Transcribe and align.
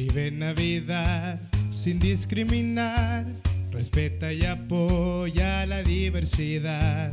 Vive 0.00 0.30
Navidad 0.30 1.38
sin 1.70 1.98
discriminar, 1.98 3.26
respeta 3.70 4.32
y 4.32 4.46
apoya 4.46 5.66
la 5.66 5.82
diversidad. 5.82 7.12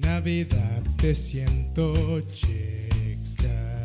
Navidad 0.00 0.82
te 0.96 1.14
siento 1.14 2.20
checa. 2.22 3.84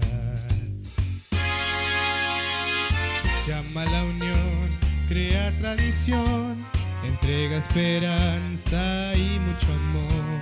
Llama 3.48 3.84
a 3.84 3.86
la 3.86 4.04
unión, 4.06 4.70
crea 5.08 5.56
tradición, 5.60 6.66
entrega 7.06 7.60
esperanza 7.60 9.14
y 9.16 9.38
mucho 9.38 9.72
amor. 9.72 10.42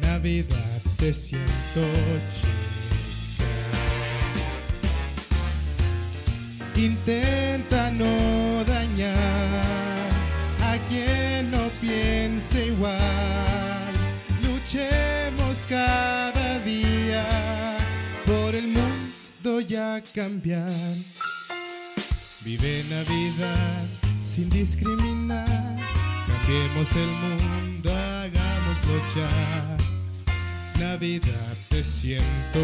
Navidad 0.00 0.82
te 0.98 1.14
siento 1.14 1.82
checa. 2.34 2.41
Intenta 6.82 7.92
no 7.92 8.64
dañar 8.64 9.14
a 10.60 10.76
quien 10.88 11.52
no 11.52 11.68
piense 11.80 12.66
igual. 12.66 13.92
Luchemos 14.42 15.58
cada 15.68 16.58
día 16.64 17.24
por 18.26 18.56
el 18.56 18.66
mundo 18.66 19.60
ya 19.60 20.02
cambiar. 20.12 20.96
Vive 22.44 22.82
Navidad 22.90 23.84
sin 24.34 24.50
discriminar. 24.50 25.78
Cambiemos 26.26 26.96
el 26.96 27.12
mundo, 27.22 27.90
hagámoslo 27.92 28.96
ya. 29.14 29.76
Navidad 30.80 31.54
te 31.68 31.80
siento 31.84 32.58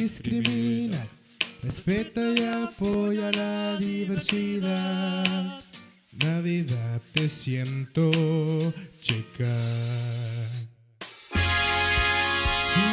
discriminar. 0.00 1.06
Respeta 1.62 2.22
y 2.34 2.42
apoya 2.42 3.30
la 3.32 3.76
diversidad. 3.76 5.60
Navidad 6.12 7.00
te 7.12 7.28
siento 7.28 8.10
checa. 9.02 9.56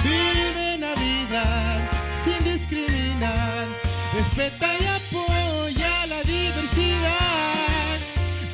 Vive 0.03 0.77
Navidad 0.77 1.89
sin 2.23 2.43
discriminar. 2.43 3.67
Respeta 4.13 4.67
y 4.81 4.85
apoya 4.99 6.07
la 6.07 6.21
diversidad. 6.23 7.97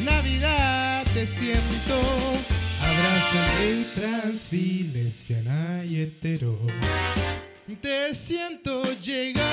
Navidad 0.06 1.04
te 1.16 1.26
siento. 1.26 1.98
Abraza 2.80 3.44
gay, 3.60 3.88
trans, 3.96 4.50
bi, 4.52 4.92
lesbiana 4.94 5.84
y 5.88 6.02
hetero. 6.02 6.60
Te 7.66 8.14
siento 8.14 8.84
llegar. 9.02 9.46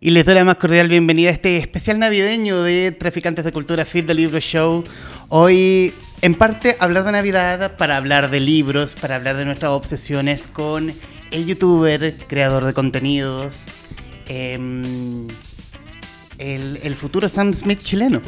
Y 0.00 0.10
les 0.10 0.24
doy 0.24 0.36
la 0.36 0.44
más 0.44 0.54
cordial 0.54 0.88
bienvenida 0.88 1.30
a 1.30 1.32
este 1.32 1.56
especial 1.56 1.98
navideño 1.98 2.62
de 2.62 2.92
Traficantes 2.92 3.44
de 3.44 3.50
Cultura 3.50 3.84
Fit 3.84 4.06
del 4.06 4.18
Libro 4.18 4.38
Show. 4.38 4.84
Hoy, 5.28 5.92
en 6.22 6.36
parte, 6.36 6.76
hablar 6.78 7.02
de 7.02 7.12
Navidad 7.12 7.76
para 7.76 7.96
hablar 7.96 8.30
de 8.30 8.38
libros, 8.38 8.94
para 8.94 9.16
hablar 9.16 9.36
de 9.36 9.44
nuestras 9.44 9.72
obsesiones 9.72 10.46
con 10.46 10.94
el 11.32 11.46
youtuber, 11.46 12.14
creador 12.28 12.64
de 12.66 12.72
contenidos, 12.72 13.56
em, 14.28 15.26
el, 16.38 16.78
el 16.82 16.94
futuro 16.94 17.28
Sam 17.28 17.52
Smith 17.54 17.82
chileno 17.82 18.22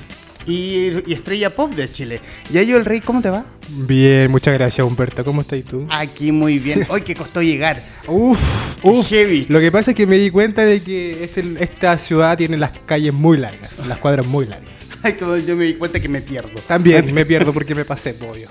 y, 0.47 0.89
y 1.07 1.13
estrella 1.13 1.51
pop 1.55 1.73
de 1.75 1.91
Chile. 1.91 2.21
Yayo 2.51 2.77
el 2.77 2.85
Rey, 2.85 3.01
¿cómo 3.01 3.21
te 3.21 3.31
va? 3.31 3.45
Bien, 3.69 4.31
muchas 4.31 4.55
gracias 4.55 4.87
Humberto. 4.87 5.25
¿Cómo 5.25 5.43
estás 5.43 5.63
tú? 5.65 5.87
Aquí 5.91 6.33
muy 6.33 6.59
bien. 6.59 6.87
Hoy 6.89 7.03
que 7.03 7.15
costó 7.15 7.43
llegar. 7.43 7.83
Uf, 8.09 8.39
uf. 8.83 9.09
Heavy. 9.09 9.47
Lo 9.49 9.61
que 9.61 9.71
pasa 9.71 9.91
es 9.93 9.97
que 9.97 10.07
me 10.07 10.17
di 10.19 10.31
cuenta 10.31 10.65
de 10.65 10.83
que 10.83 11.23
este- 11.25 11.45
esta 11.61 11.99
ciudad 11.99 12.37
tiene 12.37 12.57
las 12.57 12.73
calles 12.87 13.13
muy 13.15 13.37
largas, 13.39 13.79
las 13.87 13.99
cuadras 13.99 14.27
muy 14.27 14.47
largas. 14.47 14.69
Ay, 15.03 15.13
como 15.15 15.37
yo 15.37 15.57
me 15.57 15.65
di 15.65 15.75
cuenta 15.75 16.01
que 16.01 16.09
me 16.09 16.21
pierdo. 16.21 16.61
También 16.67 17.11
me 17.15 17.25
pierdo 17.25 17.53
porque 17.53 17.75
me 17.75 17.85
pasé, 17.85 18.15
obvio. 18.21 18.49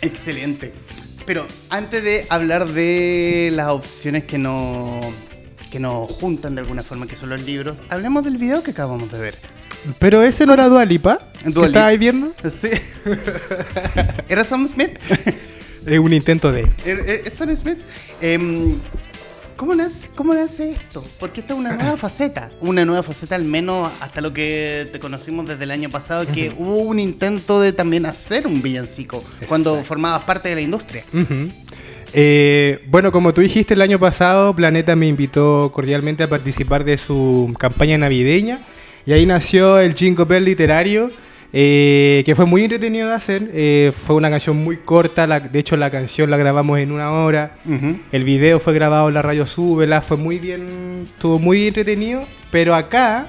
Excelente. 0.00 0.72
Pero 1.26 1.46
antes 1.70 2.02
de 2.04 2.26
hablar 2.28 2.68
de 2.68 3.48
las 3.52 3.70
opciones 3.70 4.24
que 4.24 4.36
nos, 4.36 5.06
que 5.74 5.80
nos 5.80 6.08
juntan 6.08 6.54
de 6.54 6.60
alguna 6.60 6.84
forma, 6.84 7.04
que 7.08 7.16
son 7.16 7.30
los 7.30 7.40
libros, 7.42 7.76
hablemos 7.88 8.22
del 8.22 8.38
video 8.38 8.62
que 8.62 8.70
acabamos 8.70 9.10
de 9.10 9.18
ver. 9.18 9.34
Pero 9.98 10.22
ese 10.22 10.46
no 10.46 10.52
era 10.54 10.68
Dualipa. 10.68 11.18
¿Qué 11.42 11.50
Dua 11.50 11.66
Lipa. 11.66 11.66
estabais 11.66 11.98
viendo? 11.98 12.32
Sí. 12.62 12.70
¿Era 14.28 14.44
Sam 14.44 14.68
Smith? 14.68 14.90
Es 15.86 15.98
un 15.98 16.12
intento 16.14 16.50
de. 16.52 16.62
¿Er- 16.86 17.00
er- 17.06 17.26
¿Es 17.26 17.34
Sam 17.34 17.54
Smith? 17.56 17.76
Em, 18.22 18.76
¿cómo, 19.56 19.74
nace, 19.74 20.08
¿Cómo 20.14 20.32
nace 20.32 20.70
esto? 20.70 21.04
Porque 21.18 21.40
esta 21.40 21.52
es 21.54 21.58
una 21.60 21.76
nueva 21.76 21.96
faceta. 21.98 22.50
Una 22.62 22.84
nueva 22.86 23.02
faceta, 23.02 23.34
al 23.34 23.44
menos 23.44 23.90
hasta 24.00 24.20
lo 24.22 24.32
que 24.32 24.88
te 24.92 25.00
conocimos 25.00 25.46
desde 25.46 25.64
el 25.64 25.72
año 25.72 25.90
pasado, 25.90 26.24
que 26.24 26.54
hubo 26.56 26.76
un 26.76 27.00
intento 27.00 27.60
de 27.60 27.72
también 27.72 28.06
hacer 28.06 28.46
un 28.46 28.62
villancico 28.62 29.22
cuando 29.48 29.82
formabas 29.84 30.22
parte 30.22 30.48
de 30.50 30.54
la 30.54 30.60
industria. 30.62 31.04
Ujú. 31.12 31.48
Eh, 32.16 32.84
bueno, 32.86 33.10
como 33.10 33.34
tú 33.34 33.40
dijiste 33.40 33.74
el 33.74 33.82
año 33.82 33.98
pasado, 33.98 34.54
Planeta 34.54 34.94
me 34.94 35.08
invitó 35.08 35.70
cordialmente 35.74 36.22
a 36.22 36.28
participar 36.28 36.84
de 36.84 36.96
su 36.96 37.52
campaña 37.58 37.98
navideña 37.98 38.60
y 39.04 39.12
ahí 39.12 39.26
nació 39.26 39.80
el 39.80 39.94
Jingle 39.94 40.24
Bell 40.24 40.44
literario, 40.44 41.10
eh, 41.52 42.22
que 42.24 42.34
fue 42.36 42.46
muy 42.46 42.62
entretenido 42.62 43.08
de 43.08 43.14
hacer. 43.14 43.50
Eh, 43.52 43.92
fue 43.94 44.14
una 44.14 44.30
canción 44.30 44.56
muy 44.56 44.76
corta, 44.76 45.26
la- 45.26 45.40
de 45.40 45.58
hecho 45.58 45.76
la 45.76 45.90
canción 45.90 46.30
la 46.30 46.36
grabamos 46.36 46.78
en 46.78 46.92
una 46.92 47.10
hora. 47.12 47.56
El 48.12 48.22
video 48.24 48.60
fue 48.60 48.74
grabado 48.74 49.08
en 49.08 49.14
la 49.14 49.22
radio 49.22 49.44
Súbela, 49.44 50.00
fue 50.00 50.16
muy 50.16 50.38
bien, 50.38 51.06
estuvo 51.16 51.40
muy 51.40 51.66
entretenido, 51.66 52.24
pero 52.52 52.76
acá, 52.76 53.26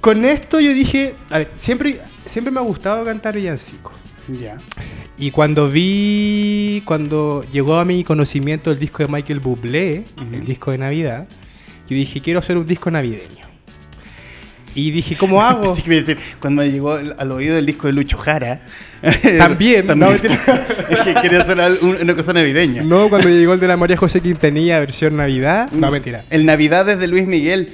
con 0.00 0.24
esto 0.24 0.58
yo 0.58 0.72
dije, 0.74 1.14
a 1.30 1.38
ver, 1.38 1.50
siempre, 1.54 2.00
siempre 2.26 2.50
me 2.50 2.58
ha 2.58 2.64
gustado 2.64 3.04
cantar 3.04 3.34
villancico. 3.36 3.92
Ya. 4.28 4.56
Y 5.18 5.30
cuando 5.30 5.68
vi, 5.68 6.82
cuando 6.84 7.44
llegó 7.52 7.76
a 7.76 7.84
mi 7.84 8.04
conocimiento 8.04 8.70
el 8.72 8.78
disco 8.78 9.02
de 9.02 9.08
Michael 9.08 9.40
Bublé, 9.40 10.04
el 10.32 10.44
disco 10.46 10.70
de 10.70 10.78
Navidad, 10.78 11.28
yo 11.88 11.96
dije, 11.96 12.20
quiero 12.20 12.38
hacer 12.38 12.56
un 12.56 12.66
disco 12.66 12.90
navideño. 12.90 13.44
Y 14.74 14.90
dije, 14.90 15.14
¿cómo 15.16 15.42
hago? 15.46 15.76
Sí, 15.76 15.82
decir, 15.88 16.18
cuando 16.40 16.62
me 16.62 16.70
llegó 16.70 16.94
al 16.94 17.30
oído 17.32 17.56
el 17.58 17.66
disco 17.66 17.86
de 17.86 17.92
Lucho 17.92 18.16
Jara. 18.16 18.62
También, 19.38 19.86
no, 19.86 20.10
mentira. 20.10 20.40
es 20.88 21.00
que 21.00 21.14
quería 21.20 21.42
hacer 21.42 21.58
una 21.82 22.14
cosa 22.16 22.32
navideña. 22.32 22.82
No, 22.82 23.08
cuando 23.08 23.28
llegó 23.28 23.52
el 23.52 23.60
de 23.60 23.68
la 23.68 23.76
María 23.76 23.96
José 23.96 24.20
Quintanilla, 24.20 24.80
versión 24.80 25.16
Navidad. 25.16 25.70
No, 25.72 25.90
mentira. 25.90 26.24
El 26.30 26.46
Navidad 26.46 26.86
desde 26.86 27.06
Luis 27.06 27.26
Miguel. 27.26 27.68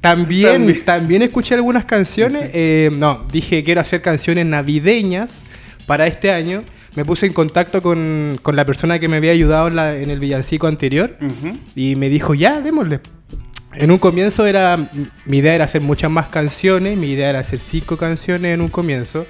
También, 0.00 0.52
También. 0.52 0.84
también, 0.84 1.22
escuché 1.22 1.54
algunas 1.54 1.84
canciones. 1.84 2.50
eh, 2.52 2.90
no, 2.92 3.24
dije 3.32 3.64
quiero 3.64 3.80
hacer 3.80 4.02
canciones 4.02 4.44
navideñas 4.46 5.44
para 5.86 6.06
este 6.06 6.30
año. 6.30 6.62
Me 6.94 7.04
puse 7.04 7.26
en 7.26 7.32
contacto 7.34 7.82
con, 7.82 8.38
con 8.42 8.56
la 8.56 8.64
persona 8.64 8.98
que 8.98 9.06
me 9.08 9.18
había 9.18 9.32
ayudado 9.32 9.68
en, 9.68 9.76
la- 9.76 9.96
en 9.96 10.08
el 10.10 10.18
villancico 10.18 10.66
anterior 10.66 11.16
Ujú. 11.20 11.56
y 11.74 11.94
me 11.96 12.08
dijo, 12.08 12.34
ya, 12.34 12.60
démosle. 12.60 13.00
En 13.74 13.90
un 13.90 13.98
comienzo 13.98 14.46
era, 14.46 14.78
mi 15.26 15.38
idea 15.38 15.54
era 15.54 15.66
hacer 15.66 15.82
muchas 15.82 16.10
más 16.10 16.28
canciones, 16.28 16.96
mi 16.96 17.10
idea 17.12 17.28
era 17.28 17.40
hacer 17.40 17.60
cinco 17.60 17.98
canciones 17.98 18.54
en 18.54 18.62
un 18.62 18.68
comienzo. 18.68 19.26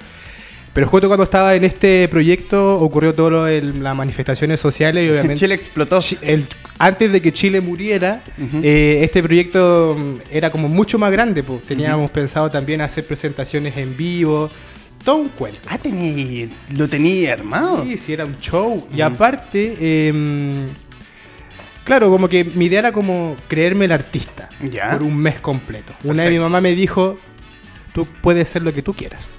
Pero 0.73 0.87
justo 0.87 1.07
cuando 1.07 1.23
estaba 1.23 1.55
en 1.55 1.63
este 1.65 2.07
proyecto 2.07 2.79
ocurrió 2.79 3.13
todo 3.13 3.29
lo 3.31 3.43
de 3.45 3.61
las 3.61 3.95
manifestaciones 3.95 4.61
sociales 4.61 5.05
y 5.05 5.09
obviamente... 5.11 5.35
Chile 5.41 5.55
explotó. 5.55 5.99
El- 6.21 6.45
antes 6.79 7.11
de 7.11 7.21
que 7.21 7.33
Chile 7.33 7.59
muriera, 7.59 8.21
eh, 8.63 8.99
este 9.01 9.21
proyecto 9.23 9.97
mm, 9.99 10.13
era 10.31 10.49
como 10.51 10.69
mucho 10.69 10.97
más 10.99 11.11
grande. 11.11 11.43
pues. 11.43 11.63
Teníamos 11.63 12.09
pensado 12.11 12.49
también 12.49 12.79
hacer 12.79 13.03
presentaciones 13.05 13.75
en 13.75 13.97
vivo, 13.97 14.49
todo 15.07 15.15
un 15.21 15.29
cuento. 15.29 15.59
Ah, 15.67 15.77
tení, 15.77 16.49
lo 16.75 16.85
tenía 16.89 17.31
armado. 17.31 17.81
Sí, 17.85 17.97
sí, 17.97 18.11
era 18.11 18.25
un 18.25 18.37
show. 18.39 18.85
Y 18.93 18.99
aparte, 18.99 20.07
em, 20.09 20.67
claro, 21.85 22.09
como 22.09 22.27
que 22.27 22.43
mi 22.43 22.65
idea 22.65 22.79
era 22.79 22.91
como 22.91 23.37
creerme 23.47 23.85
el 23.85 23.93
artista 23.93 24.49
Ya. 24.69 24.91
por 24.91 25.03
un 25.03 25.15
mes 25.17 25.39
completo. 25.39 25.93
Una 26.03 26.23
vez 26.23 26.33
mi 26.33 26.39
mamá 26.39 26.59
me 26.59 26.75
dijo, 26.75 27.17
tú 27.93 28.05
puedes 28.21 28.49
ser 28.49 28.63
lo 28.63 28.73
que 28.73 28.81
tú 28.81 28.93
quieras. 28.93 29.35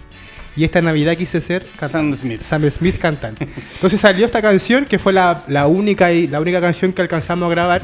Y 0.56 0.64
esta 0.64 0.80
Navidad 0.80 1.16
quise 1.18 1.40
ser 1.42 1.66
cantante. 1.78 2.16
Sam 2.16 2.28
Smith. 2.28 2.40
Sam 2.42 2.70
Smith 2.70 2.98
cantante. 2.98 3.46
Entonces 3.74 4.00
salió 4.00 4.24
esta 4.24 4.40
canción, 4.40 4.86
que 4.86 4.98
fue 4.98 5.12
la, 5.12 5.44
la 5.48 5.66
única, 5.66 6.10
y- 6.12 6.26
la 6.28 6.40
única 6.40 6.60
canción 6.62 6.92
que 6.94 7.02
alcanzamos 7.02 7.46
a 7.46 7.50
grabar. 7.50 7.82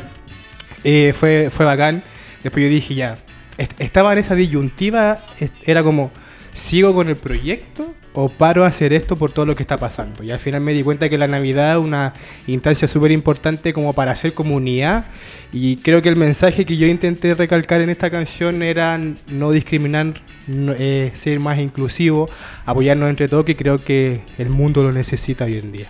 Eh, 0.83 1.13
fue, 1.15 1.51
fue 1.53 1.67
bacán. 1.67 2.03
Después 2.43 2.63
yo 2.65 2.71
dije, 2.71 2.95
ya, 2.95 3.17
est- 3.59 3.79
estaba 3.79 4.13
en 4.15 4.21
esa 4.21 4.35
disyuntiva, 4.35 5.19
era 5.67 5.83
como, 5.83 6.11
¿sigo 6.55 6.95
con 6.95 7.09
el 7.09 7.17
proyecto 7.17 7.93
o 8.15 8.29
paro 8.29 8.65
a 8.65 8.69
hacer 8.69 8.93
esto 8.93 9.17
por 9.17 9.33
todo 9.33 9.45
lo 9.45 9.55
que 9.55 9.65
está 9.65 9.77
pasando? 9.77 10.23
Y 10.23 10.31
al 10.31 10.39
final 10.39 10.63
me 10.63 10.73
di 10.73 10.83
cuenta 10.83 11.11
que 11.11 11.19
la 11.19 11.27
Navidad 11.27 11.73
es 11.73 11.85
una 11.85 12.15
instancia 12.47 12.89
súper 12.89 13.11
importante 13.11 13.75
como 13.75 13.93
para 13.93 14.13
hacer 14.13 14.33
comunidad. 14.33 15.05
Y 15.53 15.77
creo 15.77 16.01
que 16.01 16.09
el 16.09 16.17
mensaje 16.17 16.65
que 16.65 16.77
yo 16.77 16.87
intenté 16.87 17.35
recalcar 17.35 17.81
en 17.81 17.91
esta 17.91 18.11
canción 18.11 18.63
era 18.63 18.99
no 19.29 19.51
discriminar, 19.51 20.23
eh, 20.49 21.13
ser 21.15 21.41
más 21.41 21.59
inclusivo, 21.59 22.31
apoyarnos 22.65 23.11
entre 23.11 23.29
todos, 23.29 23.45
que 23.45 23.57
creo 23.57 23.79
que 23.79 24.23
el 24.39 24.49
mundo 24.49 24.83
lo 24.83 24.93
necesita 24.93 25.45
hoy 25.45 25.59
en 25.59 25.73
día. 25.73 25.87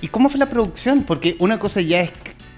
¿Y 0.00 0.08
cómo 0.08 0.28
fue 0.28 0.38
la 0.38 0.48
producción? 0.48 1.02
Porque 1.02 1.36
una 1.38 1.58
cosa 1.58 1.80
ya 1.80 2.00
es 2.00 2.12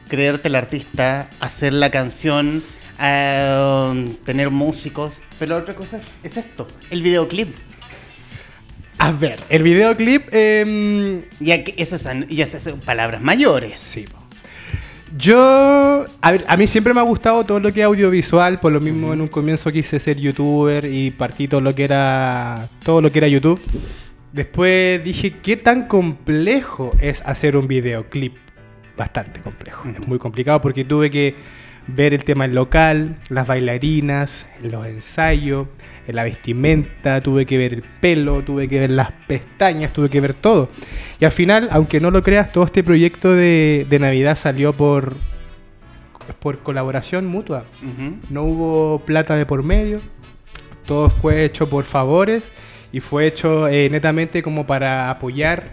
creerte 0.09 0.49
el 0.49 0.55
artista, 0.55 1.29
hacer 1.41 1.73
la 1.73 1.91
canción, 1.91 2.63
eh, 3.01 4.15
tener 4.25 4.51
músicos, 4.51 5.15
pero 5.39 5.55
la 5.55 5.61
otra 5.61 5.75
cosa 5.75 6.01
es 6.23 6.37
esto, 6.37 6.69
el 6.91 7.03
videoclip. 7.03 7.49
A 8.99 9.13
ver, 9.13 9.39
el 9.49 9.63
videoclip... 9.63 10.29
em, 10.33 11.23
Ya 11.41 11.63
que 11.63 11.75
eso 11.77 11.99
son, 11.99 12.27
ya 12.29 12.47
son 12.47 12.81
palabras 12.81 13.23
mayores. 13.23 13.79
Sí. 13.79 14.07
Yo, 15.17 16.05
a, 16.21 16.31
ver, 16.33 16.45
a 16.49 16.57
mí 16.57 16.67
siempre 16.67 16.93
me 16.93 17.01
ha 17.01 17.05
gustado 17.05 17.45
todo 17.45 17.61
lo 17.61 17.73
que 17.73 17.81
es 17.81 17.87
audiovisual, 17.87 18.61
por 18.61 18.73
lo 18.73 18.81
mismo 18.81 19.15
en 19.15 19.23
un 19.23 19.29
comienzo 19.29 19.73
quise 19.73 19.99
ser 20.01 20.19
youtuber 20.19 20.85
y 20.85 21.11
partí 21.13 21.49
todo 21.49 21.63
lo 21.63 21.75
que 21.75 21.85
era 21.85 22.69
todo 22.85 23.01
lo 23.01 23.11
que 23.11 23.19
era 23.19 23.29
YouTube. 23.29 23.61
Después 24.33 25.03
dije, 25.03 25.37
¿qué 25.43 25.57
tan 25.57 25.89
complejo 25.89 26.91
es 27.01 27.23
hacer 27.23 27.57
un 27.57 27.67
videoclip? 27.67 28.37
Bastante 28.99 29.41
complejo, 29.41 29.89
es 29.89 30.07
muy 30.07 30.19
complicado 30.19 30.61
porque 30.61 30.85
tuve 30.85 31.09
que 31.09 31.35
ver 31.89 32.15
el 32.15 32.25
tema 32.25 32.45
en 32.45 32.55
local, 32.55 33.17
las 33.29 33.47
bailarinas, 33.47 34.47
los 34.63 34.87
ensayos, 34.87 35.67
en 36.07 36.17
la 36.17 36.25
vestimenta, 36.25 37.21
tuve 37.21 37.45
que 37.45 37.59
ver 37.59 37.75
el 37.75 37.83
pelo, 37.83 38.43
tuve 38.43 38.69
que 38.69 38.81
ver 38.81 38.91
las 38.91 39.13
pestañas, 39.27 39.93
tuve 39.93 40.09
que 40.09 40.21
ver 40.21 40.33
todo. 40.33 40.71
Y 41.21 41.25
al 41.25 41.33
final, 41.33 41.69
aunque 41.71 42.01
no 42.01 42.11
lo 42.11 42.23
creas, 42.23 42.51
todo 42.51 42.65
este 42.65 42.83
proyecto 42.83 43.35
de, 43.35 43.87
de 43.89 43.99
Navidad 43.99 44.37
salió 44.37 44.73
por, 44.73 45.15
por 46.41 46.61
colaboración 46.61 47.27
mutua. 47.27 47.65
No 48.31 48.45
hubo 48.45 49.01
plata 49.05 49.37
de 49.37 49.47
por 49.47 49.63
medio, 49.63 50.01
todo 50.87 51.11
fue 51.11 51.45
hecho 51.45 51.69
por 51.69 51.85
favores 51.85 52.53
y 52.93 53.01
fue 53.01 53.27
hecho 53.27 53.69
eh, 53.69 53.89
netamente 53.91 54.43
como 54.43 54.67
para 54.67 55.11
apoyar. 55.11 55.65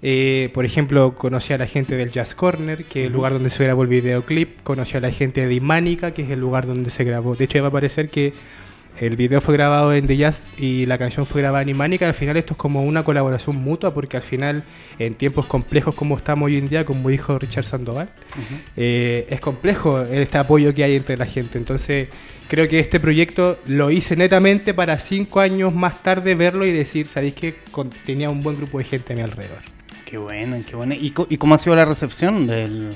Eh, 0.00 0.50
por 0.54 0.64
ejemplo, 0.64 1.14
conocí 1.14 1.52
a 1.52 1.58
la 1.58 1.66
gente 1.66 1.96
del 1.96 2.10
Jazz 2.10 2.34
Corner, 2.34 2.84
que 2.84 3.02
es 3.02 3.06
el 3.06 3.12
lugar 3.12 3.32
donde 3.32 3.50
se 3.50 3.64
grabó 3.64 3.82
el 3.82 3.88
videoclip. 3.88 4.62
Conocí 4.62 4.96
a 4.96 5.00
la 5.00 5.10
gente 5.10 5.46
de 5.46 5.54
Imánica, 5.54 6.12
que 6.12 6.22
es 6.22 6.30
el 6.30 6.40
lugar 6.40 6.66
donde 6.66 6.90
se 6.90 7.04
grabó. 7.04 7.34
De 7.34 7.44
hecho, 7.44 7.60
va 7.62 7.68
a 7.68 7.72
parecer 7.72 8.08
que 8.08 8.32
el 9.00 9.16
video 9.16 9.40
fue 9.40 9.54
grabado 9.54 9.92
en 9.94 10.06
The 10.06 10.16
Jazz 10.16 10.46
y 10.56 10.86
la 10.86 10.98
canción 10.98 11.24
fue 11.24 11.40
grabada 11.40 11.62
en 11.62 11.68
Imánica. 11.68 12.06
Al 12.06 12.14
final, 12.14 12.36
esto 12.36 12.54
es 12.54 12.58
como 12.58 12.84
una 12.84 13.04
colaboración 13.04 13.56
mutua, 13.56 13.94
porque 13.94 14.16
al 14.16 14.22
final, 14.22 14.64
en 14.98 15.14
tiempos 15.14 15.46
complejos 15.46 15.94
como 15.94 16.16
estamos 16.16 16.46
hoy 16.46 16.58
en 16.58 16.68
día, 16.68 16.84
como 16.84 17.08
dijo 17.08 17.38
Richard 17.38 17.64
Sandoval, 17.64 18.08
eh, 18.76 19.26
es 19.30 19.40
complejo 19.40 20.00
este 20.02 20.38
apoyo 20.38 20.74
que 20.74 20.84
hay 20.84 20.96
entre 20.96 21.16
la 21.16 21.26
gente. 21.26 21.58
Entonces, 21.58 22.08
creo 22.48 22.68
que 22.68 22.80
este 22.80 22.98
proyecto 22.98 23.58
lo 23.66 23.90
hice 23.90 24.16
netamente 24.16 24.74
para 24.74 24.98
cinco 24.98 25.40
años 25.40 25.74
más 25.74 26.02
tarde 26.02 26.34
verlo 26.34 26.66
y 26.66 26.72
decir, 26.72 27.06
¿sabéis 27.06 27.34
que 27.34 27.54
tenía 28.04 28.30
un 28.30 28.40
buen 28.40 28.56
grupo 28.56 28.78
de 28.78 28.84
gente 28.84 29.12
a 29.12 29.16
mi 29.16 29.22
alrededor? 29.22 29.77
Qué 30.08 30.16
bueno, 30.18 30.56
qué 30.66 30.74
bueno. 30.76 30.94
¿Y, 30.98 31.10
co- 31.10 31.26
y 31.28 31.36
cómo 31.36 31.54
ha 31.54 31.58
sido 31.58 31.76
la 31.76 31.84
recepción 31.84 32.46
del...? 32.46 32.90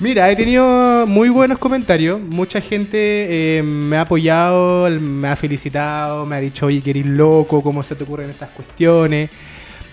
Mira, 0.00 0.30
he 0.30 0.36
tenido 0.36 1.06
muy 1.08 1.28
buenos 1.28 1.58
comentarios. 1.58 2.20
Mucha 2.20 2.60
gente 2.60 3.58
eh, 3.58 3.62
me 3.64 3.96
ha 3.96 4.02
apoyado, 4.02 4.88
me 5.00 5.26
ha 5.28 5.34
felicitado, 5.34 6.24
me 6.24 6.36
ha 6.36 6.40
dicho, 6.40 6.66
oye, 6.66 6.80
que 6.80 6.90
eres 6.90 7.04
loco, 7.06 7.62
¿cómo 7.62 7.82
se 7.82 7.96
te 7.96 8.04
ocurren 8.04 8.30
estas 8.30 8.50
cuestiones? 8.50 9.28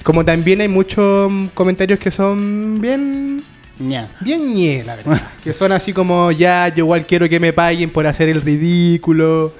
Como 0.03 0.23
también 0.23 0.61
hay 0.61 0.67
muchos 0.67 1.31
mm, 1.31 1.47
comentarios 1.55 1.97
que 1.99 2.11
son 2.11 2.79
bien 2.79 3.41
Ya. 3.79 4.11
bien 4.21 4.53
ñe, 4.53 4.83
la 4.85 4.95
verdad. 4.95 5.19
que 5.43 5.51
son 5.53 5.71
así 5.71 5.91
como, 5.91 6.31
ya, 6.31 6.67
yo 6.69 6.85
igual 6.85 7.05
quiero 7.07 7.27
que 7.27 7.39
me 7.39 7.51
paguen 7.51 7.89
por 7.89 8.05
hacer 8.05 8.29
el 8.29 8.41
ridículo. 8.41 9.53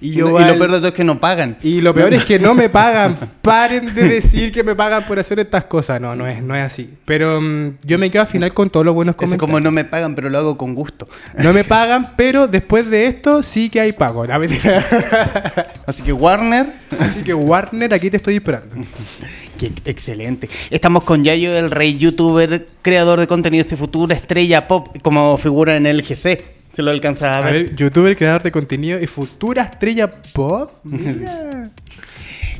Y, 0.00 0.08
Y, 0.10 0.14
yo 0.14 0.28
lo 0.30 0.36
peor 0.58 0.72
de 0.72 0.78
todo 0.78 0.88
es 0.88 0.94
que 0.94 1.04
no 1.04 1.20
pagan. 1.20 1.56
y 1.62 1.80
lo 1.80 1.92
peor 1.94 2.14
es 2.14 2.24
que 2.24 2.38
no 2.38 2.54
me 2.54 2.68
pagan. 2.68 3.16
Paren 3.42 3.94
de 3.94 4.08
decir 4.08 4.50
que 4.52 4.62
me 4.64 4.74
pagan 4.74 5.06
por 5.06 5.18
hacer 5.18 5.38
estas 5.40 5.64
cosas. 5.64 6.00
No, 6.00 6.14
no 6.16 6.26
es, 6.26 6.42
no 6.42 6.56
es 6.56 6.62
así. 6.64 6.90
Pero 7.04 7.40
mm, 7.40 7.78
yo 7.84 7.98
me 7.98 8.10
quedo 8.10 8.22
al 8.22 8.28
final 8.28 8.54
con 8.54 8.70
todos 8.70 8.84
los 8.86 8.94
buenos 8.94 9.12
Es 9.14 9.16
comentarios. 9.18 9.40
como 9.40 9.60
no 9.60 9.70
me 9.70 9.84
pagan, 9.84 10.14
pero 10.14 10.28
lo 10.30 10.38
hago 10.38 10.56
con 10.56 10.74
gusto. 10.74 11.08
No 11.38 11.52
me 11.52 11.64
pagan, 11.76 12.12
pero 12.16 12.46
después 12.46 12.88
de 12.90 13.06
esto 13.06 13.42
sí 13.42 13.68
que 13.68 13.80
hay 13.80 13.92
pago. 13.92 14.26
No. 14.26 14.34
Así 15.86 16.02
que 16.02 16.12
Warner, 16.12 16.72
Así 16.98 17.22
que 17.24 17.34
Warner, 17.34 17.92
aquí 17.94 18.10
te 18.10 18.16
estoy 18.18 18.36
esperando. 18.36 18.76
qué 19.58 19.72
excelente. 19.84 20.48
Estamos 20.70 21.04
con 21.04 21.24
Yayo 21.24 21.56
el 21.56 21.70
Rey, 21.70 21.96
youtuber, 21.98 22.66
creador 22.82 23.20
de 23.20 23.26
contenidos 23.26 23.70
y 23.72 23.76
futura 23.76 24.14
estrella 24.14 24.66
pop, 24.68 24.96
como 25.02 25.36
figura 25.38 25.76
en 25.76 25.86
el 25.86 26.02
GC. 26.02 26.59
Se 26.72 26.82
lo 26.82 26.90
alcanza 26.90 27.34
a 27.34 27.38
A 27.38 27.40
ver. 27.42 27.52
ver, 27.64 27.76
youtuber, 27.76 28.16
creador 28.16 28.42
de 28.42 28.52
contenido 28.52 29.00
y 29.00 29.06
futura 29.06 29.62
estrella 29.64 30.10
pop. 30.32 30.70
Mira. 30.84 31.70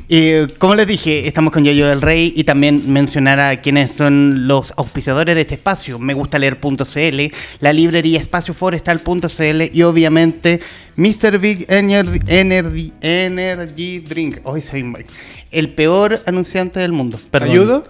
Y 0.07 0.47
como 0.57 0.75
les 0.75 0.85
dije, 0.87 1.27
estamos 1.27 1.53
con 1.53 1.63
Yayo 1.63 1.87
del 1.87 2.01
Rey 2.01 2.33
y 2.35 2.43
también 2.43 2.91
mencionar 2.91 3.39
a 3.39 3.61
quienes 3.61 3.91
son 3.93 4.47
los 4.47 4.73
auspiciadores 4.75 5.35
de 5.35 5.41
este 5.41 5.53
espacio. 5.55 5.97
Me 5.99 6.13
gusta 6.13 6.37
leer.cl, 6.39 7.21
la 7.61 7.71
librería 7.73 8.19
espacioforestal.cl 8.19 9.61
y 9.73 9.81
obviamente 9.83 10.59
Mr. 10.97 11.37
Big 11.39 11.65
Energy, 11.69 12.19
Energy, 12.27 12.91
Energy 13.01 13.99
Drink. 13.99 14.39
Hoy 14.43 14.61
soy 14.61 14.83
mal. 14.83 15.05
el 15.51 15.73
peor 15.73 16.19
anunciante 16.25 16.81
del 16.81 16.91
mundo. 16.91 17.17
Perdón. 17.31 17.49
ayudo? 17.49 17.87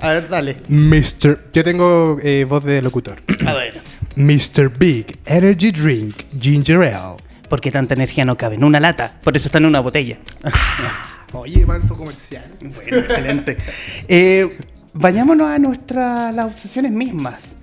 A 0.00 0.12
ver, 0.12 0.28
dale. 0.28 0.56
Mr. 0.68 1.50
Yo 1.52 1.62
tengo 1.64 2.18
eh, 2.22 2.44
voz 2.48 2.64
de 2.64 2.80
locutor. 2.82 3.20
A 3.46 3.52
ver. 3.52 3.80
Mr. 4.16 4.68
Big 4.78 5.18
Energy 5.26 5.70
Drink 5.70 6.24
Ginger 6.38 6.82
Ale. 6.82 7.16
Porque 7.48 7.70
tanta 7.70 7.94
energía 7.94 8.24
no 8.24 8.36
cabe 8.36 8.54
en 8.54 8.64
una 8.64 8.78
lata, 8.78 9.18
por 9.24 9.36
eso 9.36 9.48
está 9.48 9.58
en 9.58 9.66
una 9.66 9.80
botella. 9.80 10.18
Oye, 11.32 11.64
manso 11.66 11.96
comercial. 11.96 12.44
Bueno, 12.60 12.98
excelente. 12.98 13.56
Eh, 14.08 14.58
vayámonos 14.94 15.48
a 15.48 15.58
nuestras 15.58 16.34
las 16.34 16.46
obsesiones 16.46 16.92
mismas. 16.92 17.54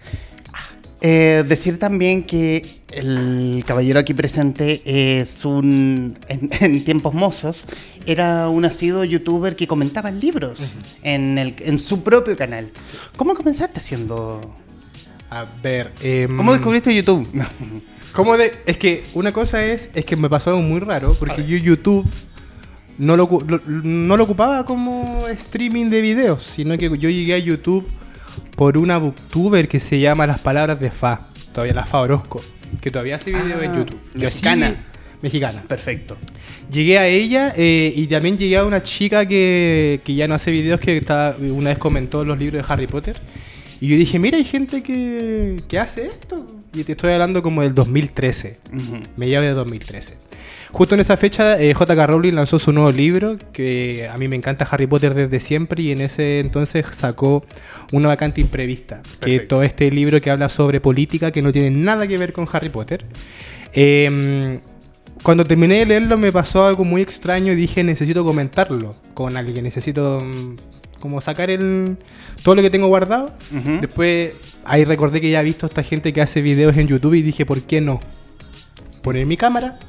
Eh, 1.00 1.44
decir 1.48 1.78
también 1.78 2.24
que 2.24 2.66
el 2.92 3.64
caballero 3.68 4.00
aquí 4.00 4.14
presente 4.16 4.82
es 5.20 5.46
un. 5.46 6.18
En, 6.28 6.50
en 6.60 6.84
tiempos 6.84 7.14
mozos, 7.14 7.66
era 8.06 8.50
un 8.50 8.66
asiduo 8.66 9.04
youtuber 9.04 9.56
que 9.56 9.68
comentaba 9.68 10.10
libros 10.10 10.60
en, 11.04 11.38
el, 11.38 11.56
en 11.60 11.78
su 11.78 12.04
propio 12.04 12.36
canal. 12.36 12.72
¿Cómo 13.16 13.36
comenzaste 13.36 13.80
haciendo.? 13.80 14.42
A 15.30 15.46
ver, 15.62 15.92
em, 16.02 16.36
¿Cómo 16.38 16.54
descubriste 16.54 16.96
YouTube? 16.96 17.28
¿Cómo 18.14 18.38
de.? 18.38 18.54
Es 18.66 18.78
que 18.78 19.04
una 19.14 19.32
cosa 19.32 19.64
es. 19.66 19.90
Es 19.94 20.06
que 20.06 20.16
me 20.16 20.30
pasó 20.30 20.52
algo 20.52 20.62
muy 20.62 20.80
raro. 20.80 21.14
Porque 21.20 21.46
yo 21.46 21.58
YouTube. 21.58 22.08
No 22.98 23.16
lo, 23.16 23.30
lo- 23.48 23.62
no 23.68 24.18
lo 24.18 24.24
ocupaba 24.24 24.66
como 24.66 25.28
streaming 25.28 25.92
de 25.92 26.02
videos, 26.02 26.44
sino 26.44 26.76
que 26.80 26.86
yo 26.98 27.10
llegué 27.12 27.36
a 27.36 27.38
YouTube 27.38 27.88
por 28.56 28.76
una 28.76 28.98
booktuber 28.98 29.68
que 29.68 29.80
se 29.80 30.00
llama 30.00 30.26
Las 30.26 30.40
Palabras 30.40 30.80
de 30.80 30.90
Fa, 30.90 31.28
todavía 31.54 31.76
la 31.76 31.86
Fa 31.86 32.00
Orozco, 32.00 32.42
que 32.82 32.90
todavía 32.90 33.18
hace 33.18 33.30
videos 33.30 33.60
Ah, 33.62 33.66
en 33.66 33.76
YouTube. 33.76 34.00
Yo 34.16 34.22
mexicana. 34.22 34.76
mexicana. 35.22 35.64
Perfecto. 35.68 36.18
Llegué 36.72 36.98
a 36.98 37.06
ella 37.06 37.54
eh, 37.56 37.94
y 37.96 38.08
también 38.08 38.36
llegué 38.40 38.58
a 38.58 38.66
una 38.66 38.82
chica 38.82 39.28
que, 39.28 40.02
que 40.04 40.16
ya 40.16 40.28
no 40.28 40.34
hace 40.34 40.50
videos 40.50 40.80
que 40.80 40.98
estaba- 40.98 41.36
una 41.40 41.70
vez 41.70 41.78
comentó 41.78 42.26
los 42.26 42.40
libros 42.40 42.66
de 42.68 42.74
Harry 42.74 42.88
Potter. 42.88 43.16
Y 43.80 43.88
yo 43.90 43.96
dije, 43.98 44.18
mira, 44.20 44.38
hay 44.38 44.44
gente 44.44 44.82
que, 44.84 45.62
que 45.68 45.80
hace 45.80 46.08
esto. 46.08 46.46
Y 46.74 46.84
te 46.84 46.94
estoy 46.94 47.14
hablando 47.14 47.42
como 47.44 47.62
del 47.62 47.74
2013, 47.74 48.58
Ujú. 48.74 49.00
mediados 49.18 49.46
de 49.48 49.54
2013. 49.54 50.16
Justo 50.72 50.96
en 50.96 51.02
esa 51.02 51.16
fecha, 51.16 51.60
eh, 51.62 51.74
J.K. 51.74 52.08
Rowling 52.08 52.34
lanzó 52.34 52.60
su 52.60 52.72
nuevo 52.74 52.92
libro, 52.92 53.38
que 53.54 54.08
a 54.12 54.18
mí 54.18 54.28
me 54.28 54.36
encanta 54.36 54.68
Harry 54.70 54.86
Potter 54.86 55.14
desde 55.14 55.40
siempre, 55.40 55.82
y 55.82 55.92
en 55.92 56.02
ese 56.02 56.40
entonces 56.40 56.86
sacó 56.92 57.46
una 57.94 58.10
vacante 58.10 58.42
imprevista, 58.42 59.02
que 59.02 59.18
Perfecto. 59.20 59.48
todo 59.48 59.64
este 59.64 59.90
libro 59.92 60.20
que 60.22 60.30
habla 60.30 60.50
sobre 60.50 60.82
política 60.82 61.32
que 61.32 61.42
no 61.42 61.52
tiene 61.54 61.72
nada 61.72 62.06
que 62.08 62.18
ver 62.18 62.34
con 62.34 62.48
Harry 62.52 62.70
Potter. 62.70 63.06
Eh, 63.74 64.60
cuando 65.24 65.46
terminé 65.46 65.80
de 65.80 65.86
leerlo 65.86 66.18
me 66.18 66.32
pasó 66.32 66.66
algo 66.66 66.84
muy 66.84 67.02
extraño 67.02 67.52
y 67.52 67.56
dije 67.56 67.84
necesito 67.84 68.24
comentarlo 68.24 68.96
con 69.14 69.36
alguien, 69.36 69.64
necesito 69.64 70.20
mm, 70.22 70.56
como 71.00 71.22
sacar 71.22 71.50
el 71.50 71.98
todo 72.44 72.56
lo 72.56 72.62
que 72.62 72.70
tengo 72.70 72.88
guardado. 72.88 73.34
Después 73.82 74.34
ahí 74.66 74.86
recordé 74.86 75.22
que 75.22 75.30
ya 75.30 75.42
he 75.42 75.44
visto 75.44 75.66
a 75.66 75.70
esta 75.70 75.84
gente 75.84 76.14
que 76.14 76.22
hace 76.22 76.42
videos 76.42 76.76
en 76.78 76.88
YouTube 76.88 77.16
y 77.16 77.22
dije, 77.22 77.46
¿por 77.46 77.62
qué 77.62 77.82
no? 77.82 78.00
Poner 79.02 79.26
mi 79.26 79.38
cámara 79.38 79.80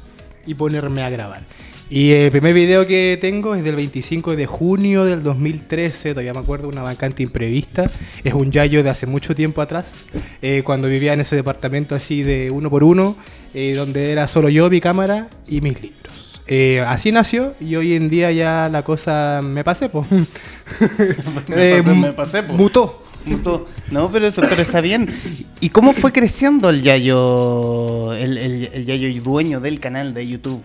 y 0.45 0.53
ponerme 0.53 1.03
a 1.03 1.09
grabar. 1.09 1.43
Y 1.91 2.11
el 2.11 2.29
primer 2.29 2.53
video 2.53 2.85
que 2.85 3.17
tengo 3.19 3.55
es 3.55 3.63
del 3.63 3.75
25 3.75 4.35
de 4.35 4.45
junio 4.45 5.05
del 5.05 5.23
2013, 5.23 6.11
todavía 6.11 6.33
me 6.33 6.39
acuerdo, 6.39 6.67
una 6.67 6.83
vacante 6.83 7.23
imprevista. 7.23 7.87
Es 8.23 8.35
un 8.35 8.51
yayo 8.51 8.83
de 8.83 8.91
hace 8.91 9.07
mucho 9.07 9.33
tiempo 9.33 9.59
atrás, 9.61 10.05
eh, 10.43 10.61
cuando 10.63 10.87
vivía 10.87 11.13
en 11.13 11.21
ese 11.21 11.35
departamento 11.35 11.95
así 11.95 12.21
de 12.21 12.51
uno 12.51 12.69
por 12.69 12.83
uno, 12.83 13.17
eh, 13.55 13.73
donde 13.75 14.11
era 14.11 14.27
solo 14.27 14.49
yo, 14.49 14.69
mi 14.69 14.79
cámara 14.79 15.29
y 15.47 15.61
mis 15.61 15.81
libros. 15.81 16.28
Eh, 16.51 16.83
así 16.87 17.11
nació 17.11 17.53
y 17.59 17.75
hoy 17.75 17.93
en 17.95 18.09
día 18.09 18.31
ya 18.31 18.69
la 18.69 18.83
cosa 18.83 19.39
me 19.43 19.63
pasé, 19.63 19.87
pues. 19.89 20.07
Me 21.47 21.81
pasé- 21.81 21.83
me 21.83 22.13
pasé, 22.13 22.43
po. 22.43 22.53
Mutó. 22.53 22.99
Punto. 23.25 23.67
No, 23.91 24.09
pero, 24.11 24.27
eso- 24.27 24.41
pero 24.49 24.61
está 24.63 24.81
bien. 24.81 25.13
¿Y 25.59 25.69
cómo 25.69 25.93
fue 25.93 26.11
creciendo 26.11 26.69
el 26.69 26.81
Yayo, 26.81 28.13
el, 28.13 28.37
el, 28.37 28.69
el 28.73 28.85
Yayo 28.85 29.21
dueño 29.21 29.59
del 29.59 29.79
canal 29.79 30.13
de 30.13 30.27
YouTube? 30.27 30.63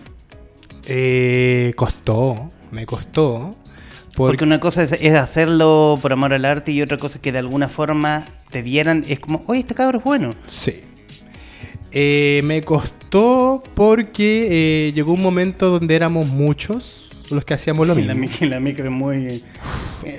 Eh, 0.87 1.73
costó, 1.75 2.49
me 2.71 2.85
costó. 2.85 3.55
Porque 4.15 4.37
Porque 4.37 4.43
una 4.45 4.59
cosa 4.59 4.83
es, 4.83 4.93
es 4.93 5.13
hacerlo 5.15 5.99
por 6.01 6.13
amor 6.13 6.33
al 6.33 6.45
arte 6.45 6.71
y 6.71 6.81
otra 6.81 6.97
cosa 6.97 7.15
es 7.15 7.21
que 7.21 7.31
de 7.33 7.39
alguna 7.39 7.67
forma 7.67 8.23
te 8.49 8.61
vieran, 8.61 9.03
es 9.07 9.19
como, 9.19 9.43
oye, 9.47 9.59
este 9.59 9.75
cabro 9.75 9.99
es 9.99 10.03
bueno. 10.05 10.33
Sí. 10.47 10.79
Eh, 11.91 12.41
me 12.43 12.61
costó 12.63 13.04
porque 13.73 14.47
eh, 14.87 14.91
llegó 14.93 15.13
un 15.13 15.21
momento 15.21 15.69
donde 15.69 15.95
éramos 15.95 16.27
muchos 16.27 17.11
los 17.31 17.43
que 17.45 17.53
hacíamos 17.53 17.87
lo 17.87 17.95
mismo. 17.95 18.13
la, 18.13 18.47
la 18.47 18.59
micro 18.59 18.85
es 18.85 18.91
muy 18.91 19.17
eh, 19.25 19.41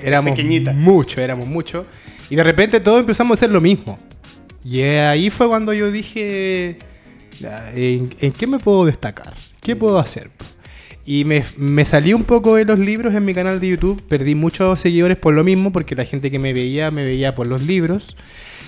éramos 0.03 0.31
pequeñita. 0.31 0.73
muchos, 0.73 1.19
éramos 1.19 1.47
muchos. 1.47 1.85
Y 2.29 2.35
de 2.35 2.43
repente 2.43 2.79
todos 2.79 2.99
empezamos 2.99 3.31
a 3.31 3.35
hacer 3.35 3.51
lo 3.51 3.61
mismo. 3.61 3.97
Y 4.65 4.81
ahí 4.81 5.29
fue 5.29 5.47
cuando 5.47 5.71
yo 5.73 5.91
dije, 5.91 6.77
"Ya, 7.39 7.71
¿en, 7.73 8.09
en 8.19 8.31
qué 8.33 8.47
me 8.47 8.59
puedo 8.59 8.85
destacar? 8.85 9.33
¿Qué 9.61 9.75
puedo 9.75 9.97
hacer? 9.99 10.29
Y 11.05 11.23
me, 11.23 11.43
me 11.57 11.85
salí 11.85 12.13
un 12.13 12.23
poco 12.25 12.55
de 12.55 12.65
los 12.65 12.77
libros 12.79 13.15
en 13.15 13.23
mi 13.23 13.33
canal 13.33 13.61
de 13.61 13.69
YouTube. 13.69 14.01
Perdí 14.09 14.35
muchos 14.35 14.81
seguidores 14.81 15.15
por 15.17 15.33
lo 15.33 15.45
mismo, 15.45 15.71
porque 15.71 15.95
la 15.95 16.03
gente 16.03 16.29
que 16.29 16.39
me 16.39 16.51
veía, 16.51 16.91
me 16.91 17.03
veía 17.03 17.31
por 17.33 17.47
los 17.47 17.65
libros. 17.65 18.17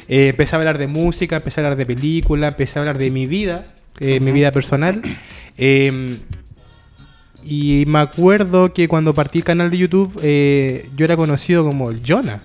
Eh, 0.08 0.30
empecé 0.30 0.56
a 0.56 0.60
hablar 0.60 0.78
de 0.78 0.88
música, 0.88 1.36
empecé 1.36 1.60
a 1.60 1.64
hablar 1.66 1.78
de 1.78 1.86
película, 1.86 2.48
empecé 2.48 2.80
a 2.80 2.82
hablar 2.82 2.98
de 2.98 3.12
mi 3.12 3.26
vida, 3.28 3.74
eh, 4.00 4.20
mi 4.20 4.32
vida 4.32 4.52
personal. 4.52 5.02
Eh, 5.58 6.18
y 7.44 7.86
me 7.88 8.00
acuerdo 8.00 8.74
que 8.74 8.88
cuando 8.88 9.14
partí 9.14 9.40
el 9.40 9.44
canal 9.44 9.70
de 9.72 9.78
YouTube, 9.78 10.20
eh, 10.22 10.90
yo 10.96 11.06
era 11.06 11.18
conocido 11.18 11.64
como 11.64 11.90
el 11.90 12.02
Jonah. 12.06 12.42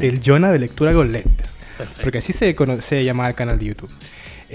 El 0.00 0.20
Jonah 0.24 0.52
de 0.52 0.58
lectura 0.58 0.92
con 0.92 1.12
lentes. 1.12 1.58
Porque 2.02 2.18
así 2.18 2.32
se, 2.32 2.54
se 2.80 3.04
llamaba 3.04 3.28
el 3.28 3.34
canal 3.34 3.58
de 3.58 3.64
YouTube. 3.66 3.90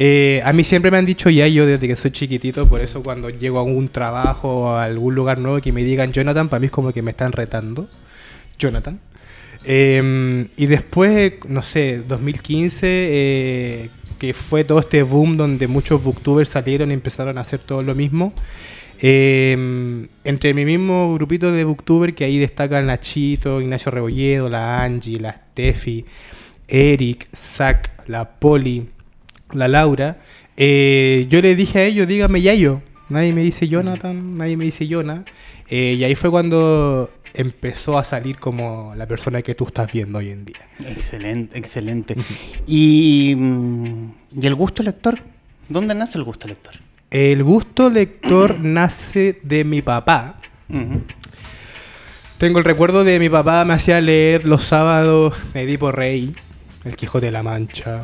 Eh, 0.01 0.41
a 0.45 0.53
mí 0.53 0.63
siempre 0.63 0.91
me 0.91 0.97
han 0.97 1.05
dicho 1.05 1.29
ya 1.29 1.47
yo 1.47 1.65
desde 1.65 1.87
que 1.87 1.95
soy 1.95 2.11
chiquitito, 2.11 2.69
por 2.69 2.79
eso 2.79 3.03
cuando 3.03 3.29
llego 3.29 3.57
a 3.57 3.63
algún 3.63 3.89
trabajo 3.89 4.59
o 4.59 4.69
a 4.69 4.85
algún 4.85 5.13
lugar 5.13 5.39
nuevo 5.39 5.59
que 5.59 5.73
me 5.73 5.83
digan 5.83 6.13
Jonathan, 6.13 6.47
para 6.47 6.61
mí 6.61 6.67
es 6.67 6.71
como 6.71 6.93
que 6.93 7.01
me 7.01 7.11
están 7.11 7.31
retando. 7.31 7.89
Jonathan. 8.57 8.99
Eh, 9.65 10.47
y 10.55 10.65
después, 10.67 11.33
no 11.47 11.61
sé, 11.61 12.01
2015, 12.07 12.87
eh, 12.87 13.89
que 14.19 14.33
fue 14.33 14.63
todo 14.63 14.79
este 14.79 15.01
boom 15.01 15.37
donde 15.37 15.67
muchos 15.67 16.03
booktubers 16.03 16.49
salieron 16.49 16.91
y 16.91 16.93
empezaron 16.93 17.37
a 17.37 17.41
hacer 17.41 17.59
todo 17.61 17.81
lo 17.81 17.95
mismo. 17.95 18.33
Eh, 19.01 20.07
entre 20.25 20.53
mi 20.53 20.65
mismo 20.65 21.13
grupito 21.13 21.51
de 21.51 21.63
booktubers, 21.63 22.13
que 22.13 22.25
ahí 22.25 22.37
destacan 22.37 22.85
Nachito, 22.85 23.61
Ignacio 23.61 23.91
Rebolledo, 23.91 24.49
la 24.49 24.83
Angie, 24.83 25.19
la 25.19 25.35
Steffi, 25.35 26.05
Eric, 26.67 27.27
Zach, 27.33 27.91
la 28.07 28.29
Poli, 28.29 28.89
la 29.53 29.67
Laura, 29.67 30.17
eh, 30.61 31.25
yo 31.29 31.41
le 31.41 31.55
dije 31.55 31.79
a 31.79 31.83
ellos, 31.85 32.05
dígame 32.05 32.41
Yayo. 32.41 32.81
Nadie 33.07 33.31
me 33.31 33.41
dice 33.41 33.67
Jonathan, 33.69 34.35
nadie 34.35 34.57
me 34.57 34.65
dice 34.65 34.87
Jonah. 34.87 35.23
Eh, 35.69 35.95
y 35.97 36.03
ahí 36.03 36.15
fue 36.15 36.29
cuando 36.29 37.09
empezó 37.33 37.97
a 37.97 38.03
salir 38.03 38.39
como 38.39 38.93
la 38.95 39.05
persona 39.05 39.41
que 39.41 39.55
tú 39.55 39.65
estás 39.65 39.91
viendo 39.91 40.19
hoy 40.19 40.29
en 40.29 40.45
día. 40.45 40.59
Excelente, 40.85 41.57
excelente. 41.57 42.15
y, 42.67 43.35
mm, 43.37 44.11
¿Y 44.41 44.47
el 44.47 44.55
gusto 44.55 44.83
lector? 44.83 45.19
¿Dónde 45.67 45.95
nace 45.95 46.17
el 46.17 46.23
gusto 46.23 46.47
lector? 46.47 46.75
El 47.11 47.43
gusto 47.43 47.89
lector 47.89 48.59
nace 48.61 49.39
de 49.43 49.63
mi 49.63 49.81
papá. 49.81 50.39
Tengo 52.37 52.59
el 52.59 52.65
recuerdo 52.65 53.03
de 53.03 53.19
mi 53.19 53.27
papá 53.27 53.65
me 53.65 53.73
hacía 53.73 53.99
leer 53.99 54.45
los 54.45 54.63
sábados 54.63 55.33
Edipo 55.55 55.91
Rey, 55.91 56.35
El 56.85 56.95
Quijote 56.95 57.25
de 57.25 57.31
la 57.31 57.41
Mancha, 57.41 58.03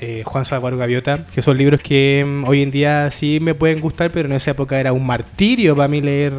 eh, 0.00 0.22
Juan 0.24 0.44
Salvador 0.44 0.78
Gaviota, 0.78 1.26
que 1.26 1.42
son 1.42 1.56
libros 1.56 1.80
que 1.80 2.24
mm, 2.26 2.44
hoy 2.44 2.62
en 2.62 2.70
día 2.70 3.10
sí 3.10 3.38
me 3.40 3.54
pueden 3.54 3.80
gustar, 3.80 4.10
pero 4.10 4.28
en 4.28 4.34
esa 4.34 4.50
época 4.50 4.80
era 4.80 4.92
un 4.92 5.06
martirio 5.06 5.76
para 5.76 5.88
mí 5.88 6.00
leer 6.00 6.32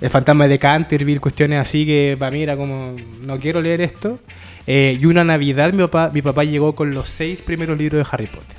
El 0.00 0.10
Fantasma 0.10 0.46
de 0.46 0.58
Canterville, 0.58 1.20
cuestiones 1.20 1.58
así 1.58 1.86
que 1.86 2.16
para 2.18 2.30
mí 2.30 2.42
era 2.42 2.56
como, 2.56 2.94
no 3.22 3.38
quiero 3.38 3.60
leer 3.62 3.80
esto. 3.80 4.18
Eh, 4.66 4.98
y 5.00 5.06
una 5.06 5.24
Navidad 5.24 5.72
mi 5.72 5.82
papá, 5.82 6.10
mi 6.12 6.22
papá 6.22 6.44
llegó 6.44 6.74
con 6.74 6.92
los 6.92 7.08
seis 7.08 7.40
primeros 7.40 7.78
libros 7.78 8.04
de 8.04 8.08
Harry 8.10 8.26
Potter. 8.26 8.56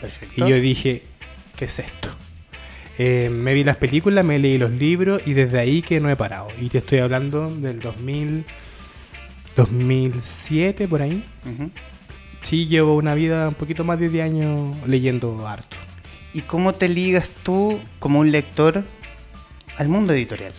Perfecto. 0.00 0.46
Y 0.46 0.50
yo 0.50 0.60
dije, 0.60 1.02
¿qué 1.56 1.64
es 1.64 1.78
esto? 1.78 2.10
Eh, 2.98 3.30
me 3.30 3.54
vi 3.54 3.64
las 3.64 3.76
películas, 3.76 4.24
me 4.24 4.38
leí 4.38 4.58
los 4.58 4.70
libros 4.70 5.22
y 5.26 5.32
desde 5.32 5.58
ahí 5.58 5.82
que 5.82 6.00
no 6.00 6.10
he 6.10 6.16
parado. 6.16 6.48
Y 6.60 6.68
te 6.68 6.78
estoy 6.78 6.98
hablando 6.98 7.50
del 7.50 7.80
2000, 7.80 8.44
2007, 9.56 10.86
por 10.86 11.02
ahí. 11.02 11.24
Sí, 12.42 12.66
llevo 12.66 12.94
una 12.94 13.14
vida 13.14 13.48
un 13.48 13.54
poquito 13.54 13.84
más 13.84 13.98
de 13.98 14.10
10 14.10 14.24
años 14.24 14.76
leyendo 14.86 15.48
harto. 15.48 15.76
¿Y 16.34 16.42
cómo 16.42 16.74
te 16.74 16.88
ligas 16.88 17.30
tú 17.42 17.80
como 17.98 18.20
un 18.20 18.30
lector 18.30 18.84
al 19.80 19.88
mundo 19.88 20.12
editorial? 20.12 20.52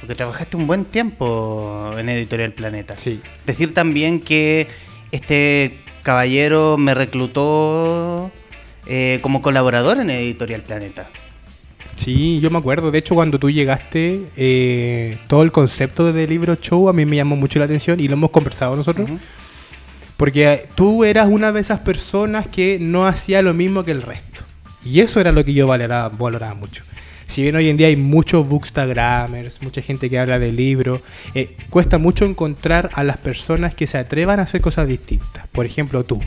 Porque 0.00 0.16
trabajaste 0.16 0.56
un 0.56 0.66
buen 0.66 0.84
tiempo 0.84 1.92
en 1.96 2.08
Editorial 2.08 2.52
Planeta. 2.52 2.96
Sí. 2.96 3.20
Decir 3.46 3.72
también 3.72 4.18
que 4.18 4.66
este 5.12 5.78
caballero 6.02 6.76
me 6.76 6.92
reclutó 6.92 8.32
eh, 8.86 9.20
como 9.22 9.42
colaborador 9.42 9.98
en 9.98 10.10
Editorial 10.10 10.62
Planeta. 10.62 11.08
Sí, 11.96 12.40
yo 12.40 12.50
me 12.50 12.58
acuerdo. 12.58 12.90
De 12.90 12.98
hecho, 12.98 13.14
cuando 13.14 13.38
tú 13.38 13.48
llegaste, 13.48 14.22
eh, 14.36 15.18
todo 15.28 15.44
el 15.44 15.52
concepto 15.52 16.12
de 16.12 16.26
libro 16.26 16.56
show 16.56 16.88
a 16.88 16.92
mí 16.92 17.06
me 17.06 17.14
llamó 17.14 17.36
mucho 17.36 17.60
la 17.60 17.66
atención 17.66 18.00
y 18.00 18.08
lo 18.08 18.14
hemos 18.14 18.30
conversado 18.30 18.74
nosotros. 18.74 19.08
Ujú. 19.08 19.20
Porque 20.16 20.66
tú 20.74 21.04
eras 21.04 21.28
una 21.28 21.52
de 21.52 21.60
esas 21.60 21.78
personas 21.78 22.48
que 22.48 22.78
no 22.80 23.06
hacía 23.06 23.40
lo 23.40 23.54
mismo 23.54 23.84
que 23.84 23.92
el 23.92 24.02
resto. 24.02 24.42
Y 24.84 24.98
eso 24.98 25.20
era 25.20 25.30
lo 25.30 25.44
que 25.44 25.54
yo 25.54 25.68
valoraba, 25.68 26.08
valoraba 26.08 26.54
mucho. 26.54 26.82
Si 27.34 27.42
bien 27.42 27.56
hoy 27.56 27.68
en 27.68 27.76
día 27.76 27.88
hay 27.88 27.96
muchos 27.96 28.46
bookstagramers, 28.48 29.60
mucha 29.60 29.82
gente 29.82 30.08
que 30.08 30.20
habla 30.20 30.38
de 30.38 30.52
libros, 30.52 31.00
eh, 31.34 31.56
cuesta 31.68 31.98
mucho 31.98 32.24
encontrar 32.24 32.90
a 32.94 33.02
las 33.02 33.16
personas 33.16 33.74
que 33.74 33.88
se 33.88 33.98
atrevan 33.98 34.38
a 34.38 34.44
hacer 34.44 34.60
cosas 34.60 34.86
distintas. 34.86 35.48
Por 35.48 35.66
ejemplo, 35.66 36.04
tú, 36.04 36.20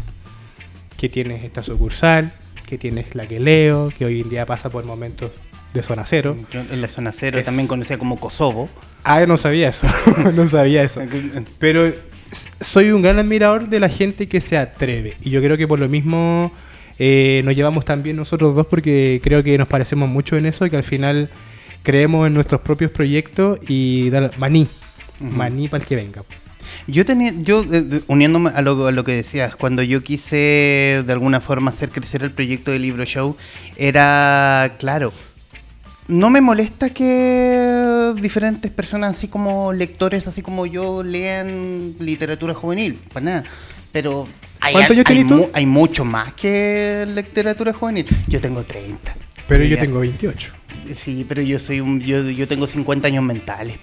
que 0.97 1.07
tienes 1.07 1.45
esta 1.45 1.63
sucursal, 1.63 2.33
que 2.65 2.77
tienes 2.77 3.15
la 3.15 3.25
que 3.25 3.39
leo, 3.39 3.89
que 3.97 4.03
hoy 4.03 4.19
en 4.19 4.29
día 4.29 4.45
pasa 4.45 4.69
por 4.69 4.83
momentos 4.83 5.31
de 5.73 5.81
zona 5.81 6.05
cero. 6.05 6.35
Yo 6.51 6.59
en 6.59 6.81
la 6.81 6.89
zona 6.89 7.13
cero, 7.13 7.39
Es- 7.39 7.45
también 7.45 7.67
conocida 7.69 7.97
como 7.97 8.17
Kosovo. 8.19 8.69
Ah, 9.05 9.21
yo 9.21 9.27
no 9.27 9.37
sabía 9.37 9.69
eso, 9.69 9.87
no 10.35 10.45
sabía 10.49 10.83
eso. 10.83 11.01
Pero 11.57 11.89
soy 12.59 12.91
un 12.91 13.01
gran 13.01 13.17
admirador 13.17 13.69
de 13.69 13.79
la 13.79 13.87
gente 13.87 14.27
que 14.27 14.41
se 14.41 14.57
atreve. 14.57 15.13
Y 15.23 15.29
yo 15.29 15.41
creo 15.41 15.55
que 15.55 15.69
por 15.69 15.79
lo 15.79 15.87
mismo 15.87 16.51
eh, 16.99 17.41
nos 17.45 17.55
llevamos 17.55 17.85
tan 17.85 18.03
bien 18.03 18.15
nosotros 18.15 18.55
dos 18.55 18.67
porque 18.67 19.19
creo 19.23 19.43
que 19.43 19.57
nos 19.57 19.67
parecemos 19.67 20.09
mucho 20.09 20.37
en 20.37 20.45
eso 20.45 20.65
y 20.65 20.69
que 20.69 20.77
al 20.77 20.83
final 20.83 21.29
creemos 21.83 22.27
en 22.27 22.33
nuestros 22.33 22.61
propios 22.61 22.91
proyectos 22.91 23.59
y 23.67 24.09
dar 24.09 24.31
maní. 24.37 24.67
Maní 25.19 25.67
para 25.67 25.83
el 25.83 25.87
que 25.87 25.95
venga. 25.95 26.23
Yo 26.85 27.05
tenía, 27.05 27.33
yo 27.41 27.63
eh, 27.71 28.01
uniéndome 28.07 28.49
a 28.49 28.61
lo, 28.61 28.87
a 28.87 28.91
lo 28.91 29.03
que 29.03 29.13
decías, 29.13 29.55
cuando 29.55 29.83
yo 29.83 30.03
quise 30.03 31.03
de 31.05 31.13
alguna 31.13 31.39
forma 31.39 31.71
hacer 31.71 31.89
crecer 31.89 32.23
el 32.23 32.31
proyecto 32.31 32.71
de 32.71 32.79
Libro 32.79 33.05
Show, 33.05 33.35
era 33.75 34.75
claro. 34.79 35.11
No 36.07 36.29
me 36.29 36.39
molesta 36.39 36.89
que 36.89 38.13
diferentes 38.21 38.71
personas, 38.71 39.17
así 39.17 39.27
como 39.27 39.73
lectores, 39.73 40.27
así 40.27 40.41
como 40.41 40.65
yo, 40.65 41.03
lean 41.03 41.95
literatura 41.99 42.53
juvenil, 42.53 42.95
para 43.11 43.25
nada. 43.25 43.43
Pero 43.91 44.27
hay, 44.67 44.73
¿Cuántos 44.73 44.91
años 44.95 45.05
tienes 45.05 45.27
tú? 45.27 45.49
hay 45.53 45.65
mucho 45.65 46.05
más 46.05 46.33
que 46.33 47.05
literatura 47.13 47.73
juvenil. 47.73 48.05
Yo 48.27 48.39
tengo 48.41 48.63
30. 48.63 49.15
Pero 49.47 49.63
yo 49.63 49.77
tengo 49.77 49.99
28. 49.99 50.53
Sí, 50.95 51.25
pero 51.27 51.41
yo 51.41 51.57
soy 51.59 51.79
un 51.79 51.99
yo, 51.99 52.21
yo 52.29 52.47
tengo 52.47 52.67
50 52.67 53.07
años 53.07 53.23
mentales. 53.23 53.77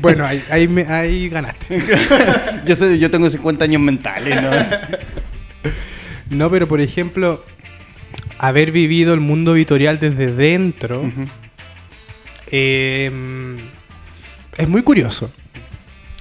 Bueno, 0.00 0.24
ahí, 0.26 0.42
ahí, 0.50 0.66
me- 0.68 0.86
ahí 0.86 1.28
ganaste. 1.28 1.80
yo, 2.66 2.76
soy, 2.76 2.98
yo 2.98 3.10
tengo 3.10 3.28
50 3.30 3.64
años 3.64 3.80
mentales, 3.82 4.40
¿no? 4.42 4.50
No, 6.30 6.50
pero 6.50 6.66
por 6.66 6.80
ejemplo, 6.80 7.44
haber 8.38 8.72
vivido 8.72 9.12
el 9.14 9.20
mundo 9.20 9.54
editorial 9.54 10.00
desde 10.00 10.32
dentro 10.32 11.02
Ujú. 11.02 11.26
eh, 12.50 13.10
es 14.56 14.68
muy 14.68 14.82
curioso. 14.82 15.30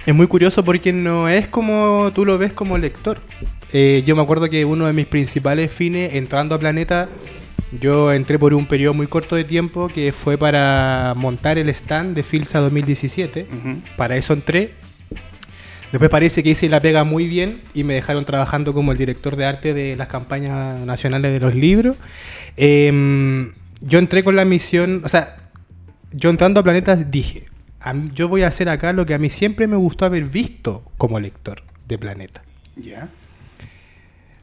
Es 0.05 0.13
muy 0.13 0.27
curioso 0.27 0.65
porque 0.65 0.91
no 0.91 1.29
es 1.29 1.47
como 1.47 2.11
tú 2.13 2.25
lo 2.25 2.37
ves 2.37 2.51
como 2.51 2.77
lector. 2.77 3.21
Eh, 3.71 4.03
yo 4.05 4.15
me 4.15 4.21
acuerdo 4.21 4.49
que 4.49 4.65
uno 4.65 4.85
de 4.85 4.93
mis 4.93 5.05
principales 5.05 5.71
fines 5.71 6.13
entrando 6.13 6.55
a 6.55 6.59
Planeta, 6.59 7.07
yo 7.79 8.11
entré 8.11 8.37
por 8.37 8.53
un 8.53 8.65
periodo 8.65 8.93
muy 8.93 9.07
corto 9.07 9.35
de 9.35 9.45
tiempo 9.45 9.87
que 9.87 10.11
fue 10.11 10.37
para 10.37 11.13
montar 11.15 11.57
el 11.57 11.69
stand 11.69 12.15
de 12.15 12.23
Filsa 12.23 12.59
2017. 12.59 13.47
Ujú. 13.49 13.81
Para 13.95 14.17
eso 14.17 14.33
entré. 14.33 14.73
Después 15.93 16.09
parece 16.09 16.43
que 16.43 16.49
hice 16.49 16.67
la 16.67 16.81
pega 16.81 17.03
muy 17.03 17.27
bien 17.27 17.61
y 17.73 17.83
me 17.83 17.93
dejaron 17.93 18.25
trabajando 18.25 18.73
como 18.73 18.91
el 18.91 18.97
director 18.97 19.35
de 19.37 19.45
arte 19.45 19.73
de 19.73 19.95
las 19.95 20.07
campañas 20.07 20.79
nacionales 20.81 21.31
de 21.31 21.39
los 21.39 21.55
libros. 21.55 21.95
Em, 22.57 23.53
yo 23.79 23.99
entré 23.99 24.23
con 24.23 24.35
la 24.35 24.43
misión, 24.43 25.01
o 25.05 25.09
sea, 25.09 25.37
yo 26.11 26.29
entrando 26.29 26.59
a 26.59 26.63
Planetas 26.63 27.09
dije, 27.09 27.45
a 27.83 27.93
mí- 27.93 28.09
yo 28.15 28.27
voy 28.29 28.43
a 28.43 28.47
hacer 28.47 28.69
acá 28.69 28.93
lo 28.93 29.05
que 29.05 29.13
a 29.13 29.17
mí 29.19 29.29
siempre 29.29 29.67
me 29.67 29.75
gustó 29.75 30.05
haber 30.05 30.23
visto 30.25 30.83
como 30.97 31.19
lector 31.19 31.61
de 31.87 31.97
Planeta. 31.97 32.41
Ya. 32.75 33.09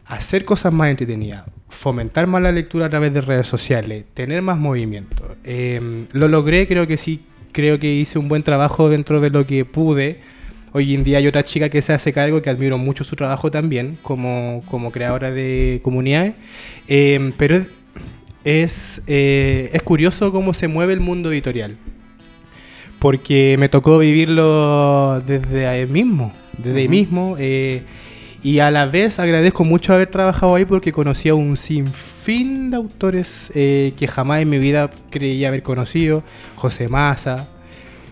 Hacer 0.06 0.44
cosas 0.44 0.72
más 0.72 0.90
entretenidas, 0.90 1.44
fomentar 1.68 2.26
más 2.26 2.42
la 2.42 2.50
lectura 2.52 2.86
a 2.86 2.88
través 2.88 3.14
de 3.14 3.20
redes 3.20 3.46
sociales, 3.46 4.04
tener 4.12 4.42
más 4.42 4.58
movimiento. 4.58 5.36
Em, 5.44 6.06
lo 6.12 6.26
logré, 6.28 6.66
creo 6.66 6.86
que 6.86 6.96
sí, 6.96 7.20
creo 7.52 7.78
que 7.78 7.92
hice 7.92 8.18
un 8.18 8.28
buen 8.28 8.42
trabajo 8.42 8.88
dentro 8.88 9.20
de 9.20 9.30
lo 9.30 9.46
que 9.46 9.64
pude. 9.64 10.20
Hoy 10.72 10.94
en 10.94 11.04
día 11.04 11.18
hay 11.18 11.26
otra 11.28 11.44
chica 11.44 11.68
que 11.68 11.80
se 11.82 11.92
hace 11.92 12.12
cargo, 12.12 12.42
que 12.42 12.50
admiro 12.50 12.76
mucho 12.76 13.04
su 13.04 13.14
trabajo 13.16 13.50
también, 13.50 13.98
como, 14.02 14.62
como 14.68 14.90
creadora 14.90 15.30
de 15.30 15.80
comunidades. 15.82 16.34
Em, 16.88 17.32
pero 17.36 17.64
es, 18.44 19.02
eh, 19.06 19.70
es 19.72 19.82
curioso 19.82 20.32
cómo 20.32 20.54
se 20.54 20.66
mueve 20.68 20.92
el 20.92 21.00
mundo 21.00 21.30
editorial. 21.32 21.76
Porque 23.00 23.56
me 23.58 23.68
tocó 23.68 23.98
vivirlo 23.98 25.20
desde 25.26 25.66
ahí 25.66 25.86
mismo, 25.86 26.32
desde 26.56 26.78
ahí 26.80 26.88
mismo. 26.88 27.34
eh, 27.38 27.82
y 28.42 28.60
a 28.60 28.70
la 28.70 28.86
vez 28.86 29.18
agradezco 29.18 29.64
mucho 29.64 29.92
haber 29.92 30.08
trabajado 30.08 30.54
ahí 30.54 30.64
porque 30.64 30.92
conocí 30.92 31.28
a 31.28 31.34
un 31.34 31.58
sinfín 31.58 32.70
de 32.70 32.76
autores 32.78 33.50
eh, 33.54 33.92
que 33.98 34.08
jamás 34.08 34.40
en 34.40 34.48
mi 34.48 34.58
vida 34.58 34.88
creía 35.10 35.48
haber 35.48 35.62
conocido. 35.62 36.22
José 36.56 36.88
Massa, 36.88 37.48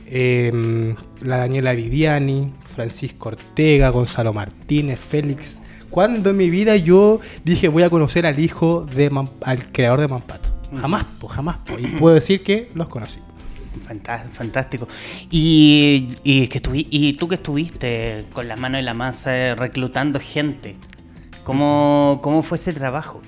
em, 0.06 0.94
la 1.22 1.38
Daniela 1.38 1.72
Viviani, 1.72 2.52
Francisco 2.74 3.30
Ortega, 3.30 3.88
Gonzalo 3.90 4.32
Martínez, 4.34 4.98
Félix. 5.00 5.60
Cuando 5.90 6.30
en 6.30 6.36
mi 6.36 6.50
vida 6.50 6.76
yo 6.76 7.20
dije 7.44 7.68
voy 7.68 7.82
a 7.82 7.90
conocer 7.90 8.26
al 8.26 8.38
hijo 8.38 8.86
de 8.94 9.08
Man- 9.08 9.30
al 9.42 9.72
creador 9.72 10.00
de 10.00 10.08
Mampato. 10.08 10.48
Jamás, 10.78 11.06
jamás. 11.30 11.56
po. 11.66 11.78
Y 11.78 11.86
puedo 11.86 12.14
decir 12.14 12.42
que 12.42 12.68
los 12.74 12.88
conocí. 12.88 13.20
Fantá- 13.86 14.28
Fantástico. 14.32 14.88
Y, 15.30 16.08
y, 16.24 16.46
que 16.48 16.62
estuvi- 16.62 16.86
y 16.90 17.12
tú 17.14 17.28
que 17.28 17.36
estuviste 17.36 18.24
con 18.32 18.48
las 18.48 18.58
manos 18.58 18.78
en 18.80 18.84
la 18.84 18.94
masa 18.94 19.36
eh, 19.36 19.54
reclutando 19.54 20.20
gente, 20.20 20.76
¿cómo, 21.44 22.20
¿cómo 22.22 22.42
fue 22.42 22.58
ese 22.58 22.72
trabajo? 22.72 23.22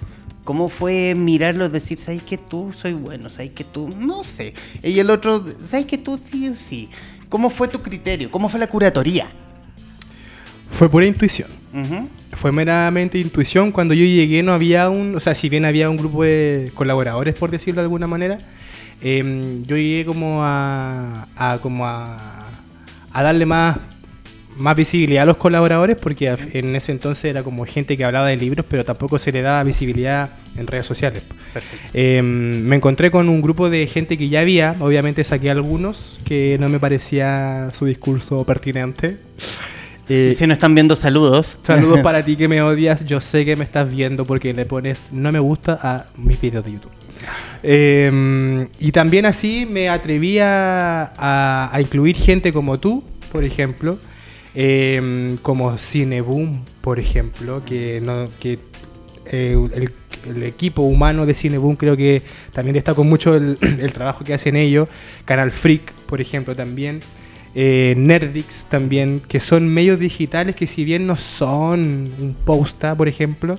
¿Cómo 0.45 0.69
fue 0.69 1.15
mirarlo 1.15 1.67
y 1.67 1.69
decir, 1.69 2.01
sabes 2.01 2.23
que 2.23 2.37
tú 2.39 2.73
soy 2.77 2.93
bueno, 2.95 3.31
sabes 3.31 3.53
que 3.53 3.63
tú, 3.63 3.89
no 3.97 4.25
sé? 4.25 4.55
Y 4.83 4.99
el 4.99 5.11
otro, 5.11 5.45
sabes 5.65 5.87
que 5.87 5.99
tú 5.99 6.19
sí, 6.19 6.53
sí. 6.57 6.89
¿Cómo 7.29 7.51
fue 7.51 7.69
tu 7.69 7.81
criterio? 7.83 8.31
¿Cómo 8.31 8.49
fue 8.49 8.59
la 8.59 8.67
curatoría? 8.67 9.31
Fue 10.69 10.89
pura 10.89 11.07
intuición. 11.07 11.49
Fue 12.33 12.51
meramente 12.53 13.19
intuición. 13.19 13.71
Cuando 13.71 13.95
yo 13.95 14.05
llegué 14.05 14.43
no 14.43 14.53
había 14.53 14.89
un, 14.89 15.15
o 15.15 15.21
sea, 15.21 15.35
si 15.35 15.49
bien 15.49 15.65
había 15.65 15.89
un 15.91 15.97
grupo 15.97 16.25
de 16.25 16.71
colaboradores, 16.75 17.35
por 17.35 17.51
decirlo 17.51 17.81
de 17.81 17.85
alguna 17.85 18.07
manera, 18.09 18.39
em, 19.03 19.65
yo 19.65 19.77
llegué 19.77 20.05
como 20.05 20.45
a, 20.45 21.27
a 21.37 21.59
como 21.59 21.87
a, 21.87 22.17
a 23.13 23.23
darle 23.23 23.47
más, 23.47 23.77
más 24.57 24.77
visibilidad 24.77 25.23
a 25.23 25.27
los 25.27 25.37
colaboradores, 25.37 25.97
porque 26.01 26.35
en 26.53 26.77
ese 26.77 26.93
entonces 26.93 27.25
era 27.27 27.43
como 27.43 27.65
gente 27.65 27.97
que 27.97 28.05
hablaba 28.05 28.27
de 28.29 28.37
libros, 28.37 28.67
pero 28.69 28.85
tampoco 28.85 29.19
se 29.19 29.33
le 29.33 29.43
daba 29.43 29.63
visibilidad 29.65 30.31
en 30.57 30.67
redes 30.67 30.87
sociales. 30.87 31.23
Em, 31.95 32.63
me 32.63 32.77
encontré 32.77 33.11
con 33.11 33.29
un 33.29 33.41
grupo 33.41 33.71
de 33.71 33.87
gente 33.87 34.19
que 34.19 34.29
ya 34.29 34.41
había, 34.41 34.77
obviamente 34.81 35.25
saqué 35.25 35.51
algunos 35.51 36.21
que 36.25 36.57
no 36.61 36.69
me 36.69 36.79
parecía 36.79 37.69
su 37.77 37.87
discurso 37.87 38.45
pertinente. 38.45 39.17
Eh, 40.13 40.33
Si 40.37 40.45
no 40.45 40.53
están 40.53 40.75
viendo 40.75 40.97
saludos. 40.97 41.57
Saludos 41.63 42.01
para 42.01 42.25
ti 42.25 42.35
que 42.35 42.49
me 42.49 42.61
odias. 42.63 43.07
Yo 43.07 43.21
sé 43.21 43.45
que 43.45 43.55
me 43.55 43.63
estás 43.63 43.89
viendo 43.95 44.25
porque 44.25 44.53
le 44.53 44.65
pones 44.65 45.13
no 45.13 45.31
me 45.31 45.39
gusta 45.39 45.79
a 45.81 46.07
mis 46.17 46.41
videos 46.41 46.65
de 46.65 46.73
YouTube. 46.73 46.91
Eh, 47.63 48.69
y 48.79 48.93
también 48.93 49.27
así 49.27 49.67
me 49.67 49.89
atreví 49.89 50.39
a, 50.41 51.71
incluir 51.81 52.17
gente 52.17 52.53
como 52.53 52.79
tú, 52.79 53.05
por 53.33 53.45
ejemplo, 53.45 53.99
eh, 54.55 55.37
como 55.43 55.77
Cineboom, 55.79 56.65
por 56.81 56.99
ejemplo, 56.99 57.63
que, 57.65 58.01
no, 58.05 58.29
que 58.41 58.59
eh, 59.27 59.57
el, 59.75 60.43
equipo 60.43 60.83
humano 60.83 61.25
de 61.25 61.35
Cineboom 61.35 61.77
creo 61.77 61.97
que 61.97 62.23
también 62.53 62.75
destaco 62.75 63.05
mucho 63.05 63.37
el, 63.37 63.57
el 63.81 63.93
trabajo 63.93 64.25
que 64.25 64.35
hacen 64.35 64.57
ellos. 64.57 64.89
Canal 65.25 65.53
Freak, 65.53 65.93
por 66.07 66.21
ejemplo, 66.21 66.55
también. 66.55 67.01
Eh, 67.55 67.95
Nerdix 67.97 68.67
también, 68.67 69.21
que 69.27 69.41
son 69.41 69.67
medios 69.69 69.99
digitales 69.99 70.55
que 70.55 70.69
si 70.69 70.85
bien 70.85 71.07
no 71.07 71.17
son 71.17 72.13
un 72.19 72.37
posta, 72.45 72.95
por 72.95 73.09
ejemplo, 73.09 73.59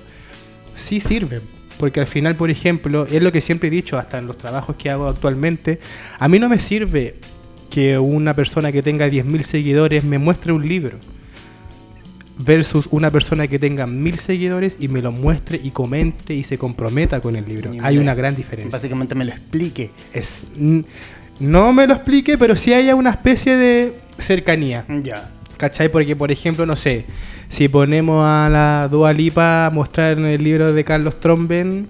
sí 0.74 1.00
sirven. 1.00 1.40
Porque 1.78 2.00
al 2.00 2.06
final, 2.06 2.36
por 2.36 2.50
ejemplo, 2.50 3.06
es 3.10 3.22
lo 3.22 3.32
que 3.32 3.40
siempre 3.40 3.68
he 3.68 3.70
dicho, 3.70 3.98
hasta 3.98 4.18
en 4.18 4.26
los 4.26 4.38
trabajos 4.38 4.76
que 4.76 4.90
hago 4.90 5.08
actualmente, 5.08 5.80
a 6.18 6.28
mí 6.28 6.38
no 6.38 6.48
me 6.48 6.60
sirve 6.60 7.16
que 7.70 7.98
una 7.98 8.34
persona 8.34 8.70
que 8.70 8.82
tenga 8.82 9.08
10.000 9.08 9.42
seguidores 9.42 10.04
me 10.04 10.18
muestre 10.18 10.52
un 10.52 10.66
libro 10.66 10.98
versus 12.38 12.88
una 12.90 13.10
persona 13.10 13.46
que 13.46 13.58
tenga 13.58 13.86
1.000 13.86 14.16
seguidores 14.16 14.76
y 14.80 14.88
me 14.88 15.00
lo 15.02 15.12
muestre 15.12 15.60
y 15.62 15.70
comente 15.70 16.34
y 16.34 16.44
se 16.44 16.58
comprometa 16.58 17.20
con 17.20 17.36
el 17.36 17.46
libro. 17.46 17.72
Hay 17.82 17.98
una 17.98 18.14
gran 18.14 18.36
diferencia. 18.36 18.70
Básicamente 18.70 19.14
me 19.14 19.24
lo 19.24 19.32
explique. 19.32 19.90
Es, 20.12 20.48
no 21.40 21.72
me 21.72 21.86
lo 21.86 21.94
explique, 21.94 22.38
pero 22.38 22.56
sí 22.56 22.72
hay 22.72 22.92
una 22.92 23.10
especie 23.10 23.56
de 23.56 23.98
cercanía. 24.18 24.84
Ya. 25.02 25.30
¿Cachai? 25.62 25.88
Porque, 25.90 26.16
por 26.16 26.32
ejemplo, 26.32 26.66
no 26.66 26.74
sé, 26.74 27.04
si 27.48 27.68
ponemos 27.68 28.24
a 28.26 28.48
la 28.50 28.88
Dua 28.90 29.12
Lipa 29.12 29.66
a 29.66 29.70
mostrar 29.70 30.18
en 30.18 30.24
el 30.26 30.42
libro 30.42 30.72
de 30.72 30.82
Carlos 30.82 31.20
Tromben, 31.20 31.86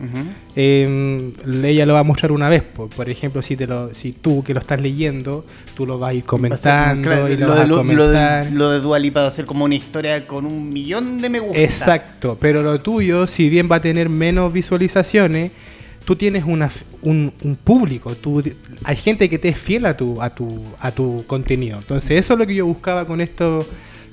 eh, 0.54 1.32
ella 1.64 1.87
lo 1.87 1.94
va 1.94 2.00
a 2.00 2.04
mostrar 2.04 2.32
una 2.32 2.50
vez. 2.50 2.62
po. 2.62 2.88
Por 2.88 3.08
ejemplo, 3.08 3.40
si 3.40 3.56
te 3.56 3.66
lo, 3.66 3.94
si 3.94 4.12
tú 4.12 4.44
que 4.44 4.52
lo 4.52 4.61
estás 4.61 4.78
leyendo, 4.78 5.46
tú 5.74 5.87
lo 5.87 5.98
vas 5.98 6.11
a 6.11 6.14
ir 6.14 6.24
comentando 6.24 7.08
Va 7.08 7.16
a 7.16 7.20
ser- 7.22 7.30
y 7.30 7.37
lo, 7.38 7.46
lo, 7.46 7.48
vas 7.48 7.56
de, 7.56 7.62
a 7.62 7.66
lo, 7.66 7.76
lo 7.76 7.76
comentar. 7.78 8.44
de, 8.44 8.50
lo 8.50 8.70
de 8.72 8.80
Dua 8.80 8.98
Lipa 8.98 9.22
va 9.22 9.28
a 9.28 9.30
ser 9.30 9.46
como 9.46 9.64
una 9.64 9.74
historia 9.74 10.26
con 10.26 10.44
un 10.44 10.68
millón 10.70 11.16
de 11.16 11.30
me 11.30 11.40
gusta. 11.40 11.58
Exacto, 11.58 12.37
pero 12.38 12.62
lo 12.62 12.78
tuyo, 12.82 13.26
si 13.26 13.48
bien 13.48 13.68
va 13.72 13.76
a 13.76 13.80
tener 13.80 14.11
menos 14.11 14.52
visualizaciones, 14.52 15.50
tú 16.05 16.17
tienes 16.17 16.45
una, 16.47 16.71
un, 17.03 17.33
un 17.43 17.57
público, 17.57 18.15
tú, 18.15 18.43
hay 18.85 18.97
gente 18.97 19.29
que 19.29 19.38
te 19.38 19.49
es 19.49 19.59
fiel 19.59 19.87
a 19.87 19.97
tu, 19.97 20.21
a, 20.21 20.31
tu, 20.31 20.62
a 20.79 20.91
tu 20.91 21.25
contenido. 21.27 21.79
Entonces 21.79 22.19
eso 22.19 22.33
es 22.35 22.38
lo 22.38 22.47
que 22.47 22.55
yo 22.55 22.67
buscaba 22.67 23.07
con 23.07 23.21
esto 23.21 23.67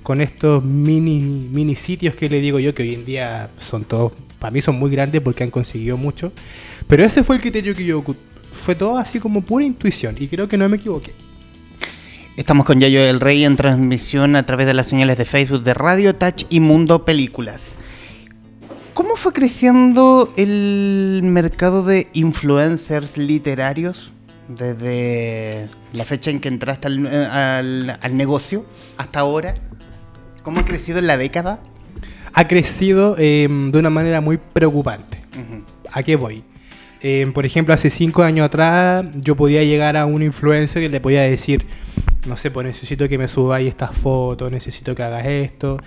con 0.04 0.21
estos 0.21 0.63
mini, 0.63 1.19
mini 1.19 1.75
sitios 1.75 2.15
que 2.15 2.30
le 2.30 2.41
digo 2.41 2.58
yo, 2.58 2.73
que 2.73 2.84
hoy 2.84 2.95
en 2.95 3.06
día 3.06 3.49
son 3.60 3.84
todos, 3.84 4.13
para 4.39 4.49
mí 4.49 4.62
son 4.62 4.80
muy 4.80 4.89
grandes 4.89 5.21
porque 5.21 5.43
han 5.43 5.52
conseguido 5.52 5.97
mucho. 5.97 6.32
Pero 6.88 7.04
ese 7.06 7.23
fue 7.23 7.36
el 7.36 7.41
criterio 7.41 7.75
que 7.75 7.86
yo... 7.86 8.04
Fue 8.52 8.73
todo 8.73 8.97
así 8.97 9.19
como 9.19 9.41
pura 9.41 9.63
intuición 9.63 10.15
y 10.19 10.28
creo 10.28 10.47
que 10.47 10.58
no 10.58 10.67
me 10.67 10.78
equivoqué. 10.78 11.13
Estamos 12.36 12.65
con 12.65 12.80
Yayo 12.80 13.04
del 13.04 13.19
Rey 13.19 13.45
en 13.45 13.56
transmisión 13.56 14.36
a 14.36 14.45
través 14.47 14.65
de 14.65 14.73
las 14.73 14.88
señales 14.88 15.17
de 15.19 15.25
Facebook 15.25 15.62
de 15.62 15.75
Radio 15.75 16.15
Touch 16.15 16.45
y 16.49 16.60
Mundo 16.60 17.06
Películas. 17.06 17.78
¿Cómo 18.99 19.15
fue 19.15 19.31
creciendo 19.31 20.33
el 20.35 21.21
mercado 21.23 21.83
de 21.85 22.09
influencers 22.12 23.17
literarios 23.17 24.12
desde 24.49 25.69
la 25.93 26.03
fecha 26.03 26.31
en 26.31 26.41
que 26.41 26.49
entraste 26.49 26.88
al, 26.88 27.07
al- 27.07 27.97
al 28.01 28.17
negocio 28.17 28.65
hasta 28.97 29.21
ahora? 29.21 29.53
¿Cómo 30.43 30.59
ha 30.59 30.65
crecido 30.65 30.99
en 30.99 31.07
la 31.07 31.15
década? 31.15 31.62
Ha 32.33 32.43
crecido 32.43 33.15
eh, 33.17 33.47
de 33.49 33.79
una 33.79 33.89
manera 33.89 34.19
muy 34.19 34.35
preocupante. 34.38 35.21
Ujú. 35.31 35.63
¿A 35.93 36.03
qué 36.03 36.17
voy? 36.17 36.43
Eh, 36.99 37.25
por 37.33 37.45
ejemplo, 37.45 37.73
hace 37.73 37.89
cinco 37.89 38.23
años 38.23 38.47
atrás 38.47 39.05
yo 39.15 39.38
podía 39.38 39.63
llegar 39.63 39.95
a 39.95 40.05
un 40.05 40.23
influencer 40.23 40.83
y 40.83 40.89
le 40.89 40.99
podía 40.99 41.21
decir, 41.21 41.65
no 42.27 42.35
sé, 42.35 42.51
pues 42.51 42.67
necesito 42.67 43.07
que 43.07 43.17
me 43.17 43.29
subáis 43.29 43.69
estas 43.69 43.95
fotos, 43.95 44.51
necesito 44.51 44.93
que 44.93 45.03
hagas 45.03 45.25
esto. 45.25 45.77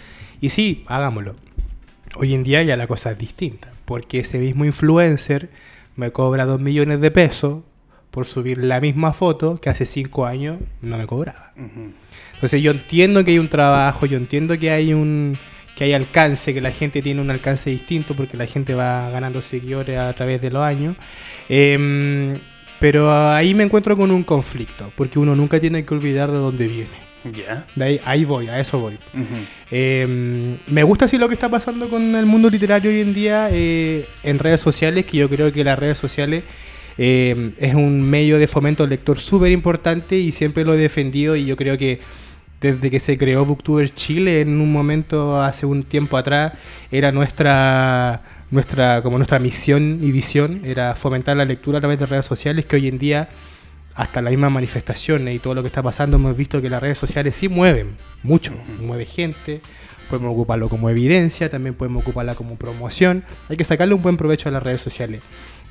Y 0.41 0.49
sí, 0.49 0.83
hagámoslo. 0.87 1.37
Hoy 2.17 2.35
en 2.35 2.45
día 2.45 2.63
ya 2.63 2.77
la 2.77 2.87
cosa 2.87 3.13
es 3.13 3.19
distinta, 3.19 3.73
porque 3.85 4.21
ese 4.21 4.39
mismo 4.39 4.65
influencer 4.65 5.49
me 5.97 6.11
cobra 6.11 6.45
dos 6.45 6.61
millones 6.61 7.01
de 7.01 7.11
pesos 7.11 7.63
por 8.11 8.27
subir 8.27 8.59
la 8.59 8.81
misma 8.81 9.15
foto 9.15 9.57
que 9.57 9.71
hace 9.71 9.87
cinco 9.87 10.27
años 10.27 10.59
no 10.83 10.99
me 10.99 11.07
cobraba. 11.07 11.53
Entonces 12.35 12.61
yo 12.61 12.73
entiendo 12.73 13.25
que 13.25 13.33
hay 13.33 13.39
un 13.39 13.49
trabajo, 13.49 14.05
yo 14.07 14.19
entiendo 14.19 14.59
que 14.59 14.71
hay 14.71 14.93
un 14.93 15.39
que 15.77 15.85
hay 15.85 15.95
alcance, 15.95 16.53
que 16.53 16.61
la 16.61 16.71
gente 16.71 17.01
tiene 17.01 17.23
un 17.23 17.31
alcance 17.31 17.71
distinto 17.71 18.15
porque 18.15 18.37
la 18.37 18.47
gente 18.47 18.75
va 18.75 19.09
ganando 19.09 19.41
seguidores 19.41 19.99
a 19.99 20.13
través 20.13 20.43
de 20.43 20.51
los 20.51 20.63
años. 20.63 20.97
Em, 21.49 22.37
pero 22.79 23.11
ahí 23.11 23.55
me 23.55 23.65
encuentro 23.65 23.97
con 23.97 24.11
un 24.11 24.23
conflicto, 24.23 24.93
porque 24.97 25.19
uno 25.19 25.35
nunca 25.35 25.61
tiene 25.61 25.85
que 25.85 25.95
olvidar 25.95 26.31
de 26.31 26.39
dónde 26.39 26.67
viene. 26.69 27.12
De 27.77 27.85
ahí, 27.85 28.01
ahí 28.05 28.25
voy, 28.25 28.49
a 28.49 28.59
eso 28.59 28.79
voy. 28.79 28.99
Eh, 29.71 30.59
me 30.67 30.83
gusta 30.83 31.05
así 31.05 31.19
lo 31.19 31.29
que 31.29 31.35
está 31.35 31.49
pasando 31.49 31.89
con 31.89 32.15
el 32.15 32.27
mundo 32.27 32.51
literario 32.51 32.91
hoy 32.91 33.01
en 33.01 33.15
día 33.15 33.49
eh, 33.51 34.07
en 34.23 34.39
redes 34.39 34.61
sociales, 34.61 35.05
que 35.05 35.19
yo 35.19 35.29
creo 35.29 35.53
que 35.53 35.65
las 35.65 35.79
redes 35.79 35.99
sociales 35.99 36.45
eh, 36.99 37.53
es 37.59 37.75
un 37.75 38.03
medio 38.03 38.39
de 38.39 38.47
fomento 38.47 38.83
al 38.83 38.91
lector 38.91 39.19
súper 39.19 39.53
importante 39.53 40.17
y 40.17 40.33
siempre 40.33 40.65
lo 40.65 40.75
he 40.75 40.77
defendido 40.77 41.37
y 41.37 41.47
yo 41.47 41.57
creo 41.57 41.79
que 41.79 42.01
desde 42.61 42.91
que 42.91 43.01
se 43.01 43.19
creó 43.19 43.45
Booktuber 43.45 43.91
Chile 43.91 44.41
en 44.41 44.61
un 44.61 44.73
momento 44.73 45.41
hace 45.41 45.67
un 45.67 45.83
tiempo 45.83 46.17
atrás 46.17 46.53
era 46.93 47.11
nuestra 47.11 48.23
nuestra 48.51 49.03
como 49.03 49.17
nuestra 49.17 49.39
misión 49.41 49.99
y 50.01 50.13
visión 50.13 50.61
era 50.65 50.95
fomentar 50.95 51.37
la 51.37 51.45
lectura 51.45 51.79
a 51.79 51.81
través 51.81 51.99
de 51.99 52.07
redes 52.07 52.27
sociales 52.27 52.67
que 52.67 52.77
hoy 52.77 52.87
en 52.87 52.99
día 52.99 53.29
hasta 53.95 54.23
las 54.23 54.31
mismas 54.31 54.53
manifestaciones 54.53 55.35
y 55.35 55.39
todo 55.39 55.55
lo 55.55 55.63
que 55.63 55.69
está 55.69 55.83
pasando 55.83 56.17
hemos 56.17 56.37
visto 56.37 56.63
que 56.63 56.71
las 56.71 56.83
redes 56.83 56.99
sociales 56.99 57.37
sí 57.37 57.49
mueven 57.49 57.97
mucho, 58.23 58.53
mueve 58.81 59.07
gente, 59.07 59.61
podemos 60.09 60.33
ocuparlo 60.33 60.69
como 60.69 60.91
evidencia, 60.91 61.51
también 61.51 61.75
podemos 61.75 62.03
ocuparla 62.03 62.35
como 62.35 62.57
promoción, 62.57 63.25
hay 63.49 63.57
que 63.57 63.65
sacarle 63.65 63.95
un 63.95 64.03
buen 64.03 64.17
provecho 64.17 64.49
a 64.49 64.53
las 64.53 64.63
redes 64.63 64.81
sociales. 64.81 65.23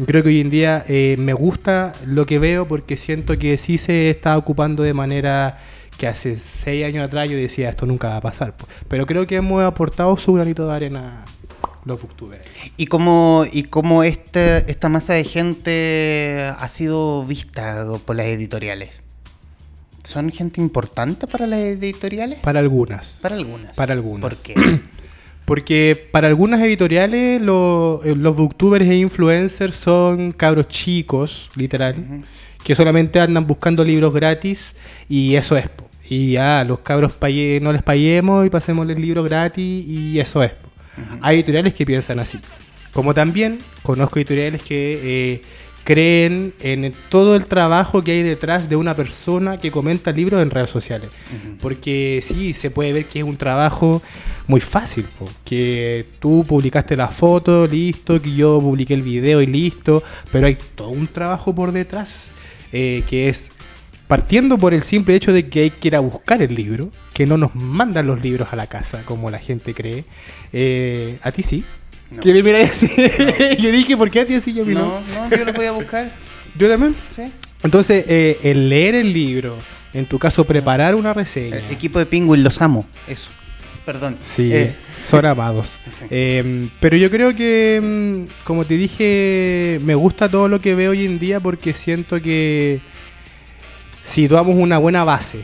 Creo 0.05 0.23
que 0.23 0.29
hoy 0.29 0.41
en 0.41 0.49
día 0.49 0.83
eh, 0.87 1.15
me 1.19 1.33
gusta 1.33 1.93
lo 2.05 2.25
que 2.25 2.39
veo 2.39 2.67
porque 2.67 2.97
siento 2.97 3.37
que 3.37 3.57
sí 3.57 3.77
se 3.77 4.09
está 4.09 4.37
ocupando 4.37 4.83
de 4.83 4.93
manera 4.93 5.57
que 5.97 6.07
hace 6.07 6.37
seis 6.37 6.85
años 6.85 7.05
atrás 7.05 7.29
yo 7.29 7.37
decía 7.37 7.69
esto 7.69 7.85
nunca 7.85 8.09
va 8.09 8.17
a 8.17 8.21
pasar. 8.21 8.55
Pero 8.87 9.05
creo 9.05 9.27
que 9.27 9.35
hemos 9.35 9.63
aportado 9.63 10.17
su 10.17 10.33
granito 10.33 10.65
de 10.65 10.73
arena 10.73 11.23
los 11.85 12.01
booktubers. 12.01 12.45
¿Y 12.77 12.85
cómo, 12.87 13.45
y 13.51 13.63
cómo 13.63 14.03
este, 14.03 14.69
esta 14.71 14.89
masa 14.89 15.13
de 15.13 15.23
gente 15.23 16.51
ha 16.57 16.67
sido 16.67 17.25
vista 17.25 17.85
por 18.05 18.15
las 18.15 18.27
editoriales? 18.27 19.01
¿Son 20.03 20.31
gente 20.31 20.59
importante 20.61 21.27
para 21.27 21.45
las 21.47 21.59
editoriales? 21.59 22.39
Para 22.39 22.59
algunas. 22.59 23.19
Para 23.21 23.35
algunas. 23.35 23.75
Para 23.75 23.93
algunas. 23.93 24.21
¿Por 24.21 24.37
qué? 24.41 24.55
Porque 25.45 26.07
para 26.11 26.27
algunas 26.27 26.61
editoriales 26.61 27.41
lo- 27.41 28.01
eh, 28.05 28.15
los 28.15 28.35
booktubers 28.35 28.85
e 28.87 28.95
influencers 28.95 29.75
son 29.75 30.31
cabros 30.31 30.67
chicos, 30.67 31.49
literal, 31.55 32.23
que 32.63 32.73
solamente 32.75 33.19
andan 33.19 33.45
buscando 33.47 33.83
libros 33.83 34.13
gratis 34.13 34.73
y 35.09 35.35
eso 35.35 35.57
es. 35.57 35.65
Y 36.09 36.33
ya, 36.33 36.63
los 36.63 36.79
cabros 36.79 37.13
pague- 37.13 37.59
no 37.61 37.73
les 37.73 37.83
paguemos 37.83 38.45
y 38.45 38.49
pasémosles 38.49 38.97
libros 38.99 39.25
gratis 39.27 39.85
y 39.87 40.19
eso 40.19 40.41
es. 40.43 40.51
Hay 41.21 41.37
editoriales 41.37 41.73
que 41.73 41.85
piensan 41.85 42.19
así. 42.19 42.39
Como 42.93 43.13
también 43.13 43.59
conozco 43.83 44.19
editoriales 44.19 44.61
que 44.61 44.99
eh, 45.03 45.41
creen 45.83 46.53
en 46.59 46.93
todo 47.09 47.35
el 47.35 47.45
trabajo 47.45 48.03
que 48.03 48.11
hay 48.11 48.23
detrás 48.23 48.69
de 48.69 48.75
una 48.75 48.93
persona 48.93 49.57
que 49.57 49.71
comenta 49.71 50.11
libros 50.11 50.41
en 50.41 50.49
redes 50.49 50.69
sociales. 50.69 51.11
Porque 51.61 52.19
sí, 52.21 52.53
se 52.53 52.69
puede 52.69 52.93
ver 52.93 53.05
que 53.07 53.19
es 53.19 53.25
un 53.25 53.37
trabajo 53.37 54.01
muy 54.47 54.59
fácil. 54.59 55.05
po, 55.17 55.29
Que 55.45 56.05
tú 56.19 56.45
publicaste 56.47 56.95
la 56.95 57.07
foto, 57.07 57.67
listo, 57.67 58.21
que 58.21 58.33
yo 58.33 58.59
publiqué 58.59 58.93
el 58.93 59.01
video 59.01 59.41
y 59.41 59.47
listo. 59.47 60.03
Pero 60.31 60.47
hay 60.47 60.57
todo 60.75 60.89
un 60.89 61.07
trabajo 61.07 61.55
por 61.55 61.71
detrás 61.71 62.31
eh, 62.71 63.03
que 63.07 63.29
es 63.29 63.51
partiendo 64.11 64.57
por 64.57 64.73
el 64.73 64.81
simple 64.83 65.15
hecho 65.15 65.31
de 65.31 65.47
que 65.47 65.61
hay 65.61 65.69
que 65.69 65.87
ir 65.87 65.95
a 65.95 66.01
buscar 66.01 66.41
el 66.41 66.53
libro, 66.53 66.89
que 67.13 67.25
no 67.25 67.37
nos 67.37 67.55
mandan 67.55 68.07
los 68.07 68.21
libros 68.21 68.49
a 68.51 68.57
la 68.57 68.67
casa 68.67 69.03
como 69.05 69.31
la 69.31 69.39
gente 69.39 69.73
cree. 69.73 70.03
Eh, 70.51 71.17
a 71.23 71.31
ti 71.31 71.43
sí. 71.43 71.63
No. 72.09 72.19
Que 72.19 72.33
me 72.33 72.43
miráis 72.43 72.71
así. 72.71 72.91
yo 73.57 73.71
dije, 73.71 73.95
¿por 73.95 74.11
qué 74.11 74.19
a 74.19 74.25
ti 74.25 74.37
sí? 74.41 74.53
Yo, 74.53 74.65
mí 74.65 74.73
no? 74.73 74.99
No, 74.99 75.29
no, 75.29 75.37
yo 75.37 75.45
lo 75.45 75.53
voy 75.53 75.65
a 75.65 75.71
buscar. 75.71 76.11
Yo 76.59 76.67
también. 76.67 76.93
¿Sí? 77.15 77.21
Entonces, 77.63 78.03
eh, 78.09 78.37
el 78.43 78.67
leer 78.67 78.95
el 78.95 79.13
libro, 79.13 79.55
en 79.93 80.05
tu 80.05 80.19
caso, 80.19 80.43
preparar 80.43 80.93
una 80.93 81.13
reseña. 81.13 81.59
El 81.59 81.71
equipo 81.71 81.97
de 81.97 82.05
Penguin 82.05 82.43
los 82.43 82.61
amo. 82.61 82.85
Eso. 83.07 83.31
Perdón. 83.85 84.17
Sí, 84.19 84.51
Eh, 84.53 84.73
son 85.07 85.25
amados. 85.25 85.79
Sí. 85.97 86.05
Eh, 86.09 86.67
pero 86.81 86.97
yo 86.97 87.09
creo 87.09 87.33
que, 87.33 87.79
mm, 87.81 88.43
como 88.43 88.65
te 88.65 88.73
dije, 88.75 89.79
me 89.85 89.95
gusta 89.95 90.27
todo 90.27 90.49
lo 90.49 90.59
que 90.59 90.75
veo 90.75 90.91
hoy 90.91 91.05
en 91.05 91.17
día 91.17 91.39
porque 91.39 91.73
siento 91.73 92.21
que 92.21 92.81
situamos 94.11 94.55
una 94.55 94.77
buena 94.77 95.03
base 95.03 95.43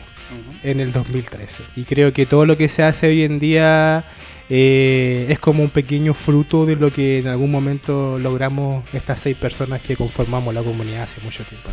en 0.62 0.80
el 0.80 0.92
2013. 0.92 1.62
Y 1.76 1.84
creo 1.84 2.12
que 2.12 2.26
todo 2.26 2.46
lo 2.46 2.56
que 2.56 2.68
se 2.68 2.82
hace 2.82 3.08
hoy 3.08 3.22
en 3.22 3.38
día 3.38 4.04
eh, 4.50 5.26
es 5.28 5.38
como 5.38 5.62
un 5.62 5.70
pequeño 5.70 6.14
fruto 6.14 6.66
de 6.66 6.76
lo 6.76 6.92
que 6.92 7.18
en 7.18 7.28
algún 7.28 7.50
momento 7.50 8.18
logramos 8.18 8.84
estas 8.92 9.20
seis 9.20 9.36
personas 9.36 9.82
que 9.82 9.96
conformamos 9.96 10.54
la 10.54 10.62
comunidad 10.62 11.02
hace 11.02 11.20
mucho 11.22 11.44
tiempo. 11.44 11.70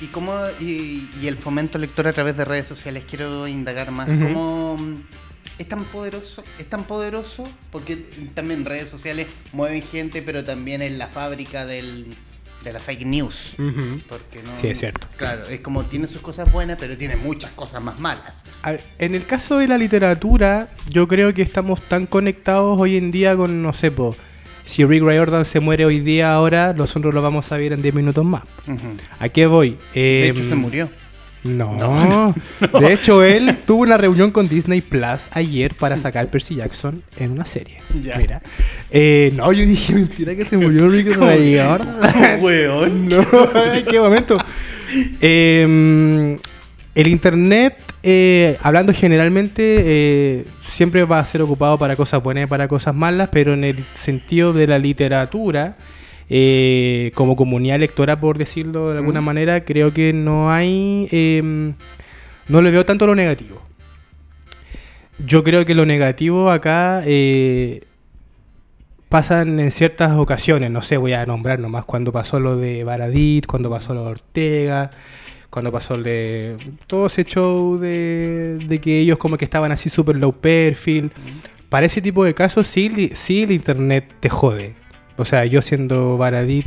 ¿Y 0.00 0.06
cómo 0.06 0.32
y, 0.58 1.08
y 1.20 1.26
el 1.26 1.36
fomento 1.36 1.78
lector 1.78 2.08
a 2.08 2.12
través 2.12 2.36
de 2.36 2.44
redes 2.44 2.66
sociales? 2.66 3.04
Quiero 3.08 3.46
indagar 3.46 3.90
más. 3.90 4.08
Ujú. 4.08 4.18
¿Cómo 4.18 4.76
mm, 4.78 4.94
es 5.58 5.68
tan 5.68 5.84
poderoso? 5.84 6.42
Es 6.58 6.66
tan 6.66 6.84
poderoso 6.84 7.44
porque 7.70 7.96
también 8.34 8.64
redes 8.64 8.88
sociales 8.88 9.26
mueven 9.52 9.82
gente, 9.82 10.22
pero 10.22 10.42
también 10.42 10.80
es 10.80 10.92
la 10.92 11.06
fábrica 11.06 11.66
del, 11.66 12.06
de 12.64 12.72
la 12.72 12.78
fake 12.78 13.06
news. 13.06 13.54
Porque 13.56 14.42
no, 14.44 14.54
Sí, 14.60 14.68
es 14.68 14.78
cierto. 14.78 15.06
Claro, 15.16 15.44
es 15.48 15.60
como 15.60 15.84
tiene 15.84 16.06
sus 16.06 16.20
cosas 16.20 16.50
buenas, 16.52 16.76
pero 16.78 16.96
tiene 16.96 17.16
muchas 17.16 17.50
cosas 17.52 17.82
más 17.82 17.98
malas. 17.98 18.42
Ver, 18.64 18.80
En 18.98 19.14
el 19.14 19.26
caso 19.26 19.58
de 19.58 19.68
la 19.68 19.78
literatura, 19.78 20.68
yo 20.88 21.08
creo 21.08 21.32
que 21.32 21.42
estamos 21.42 21.80
tan 21.82 22.06
conectados 22.06 22.78
hoy 22.80 22.96
en 22.96 23.10
día 23.10 23.36
con, 23.36 23.62
no 23.62 23.72
sé, 23.72 23.90
po, 23.90 24.14
si 24.64 24.84
Rick 24.84 25.02
Riordan 25.02 25.44
se 25.46 25.58
muere 25.60 25.84
hoy 25.84 26.00
día 26.00 26.32
ahora, 26.34 26.72
nosotros 26.74 27.12
lo 27.14 27.22
vamos 27.22 27.50
a 27.50 27.56
ver 27.56 27.72
en 27.72 27.82
10 27.82 27.94
minutos 27.94 28.24
más. 28.24 28.42
¿A 29.18 29.28
qué 29.28 29.46
voy? 29.46 29.76
De 29.94 30.28
Em, 30.28 30.36
hecho, 30.36 30.48
se 30.48 30.54
murió. 30.54 30.90
No, 31.44 32.34
de 32.80 32.92
hecho 32.92 33.22
él 33.24 33.58
tuvo 33.66 33.82
una 33.82 33.96
reunión 33.96 34.30
con 34.30 34.48
Disney 34.48 34.80
Plus 34.82 35.30
ayer 35.32 35.74
para 35.74 35.96
sacar 35.96 36.28
Percy 36.28 36.56
Jackson 36.56 37.02
en 37.16 37.30
una 37.32 37.46
serie. 37.46 37.78
Ya. 38.02 38.16
Mira, 38.18 38.42
Eh, 38.90 39.32
no, 39.34 39.50
yo 39.52 39.64
dije 39.64 39.94
mentira 39.94 40.34
que 40.36 40.44
se 40.44 40.56
murió 40.56 40.88
Rick 40.88 41.16
Riordan. 41.16 42.40
Weón. 42.42 43.08
No, 43.08 43.24
¿en 43.72 43.84
qué 43.86 43.98
momento? 44.00 44.36
Eh, 45.20 46.38
el 46.94 47.06
internet, 47.08 47.76
eh, 48.02 48.58
hablando 48.62 48.92
generalmente, 48.92 49.62
eh, 49.78 50.44
siempre 50.62 51.04
va 51.04 51.20
a 51.20 51.24
ser 51.24 51.42
ocupado 51.42 51.78
para 51.78 51.96
cosas 51.96 52.22
buenas 52.22 52.44
y 52.44 52.46
para 52.46 52.68
cosas 52.68 52.94
malas, 52.94 53.28
pero 53.32 53.54
en 53.54 53.64
el 53.64 53.84
sentido 53.94 54.52
de 54.52 54.66
la 54.66 54.78
literatura, 54.78 55.76
eh, 56.30 57.10
como 57.14 57.34
comunidad 57.36 57.80
lectora, 57.80 58.18
por 58.20 58.38
decirlo 58.38 58.90
de 58.92 58.98
alguna 58.98 59.20
Mm. 59.20 59.24
manera, 59.24 59.64
creo 59.64 59.92
que 59.92 60.12
no 60.12 60.50
hay. 60.50 61.08
eh, 61.10 61.72
no 62.48 62.62
le 62.62 62.70
veo 62.70 62.86
tanto 62.86 63.06
lo 63.06 63.14
negativo. 63.14 63.60
Yo 65.24 65.44
creo 65.44 65.64
que 65.66 65.74
lo 65.74 65.84
negativo 65.86 66.50
acá 66.50 67.02
eh, 67.04 67.82
pasan 69.08 69.60
en 69.60 69.70
ciertas 69.70 70.12
ocasiones, 70.16 70.70
no 70.70 70.82
sé, 70.82 70.96
voy 70.96 71.12
a 71.12 71.26
nombrar 71.26 71.58
nomás 71.60 71.84
cuando 71.84 72.10
pasó 72.12 72.40
lo 72.40 72.56
de 72.56 72.84
Baradit, 72.84 73.46
cuando 73.46 73.68
pasó 73.68 73.92
lo 73.92 74.04
de 74.04 74.10
Ortega, 74.12 74.90
cuando 75.50 75.70
pasó 75.72 75.96
el 75.96 76.04
de 76.04 76.56
todo 76.86 77.06
ese 77.06 77.24
show 77.24 77.76
de, 77.78 78.58
de 78.66 78.80
que 78.80 79.00
ellos 79.00 79.18
como 79.18 79.36
que 79.36 79.44
estaban 79.44 79.72
así 79.72 79.90
super 79.90 80.16
low 80.16 80.32
perfil. 80.32 81.10
Para 81.68 81.86
ese 81.86 82.00
tipo 82.00 82.24
de 82.24 82.34
casos 82.34 82.66
sí, 82.66 83.10
sí 83.14 83.42
el 83.42 83.50
internet 83.52 84.04
te 84.20 84.28
jode. 84.28 84.74
O 85.20 85.24
sea, 85.24 85.44
yo 85.44 85.60
siendo 85.60 86.16
Baradit 86.16 86.66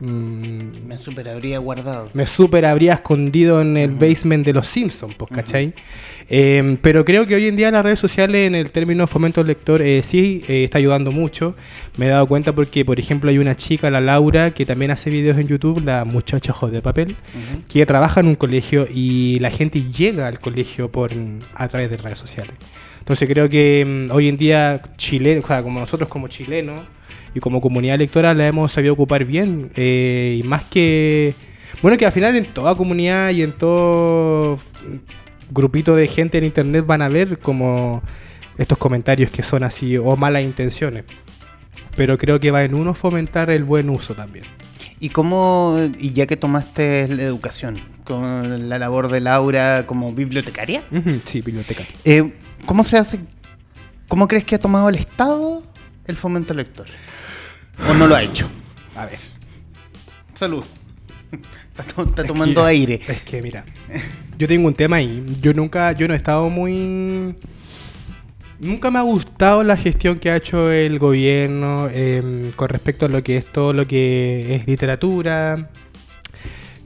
mm, 0.00 0.86
Me 0.88 0.98
super 0.98 1.28
habría 1.28 1.58
guardado. 1.58 2.10
me 2.14 2.26
super 2.26 2.64
habría 2.66 2.94
escondido 2.94 3.60
en 3.60 3.76
el 3.76 3.92
basement 3.92 4.44
de 4.44 4.52
los 4.52 4.66
Simpsons, 4.66 5.14
pues, 5.14 5.30
¿cachai? 5.30 5.72
Eh, 6.32 6.78
pero 6.82 7.04
creo 7.04 7.26
que 7.26 7.34
hoy 7.34 7.46
en 7.46 7.56
día 7.56 7.70
las 7.70 7.82
redes 7.84 7.98
sociales, 7.98 8.46
en 8.46 8.54
el 8.54 8.70
término 8.70 9.06
fomento 9.06 9.42
lector, 9.42 9.82
eh, 9.82 10.02
sí 10.04 10.42
eh, 10.48 10.64
está 10.64 10.78
ayudando 10.78 11.10
mucho. 11.12 11.54
Me 11.96 12.06
he 12.06 12.08
dado 12.08 12.26
cuenta 12.26 12.52
porque, 12.52 12.84
por 12.84 12.98
ejemplo, 13.00 13.30
hay 13.30 13.38
una 13.38 13.56
chica, 13.56 13.90
la 13.90 14.00
Laura, 14.00 14.52
que 14.52 14.64
también 14.64 14.90
hace 14.92 15.10
videos 15.10 15.38
en 15.38 15.48
YouTube, 15.48 15.82
la 15.84 16.04
muchacha 16.04 16.52
Ojos 16.52 16.70
de 16.72 16.82
papel, 16.82 17.10
Ujú. 17.10 17.62
que 17.68 17.84
trabaja 17.86 18.20
en 18.20 18.26
un 18.28 18.34
colegio 18.36 18.86
y 18.92 19.38
la 19.40 19.50
gente 19.50 19.82
llega 19.92 20.26
al 20.28 20.38
colegio 20.40 20.90
por 20.90 21.10
a 21.54 21.68
través 21.68 21.90
de 21.90 21.96
redes 21.96 22.18
sociales. 22.18 22.54
Entonces 23.00 23.28
creo 23.28 23.48
que 23.48 23.84
mm, 24.10 24.14
hoy 24.14 24.28
en 24.28 24.36
día 24.36 24.80
Chile, 24.96 25.40
o 25.42 25.46
sea, 25.46 25.62
como 25.62 25.80
nosotros 25.80 26.08
como 26.08 26.28
chilenos 26.28 26.80
y 27.34 27.40
como 27.40 27.60
comunidad 27.60 27.94
electoral 27.96 28.38
la 28.38 28.46
hemos 28.46 28.72
sabido 28.72 28.94
ocupar 28.94 29.24
bien. 29.24 29.70
eh, 29.76 30.40
y 30.42 30.46
más 30.46 30.64
que... 30.64 31.34
Bueno, 31.82 31.96
que 31.96 32.04
al 32.06 32.12
final 32.12 32.36
en 32.36 32.44
toda 32.46 32.74
comunidad 32.74 33.30
y 33.30 33.42
en 33.42 33.52
todo 33.52 34.58
grupito 35.50 35.94
de 35.96 36.06
gente 36.08 36.38
en 36.38 36.44
internet 36.44 36.84
van 36.86 37.02
a 37.02 37.08
ver 37.08 37.38
como 37.38 38.02
estos 38.58 38.76
comentarios 38.78 39.30
que 39.30 39.42
son 39.42 39.62
así 39.64 39.96
o 39.96 40.16
malas 40.16 40.42
intenciones. 40.44 41.04
Pero 41.96 42.18
creo 42.18 42.38
que 42.40 42.50
va 42.50 42.62
en 42.64 42.74
uno 42.74 42.92
fomentar 42.94 43.50
el 43.50 43.64
buen 43.64 43.88
uso 43.90 44.14
también. 44.14 44.44
¿Y 45.00 45.08
cómo, 45.08 45.78
y 45.98 46.12
ya 46.12 46.26
que 46.26 46.36
tomaste 46.36 47.08
la 47.08 47.22
educación, 47.22 47.78
con 48.04 48.68
la 48.68 48.78
labor 48.78 49.08
de 49.10 49.20
Laura 49.20 49.86
como 49.86 50.12
bibliotecaria, 50.12 50.82
Sí, 51.24 51.40
biblioteca. 51.40 51.84
eh, 52.04 52.34
¿cómo 52.66 52.84
se 52.84 52.98
hace, 52.98 53.20
cómo 54.08 54.28
crees 54.28 54.44
que 54.44 54.56
ha 54.56 54.58
tomado 54.60 54.88
el 54.90 54.96
Estado 54.96 55.62
el 56.06 56.16
fomento 56.16 56.52
lector? 56.52 56.86
¿O 57.88 57.94
no 57.94 58.06
lo 58.06 58.14
ha 58.14 58.22
hecho? 58.22 58.48
A 58.96 59.06
ver. 59.06 59.18
Salud. 60.34 60.64
Está, 61.70 61.84
to- 61.94 62.02
está 62.02 62.24
tomando 62.24 62.64
aire. 62.64 63.00
Es 63.08 63.22
que 63.22 63.40
mira, 63.40 63.64
yo 64.36 64.46
tengo 64.48 64.66
un 64.68 64.74
tema 64.74 64.96
ahí. 64.96 65.24
Yo 65.40 65.54
nunca, 65.54 65.92
yo 65.92 66.08
no 66.08 66.14
he 66.14 66.16
estado 66.16 66.50
muy... 66.50 67.34
Nunca 68.58 68.90
me 68.90 68.98
ha 68.98 69.02
gustado 69.02 69.64
la 69.64 69.76
gestión 69.78 70.18
que 70.18 70.30
ha 70.30 70.36
hecho 70.36 70.70
el 70.70 70.98
gobierno 70.98 71.88
em, 71.88 72.50
con 72.50 72.68
respecto 72.68 73.06
a 73.06 73.08
lo 73.08 73.22
que 73.22 73.38
es 73.38 73.46
todo 73.46 73.72
lo 73.72 73.86
que 73.86 74.56
es 74.56 74.66
literatura, 74.66 75.70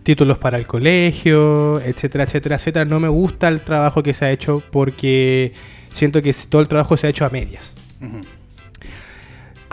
títulos 0.04 0.38
para 0.38 0.59
el 0.59 0.66
colegio, 0.68 1.80
etcétera, 1.80 2.24
etcétera, 2.24 2.54
etcétera. 2.57 2.85
No 2.85 3.00
me 3.00 3.09
gusta 3.09 3.48
el 3.48 3.62
trabajo 3.62 4.02
que 4.04 4.14
se 4.14 4.26
ha 4.26 4.30
hecho 4.30 4.62
porque 4.70 5.52
siento 5.92 6.22
que 6.22 6.33
todo 6.48 6.62
el 6.62 6.68
trabajo 6.68 6.96
se 6.96 7.09
ha 7.09 7.11
hecho 7.11 7.24
a 7.24 7.30
medias. 7.30 7.74
Ujú. 8.00 8.20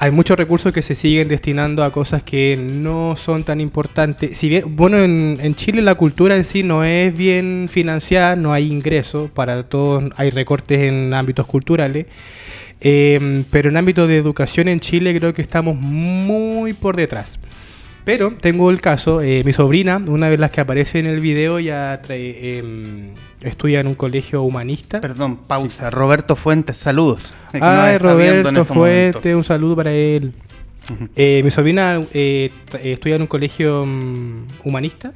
Hay 0.02 0.10
muchos 0.10 0.36
recursos 0.36 0.74
que 0.74 0.82
se 0.82 0.96
siguen 0.96 1.28
destinando 1.28 1.84
a 1.84 1.92
cosas 1.92 2.24
que 2.24 2.58
no 2.58 3.16
son 3.16 3.44
tan 3.44 3.62
importantes. 3.62 4.36
Si 4.36 4.50
bien, 4.50 4.76
bueno, 4.76 4.98
en, 4.98 5.38
en 5.40 5.54
Chile 5.54 5.84
la 5.84 5.94
cultura 5.94 6.36
en 6.36 6.44
sí 6.44 6.64
no 6.64 6.84
es 6.84 7.16
bien 7.16 7.70
financiada, 7.70 8.36
no 8.36 8.52
hay 8.52 8.72
ingresos, 8.72 9.30
para 9.30 9.62
todos 9.62 10.06
hay 10.18 10.32
recortes 10.32 10.80
en 10.80 11.14
ámbitos 11.14 11.46
culturales. 11.46 12.08
Eh, 12.80 13.44
pero 13.52 13.70
en 13.70 13.78
ámbito 13.78 14.08
de 14.08 14.18
educación 14.18 14.70
en 14.70 14.80
Chile 14.80 15.16
creo 15.20 15.36
que 15.36 15.44
estamos 15.44 15.76
muy 15.76 16.74
por 16.74 16.96
detrás. 16.96 17.38
Pero 18.04 18.34
tengo 18.40 18.72
el 18.72 18.82
caso, 18.82 19.22
eh, 19.22 19.44
mi 19.46 19.54
sobrina, 19.54 20.02
una 20.06 20.30
de 20.30 20.38
las 20.38 20.52
que 20.52 20.62
aparece 20.62 21.00
en 21.00 21.06
el 21.06 21.20
video, 21.20 21.60
ya 21.60 22.02
trae, 22.02 22.58
em, 22.58 23.10
estudia 23.42 23.80
en 23.80 23.88
un 23.88 23.96
colegio 23.96 24.44
humanista. 24.44 25.02
Perdón, 25.02 25.38
pausa. 25.38 25.90
Roberto 25.90 26.36
Fuentes, 26.36 26.78
saludos. 26.78 27.34
Roberto 27.54 28.10
este 28.10 28.52
momento. 28.52 28.66
Fuente, 28.66 29.36
un 29.36 29.44
saludo 29.44 29.76
para 29.76 29.92
él. 29.92 30.34
Eh, 31.16 31.42
mi 31.44 31.52
sobrina 31.52 32.02
eh, 32.14 32.52
eh, 32.74 32.92
estudia 32.94 33.16
en 33.16 33.22
un 33.22 33.28
colegio 33.28 33.86
mm, 33.86 34.46
humanista 34.64 35.14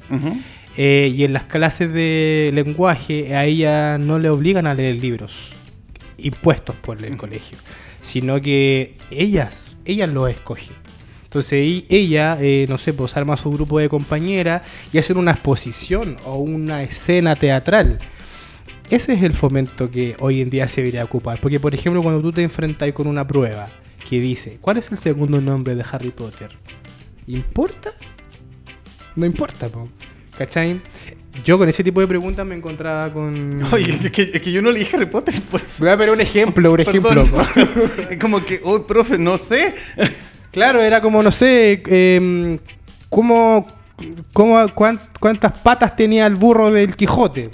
y 0.77 1.23
en 1.23 1.33
las 1.33 1.43
clases 1.43 1.91
de 1.93 2.51
lenguaje 2.53 3.33
a 3.35 3.45
ella 3.45 3.97
no 3.97 4.19
le 4.19 4.29
obligan 4.29 4.67
a 4.67 4.73
leer 4.73 4.95
libros 4.95 5.53
impuestos 6.17 6.75
por 6.75 7.03
el 7.03 7.15
colegio, 7.15 7.57
sino 8.01 8.41
que 8.41 8.95
ellas, 9.09 9.77
ellas 9.85 10.09
lo 10.09 10.27
escogen. 10.27 10.75
Entonces 11.35 11.83
ella, 11.89 12.37
eh, 12.39 12.65
no 12.69 12.77
sé, 12.77 12.93
pues 12.93 13.17
arma 13.17 13.35
su 13.35 13.51
grupo 13.51 13.77
de 13.77 13.89
compañeras 13.89 14.61
y 14.93 14.99
hacen 14.99 15.17
una 15.17 15.31
exposición 15.31 16.15
o 16.23 16.37
una 16.37 16.81
escena 16.81 17.35
teatral. 17.35 17.97
Ese 18.89 19.15
es 19.15 19.21
el 19.21 19.33
fomento 19.33 19.91
que 19.91 20.15
hoy 20.19 20.39
en 20.39 20.49
día 20.49 20.65
se 20.69 20.79
debería 20.79 21.03
ocupar. 21.03 21.41
Porque, 21.41 21.59
por 21.59 21.75
ejemplo, 21.75 22.01
cuando 22.01 22.21
tú 22.21 22.31
te 22.31 22.41
enfrentas 22.41 22.89
con 22.93 23.07
una 23.07 23.27
prueba 23.27 23.67
que 24.09 24.21
dice, 24.21 24.59
¿cuál 24.61 24.77
es 24.77 24.89
el 24.93 24.97
segundo 24.97 25.41
nombre 25.41 25.75
de 25.75 25.83
Harry 25.91 26.11
Potter? 26.11 26.51
¿Importa? 27.27 27.91
No 29.17 29.25
importa, 29.25 29.67
po. 29.67 29.89
¿cachai? 30.37 30.79
Yo 31.43 31.57
con 31.57 31.67
ese 31.67 31.83
tipo 31.83 31.99
de 31.99 32.07
preguntas 32.07 32.45
me 32.45 32.55
encontraba 32.55 33.11
con... 33.11 33.61
Oye, 33.73 33.91
es 33.91 34.09
que, 34.09 34.31
es 34.33 34.41
que 34.41 34.51
yo 34.53 34.61
no 34.61 34.71
leí 34.71 34.87
Harry 34.93 35.05
Potter 35.05 35.35
por 35.51 35.59
eso. 35.59 35.83
Voy 35.83 35.89
a 35.89 35.97
poner 35.97 36.11
un 36.11 36.21
ejemplo, 36.21 36.71
un 36.71 36.79
ejemplo. 36.79 37.25
Perdón. 37.25 38.19
como 38.21 38.45
que, 38.45 38.61
oh, 38.63 38.87
profe, 38.87 39.17
no 39.17 39.37
sé. 39.37 39.73
Claro, 40.55 40.81
era 40.81 41.01
como, 41.01 41.21
no 41.21 41.31
sé, 41.31 41.83
em, 41.85 42.57
¿cómo, 43.09 43.67
cómo, 44.33 44.67
cuán- 44.73 44.99
¿cuántas 45.19 45.51
patas 45.59 45.95
tenía 45.97 46.25
el 46.25 46.35
burro 46.35 46.71
del 46.71 46.95
Quijote? 46.95 47.51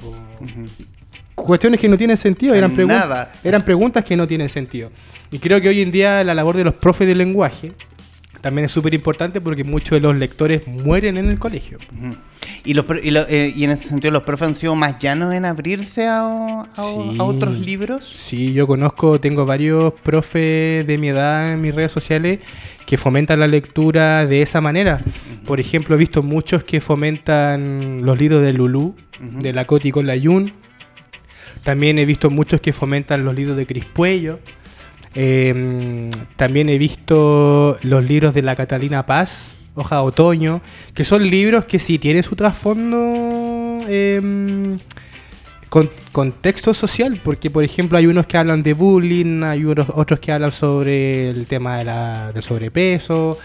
Cuestiones 1.33 1.79
que 1.79 1.89
no 1.89 1.97
tienen 1.97 2.15
sentido, 2.17 2.53
eran, 2.53 2.75
pregun- 2.75 2.89
Nada. 2.89 3.33
eran 3.43 3.65
preguntas 3.65 4.05
que 4.05 4.15
no 4.15 4.27
tienen 4.27 4.49
sentido. 4.49 4.91
Y 5.31 5.39
creo 5.39 5.59
que 5.59 5.69
hoy 5.69 5.81
en 5.81 5.91
día 5.91 6.23
la 6.23 6.35
labor 6.35 6.55
de 6.55 6.63
los 6.63 6.75
profes 6.75 7.07
de 7.07 7.15
lenguaje 7.15 7.71
también 8.41 8.65
es 8.65 8.71
súper 8.71 8.93
importante 8.93 9.39
porque 9.39 9.63
muchos 9.63 9.91
de 9.91 9.99
los 9.99 10.15
lectores 10.15 10.65
mueren 10.67 11.17
en 11.17 11.29
el 11.29 11.37
colegio. 11.39 11.77
Y, 12.65 12.73
los, 12.73 12.85
y, 13.03 13.11
lo- 13.11 13.27
eh, 13.29 13.53
y 13.55 13.63
en 13.63 13.71
ese 13.71 13.87
sentido, 13.87 14.11
¿los 14.11 14.23
profes 14.23 14.47
han 14.47 14.55
sido 14.55 14.75
más 14.75 14.97
llanos 14.99 15.33
en 15.33 15.45
abrirse 15.45 16.07
a, 16.07 16.61
a- 16.61 16.67
Sí. 16.73 17.17
a 17.19 17.23
otros 17.23 17.59
libros? 17.59 18.03
Sí, 18.03 18.53
yo 18.53 18.65
conozco, 18.67 19.19
tengo 19.21 19.45
varios 19.45 19.93
profes 20.01 20.85
de 20.87 20.97
mi 20.99 21.09
edad 21.09 21.53
en 21.53 21.61
mis 21.61 21.73
redes 21.75 21.91
sociales 21.91 22.39
que 22.85 22.97
fomentan 22.97 23.39
la 23.39 23.47
lectura 23.47 24.25
de 24.25 24.41
esa 24.41 24.59
manera. 24.59 25.01
Por 25.45 25.59
ejemplo, 25.59 25.95
he 25.95 25.97
visto 25.97 26.23
muchos 26.23 26.63
que 26.63 26.81
fomentan 26.81 28.01
los 28.03 28.19
libros 28.19 28.41
de 28.41 28.53
Lulú, 28.53 28.95
Ujú. 29.23 29.41
de 29.41 29.53
la 29.53 29.65
Coti 29.65 29.91
con 29.91 30.07
la 30.07 30.15
Yun. 30.15 30.51
También 31.63 31.99
he 31.99 32.05
visto 32.05 32.29
muchos 32.31 32.59
que 32.59 32.73
fomentan 32.73 33.23
los 33.23 33.35
libros 33.35 33.55
de 33.55 33.65
Crispuello. 33.67 34.39
Eh, 35.15 36.09
también 36.37 36.69
he 36.69 36.77
visto 36.77 37.77
los 37.81 38.05
libros 38.05 38.33
de 38.33 38.41
la 38.41 38.55
Catalina 38.55 39.05
Paz, 39.05 39.53
Hoja 39.75 40.01
Otoño, 40.01 40.61
que 40.93 41.05
son 41.05 41.29
libros 41.29 41.65
que 41.65 41.79
sí 41.79 41.99
tienen 41.99 42.23
su 42.23 42.35
trasfondo 42.35 43.79
em, 43.87 44.77
con 45.69 45.89
contexto 46.11 46.73
social, 46.73 47.19
porque 47.23 47.49
por 47.49 47.63
ejemplo 47.63 47.97
hay 47.97 48.07
unos 48.07 48.25
que 48.27 48.37
hablan 48.37 48.63
de 48.63 48.73
bullying, 48.73 49.43
hay 49.43 49.63
unos, 49.65 49.87
otros 49.93 50.19
que 50.19 50.31
hablan 50.31 50.51
sobre 50.51 51.29
el 51.29 51.45
tema 51.47 51.77
de 51.77 51.85
la- 51.85 52.31
del 52.33 52.43
sobrepeso, 52.43 53.37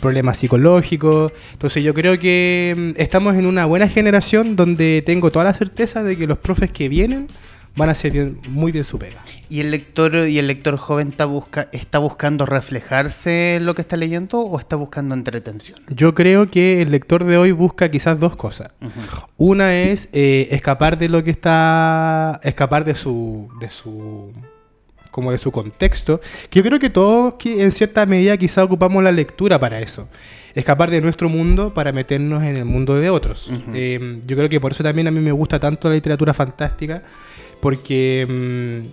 problemas 0.00 0.38
psicológicos. 0.38 1.32
Entonces 1.52 1.82
yo 1.84 1.92
creo 1.92 2.18
que 2.18 2.74
mm, 2.96 3.00
estamos 3.00 3.34
en 3.36 3.46
una 3.46 3.66
buena 3.66 3.88
generación 3.88 4.56
donde 4.56 5.02
tengo 5.04 5.30
toda 5.30 5.44
la 5.46 5.54
certeza 5.54 6.02
de 6.02 6.16
que 6.16 6.26
los 6.26 6.38
profes 6.38 6.70
que 6.70 6.88
vienen 6.88 7.28
van 7.78 7.88
a 7.88 7.92
hacer 7.92 8.12
bien- 8.12 8.38
muy 8.48 8.72
bien 8.72 8.84
su 8.84 8.98
pega. 8.98 9.22
¿Y 9.48 9.60
el 9.60 9.70
lector 9.70 10.14
y 10.14 10.38
el 10.38 10.46
lector 10.46 10.76
joven 10.76 11.08
está, 11.08 11.24
busca, 11.24 11.68
está 11.72 11.98
buscando 11.98 12.44
reflejarse 12.44 13.54
en 13.56 13.64
lo 13.66 13.74
que 13.74 13.80
está 13.82 13.96
leyendo 13.96 14.38
o 14.40 14.58
está 14.58 14.76
buscando 14.76 15.14
entretención? 15.14 15.80
Yo 15.88 16.14
creo 16.14 16.50
que 16.50 16.82
el 16.82 16.90
lector 16.90 17.24
de 17.24 17.36
hoy 17.38 17.52
busca 17.52 17.90
quizás 17.90 18.18
dos 18.20 18.36
cosas. 18.36 18.70
Una 19.36 19.74
es 19.74 20.08
eh, 20.12 20.48
escapar 20.50 20.98
de 20.98 21.08
lo 21.08 21.24
que 21.24 21.30
está. 21.30 22.40
escapar 22.42 22.84
de 22.84 22.94
su. 22.94 23.48
de 23.60 23.70
su. 23.70 24.32
como 25.10 25.32
de 25.32 25.38
su 25.38 25.50
contexto. 25.50 26.20
Que 26.50 26.58
yo 26.60 26.64
creo 26.64 26.78
que 26.78 26.90
todos 26.90 27.34
que 27.38 27.62
en 27.62 27.70
cierta 27.70 28.04
medida 28.06 28.36
quizás 28.36 28.64
ocupamos 28.64 29.02
la 29.02 29.12
lectura 29.12 29.58
para 29.58 29.80
eso. 29.80 30.08
Escapar 30.54 30.90
de 30.90 31.00
nuestro 31.00 31.28
mundo 31.28 31.72
para 31.72 31.92
meternos 31.92 32.42
en 32.42 32.56
el 32.56 32.64
mundo 32.64 32.94
de 32.96 33.10
otros. 33.10 33.48
Ujú. 33.48 33.62
Eh, 33.74 34.20
yo 34.26 34.36
creo 34.36 34.48
que 34.48 34.60
por 34.60 34.72
eso 34.72 34.82
también 34.82 35.06
a 35.06 35.10
mí 35.10 35.20
me 35.20 35.32
gusta 35.32 35.58
tanto 35.60 35.88
la 35.88 35.94
literatura 35.94 36.34
fantástica. 36.34 37.02
Porque 37.60 38.26
mm, 38.28 38.88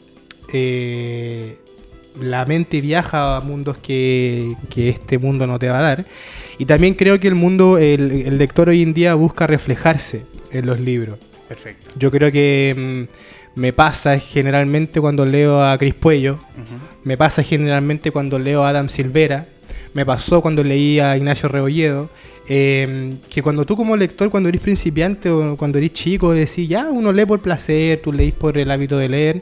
eh, 0.54 1.58
la 2.22 2.46
mente 2.46 2.82
viaja 2.82 3.38
a 3.38 3.40
mundos 3.42 3.78
que, 3.78 4.56
que 4.70 4.90
este 4.90 5.18
mundo 5.18 5.48
no 5.48 5.60
te 5.60 5.70
va 5.70 5.80
a 5.80 5.82
dar. 5.82 6.06
Y 6.58 6.66
también 6.66 6.94
creo 6.94 7.20
que 7.20 7.28
el 7.28 7.36
mundo, 7.36 7.78
el, 7.78 8.12
el 8.12 8.38
lector 8.38 8.70
hoy 8.70 8.82
en 8.82 8.94
día 8.94 9.16
busca 9.16 9.48
reflejarse 9.48 10.24
en 10.52 10.66
los 10.66 10.80
libros. 10.80 11.20
Perfecto. 11.48 11.88
Yo 11.98 12.12
creo 12.12 12.32
que 12.32 13.08
mm, 13.08 13.60
me 13.60 13.74
pasa 13.74 14.20
generalmente 14.20 15.00
cuando 15.00 15.26
leo 15.26 15.64
a 15.64 15.78
Cris 15.78 15.94
Puello, 15.94 16.38
me 17.04 17.18
pasa 17.18 17.44
generalmente 17.44 18.12
cuando 18.12 18.38
leo 18.38 18.64
a 18.64 18.70
Adam 18.70 18.90
Silvera, 18.90 19.48
me 19.94 20.06
pasó 20.06 20.42
cuando 20.42 20.64
leí 20.64 21.00
a 21.00 21.16
Ignacio 21.16 21.48
Rebolledo, 21.50 22.10
eh, 22.48 23.14
que 23.30 23.42
cuando 23.42 23.66
tú 23.66 23.76
como 23.76 23.98
lector, 23.98 24.30
cuando 24.30 24.50
eres 24.50 24.62
principiante 24.62 25.30
o 25.30 25.58
cuando 25.58 25.78
eres 25.78 25.94
chico, 25.94 26.34
decís, 26.34 26.68
ya, 26.70 26.90
uno 26.90 27.12
lee 27.12 27.26
por 27.26 27.42
placer, 27.42 28.02
tú 28.02 28.14
leís 28.14 28.36
por 28.36 28.58
el 28.58 28.70
hábito 28.70 28.98
de 28.98 29.10
leer, 29.10 29.42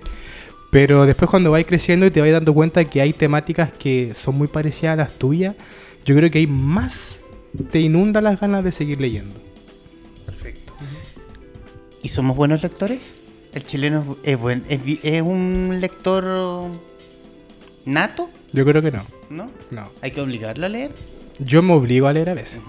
pero 0.71 1.05
después 1.05 1.29
cuando 1.29 1.51
vais 1.51 1.67
creciendo 1.67 2.05
y 2.05 2.11
te 2.11 2.21
vais 2.21 2.33
dando 2.33 2.53
cuenta 2.53 2.85
que 2.85 3.01
hay 3.01 3.13
temáticas 3.13 3.71
que 3.71 4.13
son 4.15 4.37
muy 4.37 4.47
parecidas 4.47 4.93
a 4.93 4.95
las 4.95 5.13
tuyas, 5.13 5.55
yo 6.05 6.15
creo 6.15 6.31
que 6.31 6.39
hay 6.39 6.47
más, 6.47 7.19
te 7.71 7.79
inunda 7.79 8.21
las 8.21 8.39
ganas 8.39 8.63
de 8.63 8.71
seguir 8.71 8.99
leyendo. 8.99 9.39
Perfecto. 10.25 10.73
¿Y 12.01 12.09
somos 12.09 12.35
buenos 12.35 12.63
lectores? 12.63 13.13
¿El 13.53 13.63
chileno 13.63 14.17
es, 14.23 14.39
buen, 14.39 14.63
es 14.67 15.21
un 15.21 15.77
lector 15.79 16.65
nato? 17.85 18.29
Yo 18.51 18.65
creo 18.65 18.81
que 18.81 18.91
no, 18.91 19.05
¿No? 19.29 19.51
no. 19.71 19.83
¿Hay 20.01 20.11
que 20.11 20.21
obligarlo 20.21 20.65
a 20.65 20.69
leer? 20.69 20.91
Yo 21.39 21.61
me 21.61 21.73
obligo 21.73 22.07
a 22.07 22.13
leer 22.13 22.29
a 22.29 22.33
veces. 22.33 22.61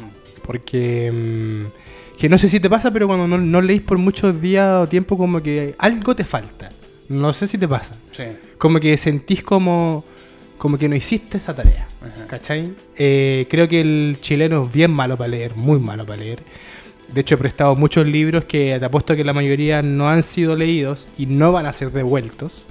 Porque. 0.46 1.11
mm, 1.12 2.18
que 2.18 2.28
no 2.28 2.38
sé 2.38 2.48
si 2.48 2.61
te 2.61 2.70
pasa, 2.70 2.90
pero 2.92 3.07
cuando 3.07 3.26
no, 3.26 3.38
no 3.38 3.61
leís 3.61 3.83
por 3.83 3.98
muchos 3.98 4.40
días 4.40 4.83
o 4.83 4.88
tiempo, 4.88 5.18
como 5.18 5.42
que 5.42 5.74
algo 5.78 6.14
te 6.14 6.24
falta. 6.24 6.70
No 7.09 7.33
sé 7.33 7.46
si 7.46 7.59
te 7.59 7.68
pasa. 7.68 7.94
Sí. 8.12 8.24
Como 8.57 8.80
que 8.80 8.96
sentís 8.96 9.42
como, 9.42 10.04
como 10.57 10.78
que 10.78 10.88
no 10.88 10.94
hiciste 10.94 11.38
esa 11.38 11.54
tarea. 11.54 11.87
Ajá. 12.00 12.26
¿Cachai? 12.26 12.72
Eh, 12.96 13.46
creo 13.50 13.68
que 13.68 13.80
el 13.80 14.18
chileno 14.20 14.62
es 14.62 14.72
bien 14.72 14.90
malo 14.90 15.16
para 15.16 15.28
leer, 15.28 15.54
muy 15.57 15.78
malo 15.78 16.07
para 16.07 16.18
leer. 16.18 16.42
De 17.12 17.20
hecho, 17.20 17.35
he 17.35 17.38
prestado 17.38 17.74
muchos 17.74 18.07
libros 18.07 18.44
que 18.44 18.76
te 18.78 18.85
apuesto 18.85 19.14
que 19.14 19.24
la 19.24 19.33
mayoría 19.33 19.83
no 19.83 20.09
han 20.09 20.22
sido 20.22 20.57
leídos 20.57 21.07
y 21.18 21.26
no 21.26 21.52
van 21.52 21.66
a 21.66 21.72
ser 21.72 21.90
devueltos. 21.90 22.66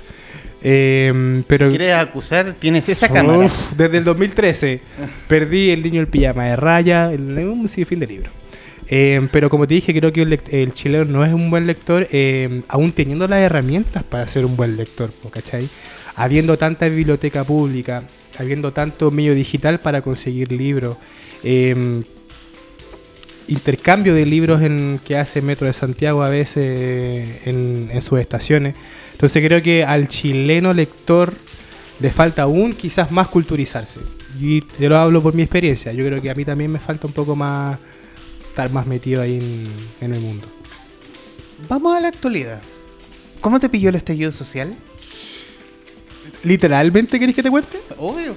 Eh, 0.66 1.44
pero 1.46 1.70
Si 1.70 1.78
quieres 1.78 1.96
acusar, 1.96 2.54
tienes 2.54 2.88
esa 2.88 3.10
cámara. 3.10 3.40
Uf, 3.40 3.74
desde 3.76 3.98
el 3.98 4.04
2013 4.06 4.80
perdí 5.28 5.72
El 5.72 5.84
niño 5.84 6.00
el 6.00 6.08
pijama 6.08 6.46
de 6.46 6.56
raya, 6.56 7.12
el, 7.12 7.38
un 7.40 7.68
sinfín 7.68 8.00
de 8.00 8.08
libros. 8.08 8.32
Eh, 8.88 9.28
pero 9.32 9.50
como 9.50 9.68
te 9.68 9.74
dije, 9.74 9.94
creo 9.94 10.14
que 10.14 10.22
el, 10.22 10.40
el 10.50 10.74
chileno 10.74 11.06
no 11.06 11.26
es 11.26 11.34
un 11.34 11.50
buen 11.50 11.68
lector, 11.68 12.08
eh, 12.12 12.62
aún 12.68 12.92
teniendo 12.92 13.28
las 13.28 13.40
herramientas 13.40 14.04
para 14.04 14.26
ser 14.28 14.46
un 14.46 14.56
buen 14.56 14.78
lector, 14.78 15.12
¿cachai? 15.32 15.70
Habiendo 16.16 16.58
tanta 16.58 16.88
biblioteca 16.88 17.44
pública, 17.44 18.04
habiendo 18.38 18.72
tanto 18.72 19.10
medio 19.12 19.36
digital 19.36 19.80
para 19.80 20.02
conseguir 20.02 20.52
libros, 20.52 20.98
eh, 21.44 22.04
intercambio 23.48 24.14
de 24.14 24.26
libros 24.26 24.62
en, 24.62 25.00
que 25.04 25.18
hace 25.18 25.42
Metro 25.42 25.68
de 25.68 25.74
Santiago 25.74 26.24
a 26.24 26.30
veces 26.30 27.42
en, 27.46 27.90
en 27.92 28.02
sus 28.02 28.20
estaciones. 28.20 28.76
Entonces 29.24 29.42
creo 29.48 29.64
que 29.64 29.86
al 29.86 30.10
chileno 30.10 30.74
lector 30.74 31.34
le 32.02 32.12
falta 32.12 32.42
aún 32.42 32.74
quizás 32.74 33.10
más 33.10 33.30
culturizarse. 33.30 34.02
Y 34.38 34.60
te 34.60 34.90
lo 34.90 34.98
hablo 34.98 35.24
por 35.24 35.34
mi 35.34 35.44
experiencia. 35.44 35.94
Yo 35.94 36.06
creo 36.06 36.22
que 36.22 36.30
a 36.30 36.36
mí 36.36 36.44
también 36.44 36.70
me 36.70 36.78
falta 36.78 37.08
un 37.08 37.14
poco 37.14 37.34
más 37.34 37.80
estar 38.50 38.70
más 38.74 38.86
metido 38.86 39.22
ahí 39.22 39.38
en, 39.38 39.68
en 40.02 40.14
el 40.14 40.20
mundo. 40.20 40.46
Vamos 41.70 41.96
a 41.96 42.02
la 42.02 42.10
actualidad. 42.10 42.62
¿Cómo 43.40 43.62
te 43.62 43.70
pilló 43.70 43.88
el 43.88 43.96
estallido 43.96 44.34
social? 44.34 44.76
¿Literalmente 46.44 47.18
querés 47.18 47.34
que 47.34 47.44
te 47.44 47.50
cuente? 47.50 47.80
Obvio. 47.98 48.36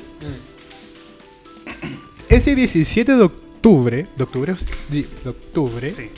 Ese 2.29 2.55
17 2.55 3.17
de 3.17 3.23
octubre, 3.25 4.07
de 4.17 4.23
octubre, 4.23 4.55
de 4.89 5.09
octubre, 5.29 5.91
Sí. 5.91 6.11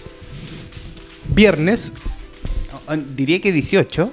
viernes, 1.34 1.90
O- 2.86 2.92
o- 2.92 2.96
Diría 2.98 3.40
que 3.40 3.50
18, 3.50 4.12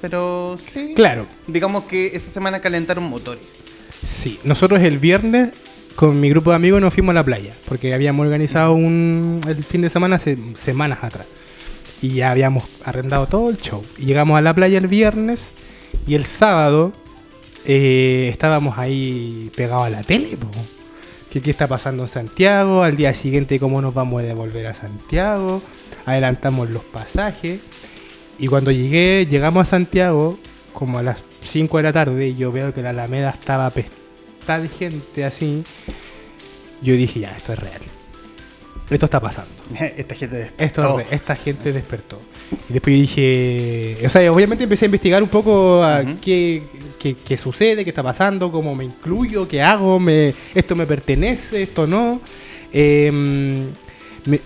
pero 0.00 0.56
sí. 0.58 0.92
claro, 0.94 1.26
Digamos 1.46 1.84
que 1.84 2.06
esa 2.14 2.30
semana 2.30 2.60
calentaron 2.60 3.04
motores. 3.04 3.54
Sí, 4.02 4.38
nosotros 4.44 4.80
el 4.82 4.98
viernes 4.98 5.50
con 5.96 6.20
mi 6.20 6.28
grupo 6.28 6.50
de 6.50 6.56
amigos 6.56 6.80
nos 6.80 6.92
fuimos 6.92 7.12
a 7.12 7.14
la 7.14 7.24
playa, 7.24 7.52
porque 7.68 7.94
habíamos 7.94 8.24
organizado 8.24 8.72
un, 8.74 9.40
el 9.48 9.64
fin 9.64 9.82
de 9.82 9.90
semana 9.90 10.16
hace 10.16 10.36
semanas 10.56 10.98
atrás. 11.02 11.26
Y 12.02 12.16
ya 12.16 12.30
habíamos 12.30 12.64
arrendado 12.84 13.26
todo 13.26 13.48
el 13.48 13.56
show. 13.56 13.82
Y 13.96 14.06
llegamos 14.06 14.36
a 14.36 14.42
la 14.42 14.54
playa 14.54 14.78
el 14.78 14.88
viernes 14.88 15.48
y 16.06 16.14
el 16.14 16.26
sábado 16.26 16.92
eh, 17.64 18.28
estábamos 18.30 18.76
ahí 18.78 19.50
pegados 19.56 19.86
a 19.86 19.90
la 19.90 20.02
tele. 20.02 20.36
po. 20.36 20.48
¿Qué, 21.30 21.40
¿Qué 21.40 21.50
está 21.50 21.66
pasando 21.66 22.02
en 22.02 22.08
Santiago? 22.08 22.82
Al 22.82 22.96
día 22.96 23.14
siguiente, 23.14 23.58
¿cómo 23.58 23.80
nos 23.80 23.94
vamos 23.94 24.20
a 24.22 24.24
devolver 24.26 24.66
a 24.66 24.74
Santiago? 24.74 25.62
Adelantamos 26.04 26.68
los 26.70 26.84
pasajes. 26.84 27.60
Y 28.38 28.46
cuando 28.48 28.70
llegué, 28.70 29.26
llegamos 29.30 29.62
a 29.62 29.70
Santiago, 29.70 30.38
como 30.72 30.98
a 30.98 31.02
las 31.02 31.22
5 31.42 31.76
de 31.76 31.82
la 31.82 31.92
tarde, 31.92 32.28
y 32.28 32.34
yo 32.36 32.50
veo 32.52 32.74
que 32.74 32.82
la 32.82 32.90
Alameda 32.90 33.30
estaba 33.30 33.70
pestada 33.70 34.60
de 34.60 34.68
gente 34.68 35.24
así. 35.24 35.62
Yo 36.82 36.94
dije, 36.94 37.20
ya, 37.20 37.34
esto 37.36 37.52
es 37.52 37.58
real. 37.58 37.80
Esto 38.90 39.06
está 39.06 39.18
pasando. 39.20 39.50
Esta 39.96 40.14
gente 40.14 40.36
despertó. 40.36 40.64
Esto 40.98 41.00
esta 41.10 41.36
gente 41.36 41.72
despertó. 41.72 42.20
Y 42.68 42.74
después 42.74 42.94
yo 42.96 43.00
dije, 43.00 43.96
o 44.06 44.10
sea, 44.10 44.30
obviamente 44.30 44.64
empecé 44.64 44.84
a 44.84 44.86
investigar 44.86 45.22
un 45.22 45.28
poco 45.30 45.82
a 45.82 46.02
Ujú. 46.02 46.16
qué, 46.20 46.62
qué- 46.98 47.14
qué 47.16 47.38
sucede, 47.38 47.82
qué 47.84 47.90
está 47.90 48.02
pasando, 48.02 48.52
cómo 48.52 48.74
me 48.74 48.84
incluyo, 48.84 49.48
qué 49.48 49.62
hago, 49.62 49.98
me, 49.98 50.34
esto 50.54 50.76
me 50.76 50.84
pertenece, 50.86 51.62
esto 51.62 51.86
no. 51.86 52.20
Em, 52.72 53.68
me- 54.26 54.40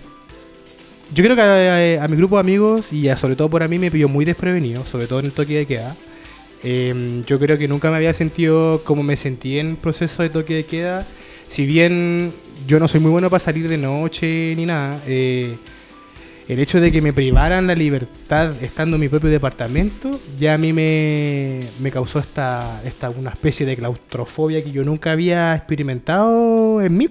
yo 1.13 1.23
creo 1.23 1.35
que 1.35 1.99
a, 1.99 2.07
mi 2.07 2.15
grupo 2.15 2.35
de 2.35 2.41
amigos 2.41 2.93
y 2.93 3.07
sobre 3.15 3.35
todo 3.35 3.49
por 3.49 3.63
a 3.63 3.67
mí 3.67 3.79
me 3.79 3.89
pilló 3.89 4.07
muy 4.07 4.25
desprevenido, 4.25 4.85
sobre 4.85 5.07
todo 5.07 5.19
en 5.19 5.25
el 5.25 5.31
toque 5.31 5.55
de 5.55 5.65
queda. 5.65 5.95
Em, 6.63 7.23
yo 7.25 7.39
creo 7.39 7.57
que 7.57 7.67
nunca 7.67 7.89
me 7.89 7.95
había 7.95 8.13
sentido 8.13 8.81
como 8.83 9.01
me 9.01 9.15
sentí 9.15 9.59
en 9.59 9.69
el 9.69 9.75
proceso 9.77 10.23
de 10.23 10.29
toque 10.29 10.55
de 10.55 10.65
queda. 10.65 11.07
Si 11.47 11.65
bien 11.65 12.33
yo 12.67 12.79
no 12.79 12.87
soy 12.87 12.99
muy 12.99 13.11
bueno 13.11 13.29
para 13.29 13.39
salir 13.39 13.67
de 13.67 13.77
noche 13.77 14.53
ni 14.55 14.65
nada, 14.65 15.01
eh, 15.07 15.55
el 16.47 16.59
hecho 16.59 16.81
de 16.81 16.91
que 16.91 17.01
me 17.01 17.13
privaran 17.13 17.67
la 17.67 17.75
libertad 17.75 18.53
estando 18.61 18.95
en 18.95 19.01
mi 19.01 19.09
propio 19.09 19.29
departamento 19.29 20.19
ya 20.39 20.55
a 20.55 20.57
mí 20.57 20.73
me, 20.73 21.59
me 21.79 21.91
causó 21.91 22.19
esta, 22.19 22.81
esta 22.83 23.09
una 23.11 23.29
especie 23.29 23.65
de 23.65 23.75
claustrofobia 23.75 24.63
que 24.63 24.71
yo 24.71 24.83
nunca 24.83 25.11
había 25.11 25.55
experimentado 25.55 26.81
en 26.81 26.97
mí. 26.97 27.07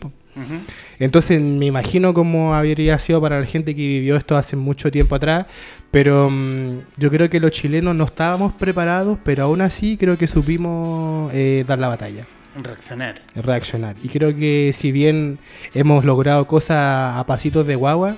Entonces 0.99 1.41
me 1.41 1.67
imagino 1.67 2.15
cómo 2.15 2.55
habría 2.55 2.99
sido 2.99 3.21
para 3.21 3.41
la 3.41 3.47
gente 3.47 3.75
que 3.75 3.81
vivió 3.83 4.17
esto 4.17 4.37
hace 4.37 4.57
mucho 4.57 4.91
tiempo 4.91 5.15
atrás, 5.15 5.47
pero 5.91 6.29
mm, 6.31 6.81
yo 6.97 7.11
creo 7.11 7.31
que 7.31 7.41
los 7.41 7.51
chilenos 7.51 7.95
no 7.95 8.05
estábamos 8.05 8.53
preparados, 8.53 9.19
pero 9.25 9.45
aún 9.45 9.61
así 9.61 9.97
creo 9.97 10.19
que 10.19 10.27
supimos 10.27 11.33
eh, 11.35 11.65
dar 11.67 11.79
la 11.79 11.89
batalla, 11.89 12.27
Reaccionar. 12.61 13.23
reaccionar. 13.37 13.97
Y 14.03 14.09
creo 14.09 14.35
que 14.37 14.73
si 14.75 14.91
bien 14.93 15.39
hemos 15.75 16.05
logrado 16.05 16.47
cosas 16.47 17.17
a 17.17 17.25
pasitos 17.27 17.67
de 17.67 17.77
guagua, 17.77 18.17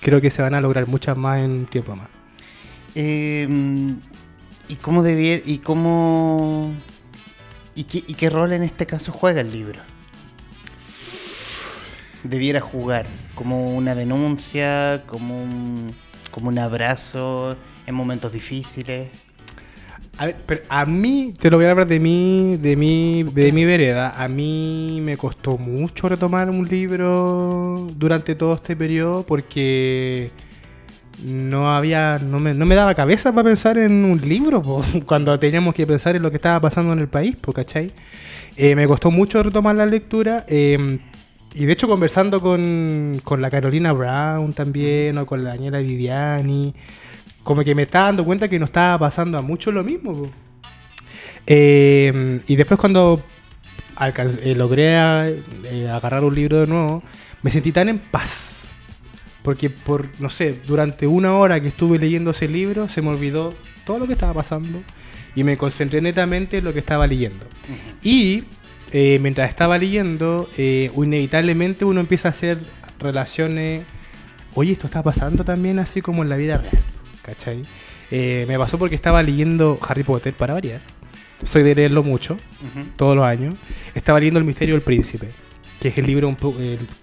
creo 0.00 0.20
que 0.20 0.30
se 0.30 0.42
van 0.42 0.54
a 0.54 0.60
lograr 0.60 0.86
muchas 0.86 1.16
más 1.16 1.38
en 1.38 1.50
un 1.50 1.66
tiempo 1.66 1.96
más. 1.96 2.08
Eh, 2.94 3.48
¿Y 4.68 4.74
cómo 4.76 5.02
debiera, 5.02 5.42
y 5.44 5.58
cómo 5.58 6.72
y 7.74 7.84
qué, 7.84 7.98
y 8.06 8.14
qué 8.14 8.30
rol 8.30 8.52
en 8.52 8.62
este 8.62 8.86
caso 8.86 9.12
juega 9.12 9.40
el 9.40 9.52
libro? 9.52 9.80
Debiera 12.28 12.60
jugar 12.60 13.06
como 13.34 13.74
una 13.76 13.94
denuncia, 13.94 15.02
como 15.06 15.42
un, 15.42 15.94
como 16.30 16.48
un 16.48 16.58
abrazo 16.58 17.56
en 17.86 17.94
momentos 17.94 18.32
difíciles. 18.32 19.08
A 20.18 20.28
pero 20.46 20.62
a 20.70 20.86
mí, 20.86 21.34
te 21.38 21.50
lo 21.50 21.58
voy 21.58 21.66
a 21.66 21.70
hablar 21.72 21.86
de 21.86 22.00
mí, 22.00 22.56
de 22.60 22.74
mi, 22.74 23.22
de 23.22 23.52
mi 23.52 23.64
vereda. 23.64 24.14
A 24.16 24.28
mí 24.28 25.00
me 25.02 25.16
costó 25.16 25.58
mucho 25.58 26.08
retomar 26.08 26.48
un 26.48 26.66
libro 26.66 27.88
durante 27.96 28.34
todo 28.34 28.54
este 28.54 28.74
periodo 28.74 29.24
porque 29.26 30.30
no 31.22 31.74
había, 31.74 32.18
no 32.18 32.38
me, 32.38 32.54
no 32.54 32.64
me 32.66 32.74
daba 32.74 32.94
cabeza 32.94 33.32
para 33.32 33.48
pensar 33.48 33.78
en 33.78 34.04
un 34.04 34.20
libro 34.26 34.62
cuando 35.06 35.38
teníamos 35.38 35.74
que 35.74 35.86
pensar 35.86 36.16
en 36.16 36.22
lo 36.22 36.30
que 36.30 36.36
estaba 36.36 36.60
pasando 36.60 36.92
en 36.94 37.00
el 37.00 37.08
país, 37.08 37.36
po, 37.36 37.52
¿cachai? 37.52 37.90
Eh, 38.56 38.74
me 38.74 38.86
costó 38.86 39.10
mucho 39.10 39.42
retomar 39.42 39.76
la 39.76 39.84
lectura. 39.86 40.44
eh, 40.48 40.98
y 41.56 41.64
de 41.64 41.72
hecho 41.72 41.88
conversando 41.88 42.40
con, 42.40 43.20
con 43.24 43.40
la 43.42 43.50
Carolina 43.50 43.92
Brown 43.92 44.52
también, 44.52 45.16
o 45.18 45.26
con 45.26 45.42
la 45.42 45.50
Daniela 45.50 45.78
Viviani, 45.80 46.74
como 47.42 47.64
que 47.64 47.74
me 47.74 47.82
estaba 47.82 48.06
dando 48.06 48.24
cuenta 48.24 48.48
que 48.48 48.58
nos 48.58 48.68
estaba 48.68 48.98
pasando 48.98 49.38
a 49.38 49.42
muchos 49.42 49.72
lo 49.74 49.82
mismo. 49.82 50.30
Eh, 51.46 52.40
y 52.46 52.56
después 52.56 52.78
cuando 52.78 53.22
eh, 54.00 54.54
logré 54.54 54.96
a- 54.96 55.28
eh, 55.28 55.88
agarrar 55.92 56.24
un 56.24 56.34
libro 56.34 56.60
de 56.60 56.66
nuevo, 56.66 57.02
me 57.42 57.50
sentí 57.50 57.72
tan 57.72 57.88
en 57.88 57.98
paz. 57.98 58.50
Porque 59.42 59.70
por, 59.70 60.08
no 60.18 60.28
sé, 60.28 60.60
durante 60.66 61.06
una 61.06 61.34
hora 61.34 61.60
que 61.60 61.68
estuve 61.68 61.98
leyendo 61.98 62.32
ese 62.32 62.48
libro, 62.48 62.88
se 62.88 63.00
me 63.00 63.10
olvidó 63.10 63.54
todo 63.84 64.00
lo 64.00 64.06
que 64.08 64.14
estaba 64.14 64.34
pasando 64.34 64.82
y 65.36 65.44
me 65.44 65.56
concentré 65.56 66.00
netamente 66.00 66.58
en 66.58 66.64
lo 66.64 66.72
que 66.72 66.80
estaba 66.80 67.06
leyendo. 67.06 67.44
Y 68.02 68.42
eh, 68.98 69.18
mientras 69.20 69.50
estaba 69.50 69.76
leyendo, 69.76 70.48
eh, 70.56 70.90
inevitablemente 70.96 71.84
uno 71.84 72.00
empieza 72.00 72.28
a 72.28 72.30
hacer 72.30 72.56
relaciones. 72.98 73.82
Oye, 74.54 74.72
esto 74.72 74.86
está 74.86 75.02
pasando 75.02 75.44
también 75.44 75.78
así 75.78 76.00
como 76.00 76.22
en 76.22 76.30
la 76.30 76.36
vida 76.36 76.56
real. 76.56 76.82
¿Cachai? 77.20 77.60
Eh, 78.10 78.46
me 78.48 78.58
pasó 78.58 78.78
porque 78.78 78.94
estaba 78.94 79.22
leyendo 79.22 79.78
Harry 79.86 80.02
Potter 80.02 80.32
para 80.32 80.54
variar. 80.54 80.80
Soy 81.44 81.62
de 81.62 81.74
leerlo 81.74 82.02
mucho, 82.04 82.38
todos 82.96 83.14
los 83.14 83.26
años. 83.26 83.56
Estaba 83.94 84.18
leyendo 84.18 84.40
El 84.40 84.46
misterio 84.46 84.74
del 84.74 84.82
príncipe, 84.82 85.28
que 85.78 85.88
es 85.88 85.98
el 85.98 86.06
libro, 86.06 86.26
un 86.26 86.38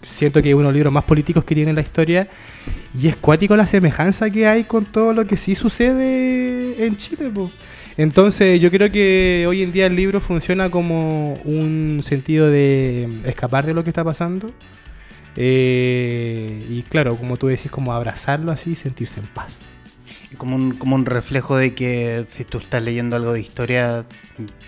siento 0.02 0.42
que 0.42 0.50
es 0.50 0.56
uno 0.56 0.64
de 0.64 0.70
los 0.70 0.74
libros 0.74 0.92
más 0.92 1.04
políticos 1.04 1.44
que 1.44 1.54
tiene 1.54 1.74
la 1.74 1.82
historia. 1.82 2.28
Y 3.00 3.08
es 3.08 3.18
cuático 3.18 3.56
la 3.56 3.68
semejanza 3.68 4.32
que 4.32 4.48
hay 4.48 4.64
con 4.64 4.86
todo 4.86 5.14
lo 5.14 5.28
que 5.28 5.38
sí 5.38 5.54
sucede 5.54 6.88
en 6.88 6.98
Chile. 6.98 7.30
po. 7.30 7.52
Entonces 7.98 8.60
yo 8.60 8.72
creo 8.72 8.92
que 8.92 9.46
hoy 9.48 9.62
en 9.62 9.72
día 9.72 9.86
el 9.86 9.96
libro 9.96 10.20
funciona 10.20 10.70
como 10.70 11.34
un 11.46 12.02
sentido 12.04 12.50
de 12.50 13.08
escapar 13.26 13.66
de 13.66 13.74
lo 13.74 13.84
que 13.84 13.92
está 13.92 14.04
pasando. 14.04 14.52
Eh, 15.36 16.64
y 16.70 16.82
claro, 16.84 17.16
como 17.16 17.38
tú 17.38 17.48
decís, 17.48 17.72
como 17.72 17.94
abrazarlo 17.94 18.52
así 18.52 18.72
y 18.72 18.76
sentirse 18.76 19.20
en 19.20 19.28
paz. 19.28 19.60
Como 20.38 20.56
un, 20.56 20.74
como 20.74 20.96
un 20.96 21.06
reflejo 21.06 21.56
de 21.56 21.76
que 21.76 22.26
si 22.30 22.44
tú 22.44 22.58
estás 22.58 22.84
leyendo 22.84 23.16
algo 23.16 23.34
de 23.34 23.40
historia, 23.40 24.06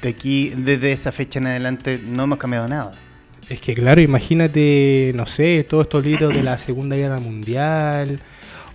de 0.01 0.09
aquí, 0.09 0.51
desde 0.55 0.91
esa 0.91 1.11
fecha 1.11 1.39
en 1.39 1.47
adelante, 1.47 1.99
no 2.05 2.23
hemos 2.23 2.38
cambiado 2.38 2.67
nada. 2.67 2.91
Es 3.49 3.61
que 3.61 3.73
claro, 3.73 4.01
imagínate, 4.01 5.11
no 5.15 5.26
sé, 5.26 5.65
todos 5.67 5.86
estos 5.86 6.03
libros 6.05 6.36
de 6.36 6.43
la 6.43 6.57
Segunda 6.57 6.95
Guerra 6.95 7.19
Mundial, 7.19 8.19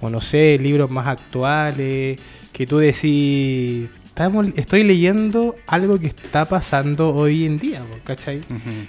o 0.01 0.11
no 0.11 0.20
sé, 0.20 0.59
libros 0.59 0.90
más 0.90 1.07
actuales, 1.07 2.20
que 2.53 2.66
tú 2.66 2.78
decís, 2.78 3.88
estamos, 4.11 4.47
estoy 4.57 4.83
leyendo 4.83 5.55
algo 5.69 5.99
que 5.99 6.09
está 6.09 6.45
pasando 6.45 7.15
hoy 7.15 7.47
en 7.47 7.59
día, 7.59 7.79
po, 7.81 7.97
¿cachai? 8.03 8.41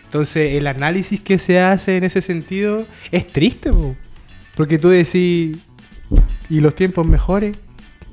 Entonces, 0.04 0.56
el 0.56 0.66
análisis 0.66 1.22
que 1.22 1.38
se 1.38 1.60
hace 1.60 1.98
en 1.98 2.04
ese 2.04 2.22
sentido 2.22 2.86
es 3.12 3.28
triste, 3.28 3.72
po, 3.72 3.96
porque 4.56 4.80
tú 4.80 4.90
decís, 4.90 5.58
¿y 6.50 6.60
los 6.60 6.76
tiempos 6.76 7.06
mejores? 7.06 7.56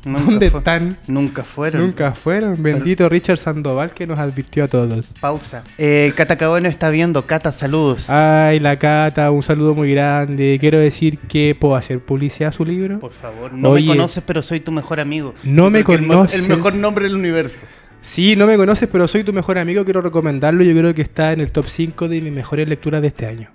Nunca 0.05 0.21
¿Dónde 0.23 0.51
fue- 0.51 0.59
están? 0.61 0.97
Nunca 1.07 1.43
fueron. 1.43 1.83
Nunca 1.83 2.13
fueron. 2.13 2.63
Bendito 2.63 3.09
Richard 3.09 3.39
Sandoval 3.39 3.91
que 3.91 4.07
nos 4.07 4.19
advirtió 4.19 4.65
a 4.65 4.69
todos. 4.69 5.15
Pausa. 5.21 5.65
Eh, 5.77 6.13
Cata 6.17 6.37
Cabono 6.39 6.69
está 6.69 6.89
viendo. 6.91 7.27
Cata, 7.27 7.53
saludos. 7.53 8.09
Ay, 8.09 8.61
la 8.61 8.77
Cata, 8.79 9.31
un 9.31 9.43
saludo 9.43 9.75
muy 9.75 9.93
grande. 9.93 10.57
Quiero 10.61 10.79
decir 10.79 11.19
que 11.19 11.57
puedo 11.59 11.75
hacer 11.77 12.01
publicidad 12.01 12.51
a 12.51 12.53
su 12.53 12.65
libro. 12.65 12.99
Por 13.01 13.13
favor, 13.13 13.53
no 13.53 13.71
Oye. 13.71 13.83
me 13.87 13.97
conoces, 13.97 14.23
pero 14.25 14.41
soy 14.43 14.61
tu 14.61 14.73
mejor 14.73 15.01
amigo. 15.01 15.35
No 15.43 15.69
me 15.71 15.81
el 15.81 15.85
conoces. 15.85 16.49
El, 16.49 16.57
mejor 16.57 16.75
nombre 16.75 17.05
del 17.05 17.17
universo. 17.17 17.61
Sí, 18.01 18.37
no 18.37 18.47
me 18.47 18.57
conoces, 18.57 18.89
pero 18.91 19.09
soy 19.09 19.25
tu 19.25 19.33
mejor 19.33 19.59
amigo. 19.59 19.85
Quiero 19.85 20.01
recomendarlo. 20.01 20.63
Yo 20.63 20.73
creo 20.79 20.95
que 20.95 21.03
está 21.03 21.33
en 21.33 21.41
el 21.41 21.51
top 21.51 21.67
5 21.69 22.09
de 22.09 22.21
mis 22.23 22.33
mejores 22.33 22.69
lecturas 22.69 23.03
de 23.03 23.09
este 23.09 23.27
año. 23.27 23.51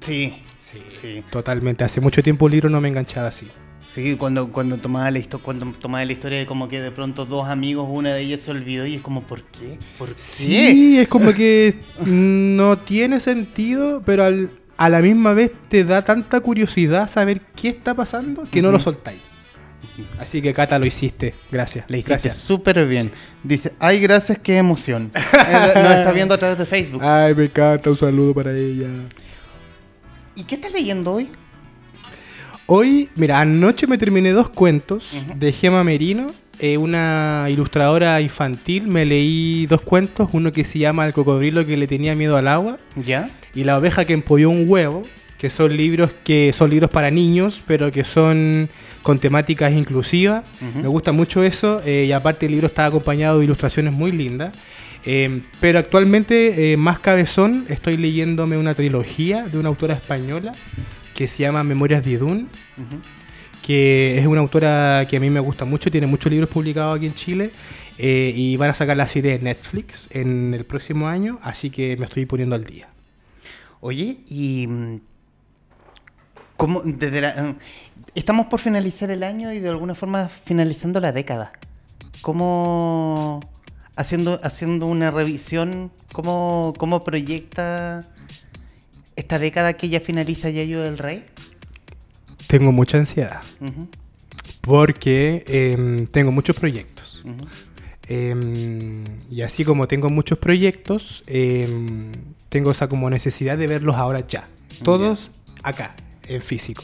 Sí, 0.00 0.42
Sí, 0.60 0.82
sí. 0.88 1.22
Totalmente. 1.30 1.84
Hace 1.84 2.00
mucho 2.00 2.22
tiempo 2.24 2.44
un 2.46 2.50
libro 2.50 2.68
no 2.68 2.80
me 2.80 2.88
enganchaba 2.88 3.28
así. 3.28 3.46
Sí, 3.86 4.16
cuando, 4.16 4.48
cuando, 4.52 4.78
tomaba 4.78 5.10
la 5.10 5.18
histo- 5.18 5.38
cuando 5.40 5.66
tomaba 5.80 6.04
la 6.04 6.12
historia 6.12 6.38
de 6.38 6.46
como 6.46 6.68
que 6.68 6.80
de 6.80 6.90
pronto 6.90 7.24
dos 7.24 7.48
amigos, 7.48 7.86
una 7.88 8.12
de 8.14 8.20
ellas 8.22 8.40
se 8.40 8.50
olvidó 8.50 8.84
y 8.86 8.96
es 8.96 9.00
como, 9.00 9.22
¿por 9.22 9.42
qué? 9.44 9.78
¿Por 9.96 10.08
qué? 10.08 10.14
Sí, 10.16 10.98
es 10.98 11.08
como 11.08 11.32
que 11.34 11.78
no 12.04 12.78
tiene 12.78 13.20
sentido, 13.20 14.02
pero 14.04 14.24
al- 14.24 14.50
a 14.76 14.88
la 14.90 15.00
misma 15.00 15.32
vez 15.32 15.52
te 15.68 15.84
da 15.84 16.04
tanta 16.04 16.40
curiosidad 16.40 17.08
saber 17.08 17.40
qué 17.54 17.68
está 17.68 17.94
pasando 17.94 18.44
que 18.50 18.60
no 18.60 18.70
lo 18.70 18.78
soltáis. 18.78 19.20
Así 20.18 20.42
que 20.42 20.52
Cata 20.52 20.78
lo 20.78 20.84
hiciste. 20.84 21.32
Gracias. 21.50 21.86
Le 21.88 21.98
hiciste 21.98 22.30
súper 22.30 22.86
bien. 22.86 23.10
Dice, 23.42 23.72
ay, 23.78 23.98
gracias, 24.00 24.36
qué 24.42 24.58
emoción. 24.58 25.10
Eh, 25.48 25.72
Nos 25.76 25.92
está 25.94 26.12
viendo 26.12 26.34
a 26.34 26.38
través 26.38 26.58
de 26.58 26.66
Facebook. 26.66 27.02
Ay, 27.02 27.34
me 27.34 27.44
encanta. 27.44 27.88
Un 27.88 27.96
saludo 27.96 28.34
para 28.34 28.52
ella. 28.52 28.88
¿Y 30.34 30.42
qué 30.44 30.56
estás 30.56 30.72
leyendo 30.72 31.12
hoy? 31.14 31.28
Hoy, 32.68 33.10
mira, 33.14 33.40
anoche 33.40 33.86
me 33.86 33.96
terminé 33.96 34.32
dos 34.32 34.48
cuentos 34.48 35.12
de 35.36 35.52
Gema 35.52 35.84
Merino, 35.84 36.32
eh, 36.58 36.76
una 36.76 37.46
ilustradora 37.48 38.20
infantil. 38.20 38.88
Me 38.88 39.04
leí 39.04 39.66
dos 39.66 39.82
cuentos, 39.82 40.30
uno 40.32 40.50
que 40.50 40.64
se 40.64 40.80
llama 40.80 41.06
El 41.06 41.12
cocodrilo 41.12 41.64
que 41.64 41.76
le 41.76 41.86
tenía 41.86 42.16
miedo 42.16 42.36
al 42.36 42.48
agua 42.48 42.78
¿Ya? 42.96 43.30
y 43.54 43.62
La 43.62 43.78
oveja 43.78 44.04
que 44.04 44.14
empolló 44.14 44.50
un 44.50 44.64
huevo, 44.68 45.02
que 45.38 45.48
son 45.48 45.76
libros 45.76 46.10
que 46.24 46.52
son 46.52 46.70
libros 46.70 46.90
para 46.90 47.12
niños, 47.12 47.62
pero 47.68 47.92
que 47.92 48.02
son 48.02 48.68
con 49.02 49.20
temáticas 49.20 49.72
inclusivas. 49.72 50.42
Me 50.74 50.88
gusta 50.88 51.12
mucho 51.12 51.44
eso 51.44 51.80
eh, 51.86 52.06
y 52.08 52.10
aparte 52.10 52.46
el 52.46 52.52
libro 52.52 52.66
está 52.66 52.86
acompañado 52.86 53.38
de 53.38 53.44
ilustraciones 53.44 53.92
muy 53.92 54.10
lindas. 54.10 54.56
Eh, 55.04 55.40
pero 55.60 55.78
actualmente, 55.78 56.72
eh, 56.72 56.76
más 56.76 56.98
cabezón, 56.98 57.64
estoy 57.68 57.96
leyéndome 57.96 58.56
una 58.56 58.74
trilogía 58.74 59.44
de 59.44 59.56
una 59.56 59.68
autora 59.68 59.94
española 59.94 60.50
que 61.16 61.26
se 61.26 61.42
llama 61.42 61.64
Memorias 61.64 62.04
de 62.04 62.22
Ujú. 62.22 62.46
que 63.62 64.18
es 64.18 64.26
una 64.26 64.40
autora 64.42 65.06
que 65.08 65.16
a 65.16 65.20
mí 65.20 65.30
me 65.30 65.40
gusta 65.40 65.64
mucho, 65.64 65.90
tiene 65.90 66.06
muchos 66.06 66.30
libros 66.30 66.50
publicados 66.50 66.98
aquí 66.98 67.06
en 67.06 67.14
Chile 67.14 67.50
eh, 67.98 68.32
y 68.36 68.56
van 68.58 68.70
a 68.70 68.74
sacar 68.74 68.96
la 68.96 69.08
serie 69.08 69.32
de 69.32 69.38
Netflix 69.38 70.08
en 70.12 70.52
el 70.52 70.64
próximo 70.66 71.08
año, 71.08 71.40
así 71.42 71.70
que 71.70 71.96
me 71.96 72.04
estoy 72.04 72.26
poniendo 72.26 72.54
al 72.54 72.64
día. 72.64 72.88
Oye, 73.80 74.18
y... 74.28 74.66
mm, 74.66 75.00
¿Cómo, 76.56 76.80
desde 76.84 77.20
la, 77.20 77.30
eh, 77.30 77.54
estamos 78.14 78.46
por 78.46 78.60
finalizar 78.60 79.10
el 79.10 79.22
año 79.22 79.52
y 79.52 79.58
de 79.58 79.68
alguna 79.68 79.94
forma 79.94 80.28
finalizando 80.28 81.00
la 81.00 81.12
década. 81.12 81.52
¿Cómo, 82.22 83.40
haciendo, 83.94 84.40
haciendo 84.42 84.86
una 84.86 85.10
revisión, 85.10 85.90
cómo, 86.12 86.72
cómo 86.78 87.04
proyecta 87.04 88.04
esta 89.16 89.38
década 89.38 89.74
que 89.74 89.88
ya 89.88 90.00
finaliza 90.00 90.50
Yayo 90.50 90.82
del 90.82 90.98
Rey? 90.98 91.24
Tengo 92.46 92.70
mucha 92.70 92.98
ansiedad 92.98 93.40
porque 94.66 95.44
em, 95.46 96.06
tengo 96.08 96.32
muchos 96.32 96.56
proyectos. 96.56 97.22
Em, 98.08 99.04
y 99.30 99.42
así 99.42 99.64
como 99.64 99.86
tengo 99.86 100.10
muchos 100.10 100.38
proyectos, 100.38 101.22
em, 101.28 102.10
tengo 102.48 102.72
esa 102.72 102.88
como 102.88 103.08
necesidad 103.08 103.56
de 103.56 103.68
verlos 103.68 103.94
ahora 103.94 104.26
ya. 104.26 104.44
Todos 104.82 105.30
acá, 105.62 105.94
en 106.28 106.42
físico. 106.42 106.82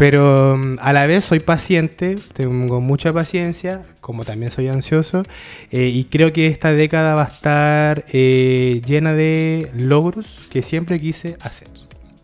Pero 0.00 0.54
em, 0.54 0.76
a 0.80 0.94
la 0.94 1.04
vez 1.04 1.26
soy 1.26 1.40
paciente, 1.40 2.14
tengo 2.32 2.80
mucha 2.80 3.12
paciencia, 3.12 3.82
como 4.00 4.24
también 4.24 4.50
soy 4.50 4.68
ansioso, 4.68 5.24
eh, 5.70 5.90
y 5.92 6.04
creo 6.04 6.32
que 6.32 6.46
esta 6.46 6.72
década 6.72 7.14
va 7.14 7.24
a 7.24 7.26
estar 7.26 8.06
eh, 8.10 8.80
llena 8.86 9.12
de 9.12 9.70
logros 9.74 10.48
que 10.50 10.62
siempre 10.62 10.98
quise 10.98 11.36
hacer. 11.42 11.68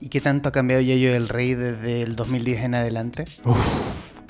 ¿Y 0.01 0.09
qué 0.09 0.22
tanto 0.22 0.49
ha 0.49 0.53
cambiado 0.53 0.81
Yayo 0.81 1.12
del 1.12 1.29
Rey 1.29 1.53
desde 1.53 2.01
el 2.01 2.16
2010 2.16 2.64
en 2.64 2.74
adelante? 2.77 3.27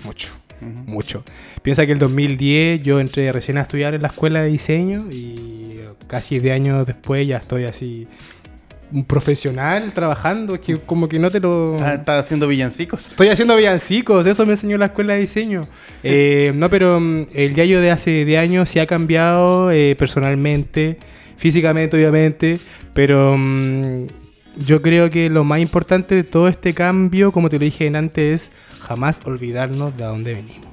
Mucho. 0.04 0.30
Ujú. 0.60 0.90
mucho. 0.90 1.22
Piensa 1.62 1.86
que 1.86 1.92
el 1.92 2.00
2010 2.00 2.82
yo 2.82 2.98
entré 2.98 3.30
recién 3.30 3.58
a 3.58 3.60
estudiar 3.60 3.94
en 3.94 4.02
la 4.02 4.08
escuela 4.08 4.40
de 4.40 4.48
diseño 4.48 5.06
y 5.12 5.82
casi 6.08 6.38
de 6.38 6.52
años 6.52 6.86
después 6.86 7.26
ya 7.26 7.36
estoy 7.36 7.64
así 7.64 8.08
un 8.92 9.04
profesional 9.04 9.92
trabajando, 9.92 10.54
es 10.54 10.60
que 10.60 10.76
como 10.76 11.08
que 11.08 11.18
no 11.18 11.30
te 11.30 11.40
lo... 11.40 11.76
¿Está, 11.76 11.94
está 11.94 12.18
haciendo 12.18 12.46
villancicos? 12.46 13.08
Estoy 13.10 13.28
haciendo 13.28 13.56
villancicos, 13.56 14.26
eso 14.26 14.46
me 14.46 14.52
enseñó 14.52 14.78
la 14.78 14.86
escuela 14.86 15.14
de 15.14 15.20
diseño. 15.20 15.66
Eh, 16.02 16.52
no, 16.54 16.70
pero 16.70 17.00
mm, 17.00 17.26
el 17.34 17.54
Yayo 17.54 17.80
de 17.80 17.90
hace 17.90 18.24
de 18.24 18.38
años 18.38 18.68
sí 18.68 18.78
ha 18.78 18.86
cambiado 18.86 19.70
eh, 19.70 19.96
personalmente, 19.98 20.98
físicamente 21.36 21.96
obviamente, 21.96 22.58
pero 22.94 23.36
mm, 23.36 24.06
yo 24.66 24.82
creo 24.82 25.10
que 25.10 25.28
lo 25.28 25.44
más 25.44 25.60
importante 25.60 26.14
de 26.14 26.24
todo 26.24 26.48
este 26.48 26.72
cambio, 26.72 27.32
como 27.32 27.48
te 27.48 27.58
lo 27.58 27.64
dije 27.64 27.88
antes, 27.94 28.42
es 28.42 28.50
jamás 28.80 29.20
olvidarnos 29.24 29.96
de 29.96 30.04
dónde 30.04 30.34
venimos. 30.34 30.66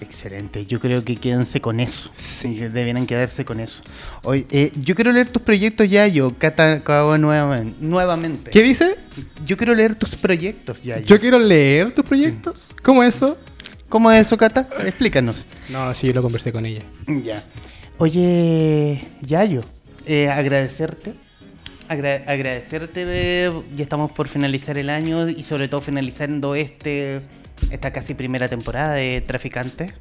Excelente, 0.00 0.66
yo 0.66 0.78
creo 0.80 1.02
que 1.04 1.16
quédense 1.16 1.60
con 1.60 1.80
eso. 1.80 2.10
Sí. 2.12 2.56
Que 2.56 2.68
Debieran 2.68 3.06
quedarse 3.06 3.44
con 3.44 3.60
eso. 3.60 3.80
Oye, 4.22 4.46
eh, 4.50 4.72
yo 4.76 4.94
quiero 4.94 5.12
leer 5.12 5.28
tus 5.28 5.42
proyectos 5.42 5.88
ya, 5.88 6.06
yo, 6.06 6.34
Cata 6.38 6.80
Caoba, 6.80 7.16
nuevamente. 7.18 8.50
¿Qué 8.50 8.62
dice? 8.62 8.96
Yo 9.46 9.56
quiero 9.56 9.74
leer 9.74 9.94
tus 9.94 10.14
proyectos 10.16 10.82
ya, 10.82 10.98
Yo 11.00 11.18
quiero 11.18 11.38
leer 11.38 11.92
tus 11.94 12.04
proyectos. 12.04 12.70
¿Cómo 12.82 13.02
eso? 13.02 13.38
¿Cómo 13.88 14.10
es 14.10 14.26
eso, 14.26 14.36
Cata? 14.36 14.68
Explícanos. 14.84 15.46
No, 15.70 15.94
sí, 15.94 16.12
lo 16.12 16.20
conversé 16.22 16.52
con 16.52 16.66
ella. 16.66 16.82
Ya. 17.22 17.42
Oye, 17.98 19.00
Yayo, 19.22 19.62
eh, 20.06 20.28
agradecerte. 20.28 21.14
Agra- 21.88 22.24
agradecerte, 22.26 23.04
eh, 23.06 23.52
ya 23.74 23.82
estamos 23.84 24.10
por 24.10 24.28
finalizar 24.28 24.76
el 24.76 24.90
año 24.90 25.28
y 25.28 25.42
sobre 25.42 25.68
todo 25.68 25.80
finalizando 25.80 26.54
este 26.54 27.20
esta 27.70 27.92
casi 27.92 28.14
primera 28.14 28.48
temporada 28.48 28.94
de 28.94 29.20
Traficantes 29.20 29.92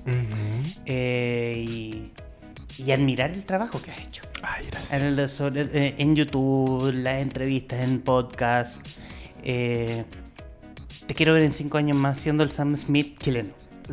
eh, 0.86 1.64
y, 1.68 2.12
y 2.78 2.92
admirar 2.92 3.32
el 3.32 3.44
trabajo 3.44 3.82
que 3.82 3.92
has 3.92 4.00
hecho. 4.00 4.22
Ay, 4.44 4.68
En, 4.92 5.30
sobre- 5.30 5.68
eh, 5.74 5.96
en 5.98 6.16
YouTube, 6.16 6.92
las 6.94 7.22
entrevistas 7.22 7.80
en 7.82 8.00
podcast. 8.02 8.86
eh, 9.44 10.04
te 11.08 11.14
quiero 11.14 11.34
ver 11.34 11.44
en 11.44 11.54
cinco 11.54 11.78
años 11.78 11.96
más 11.98 12.18
siendo 12.20 12.44
el 12.44 12.52
Sam 12.52 12.76
Smith 12.76 13.20
chileno. 13.20 13.50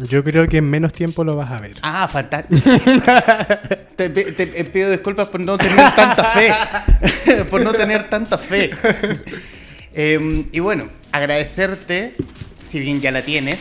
Yo 0.08 0.24
creo 0.24 0.48
que 0.48 0.56
en 0.58 0.70
menos 0.70 0.94
tiempo 0.94 1.22
lo 1.24 1.36
vas 1.36 1.50
a 1.50 1.60
ver. 1.60 1.76
Ah, 1.82 2.08
fantástico. 2.10 2.62
te 3.96 4.08
pido 4.72 4.90
disculpas 4.90 5.28
por 5.28 5.40
no 5.40 5.58
tener 5.58 5.76
tanta 5.94 6.24
fe. 6.32 7.44
por 7.50 7.60
no 7.60 7.72
tener 7.74 8.08
tanta 8.08 8.38
fe. 8.38 8.70
Em, 9.94 10.46
y 10.52 10.60
bueno, 10.60 10.88
agradecerte, 11.12 12.14
si 12.72 12.80
bien 12.80 13.00
ya 13.02 13.10
la 13.10 13.20
tienes. 13.22 13.60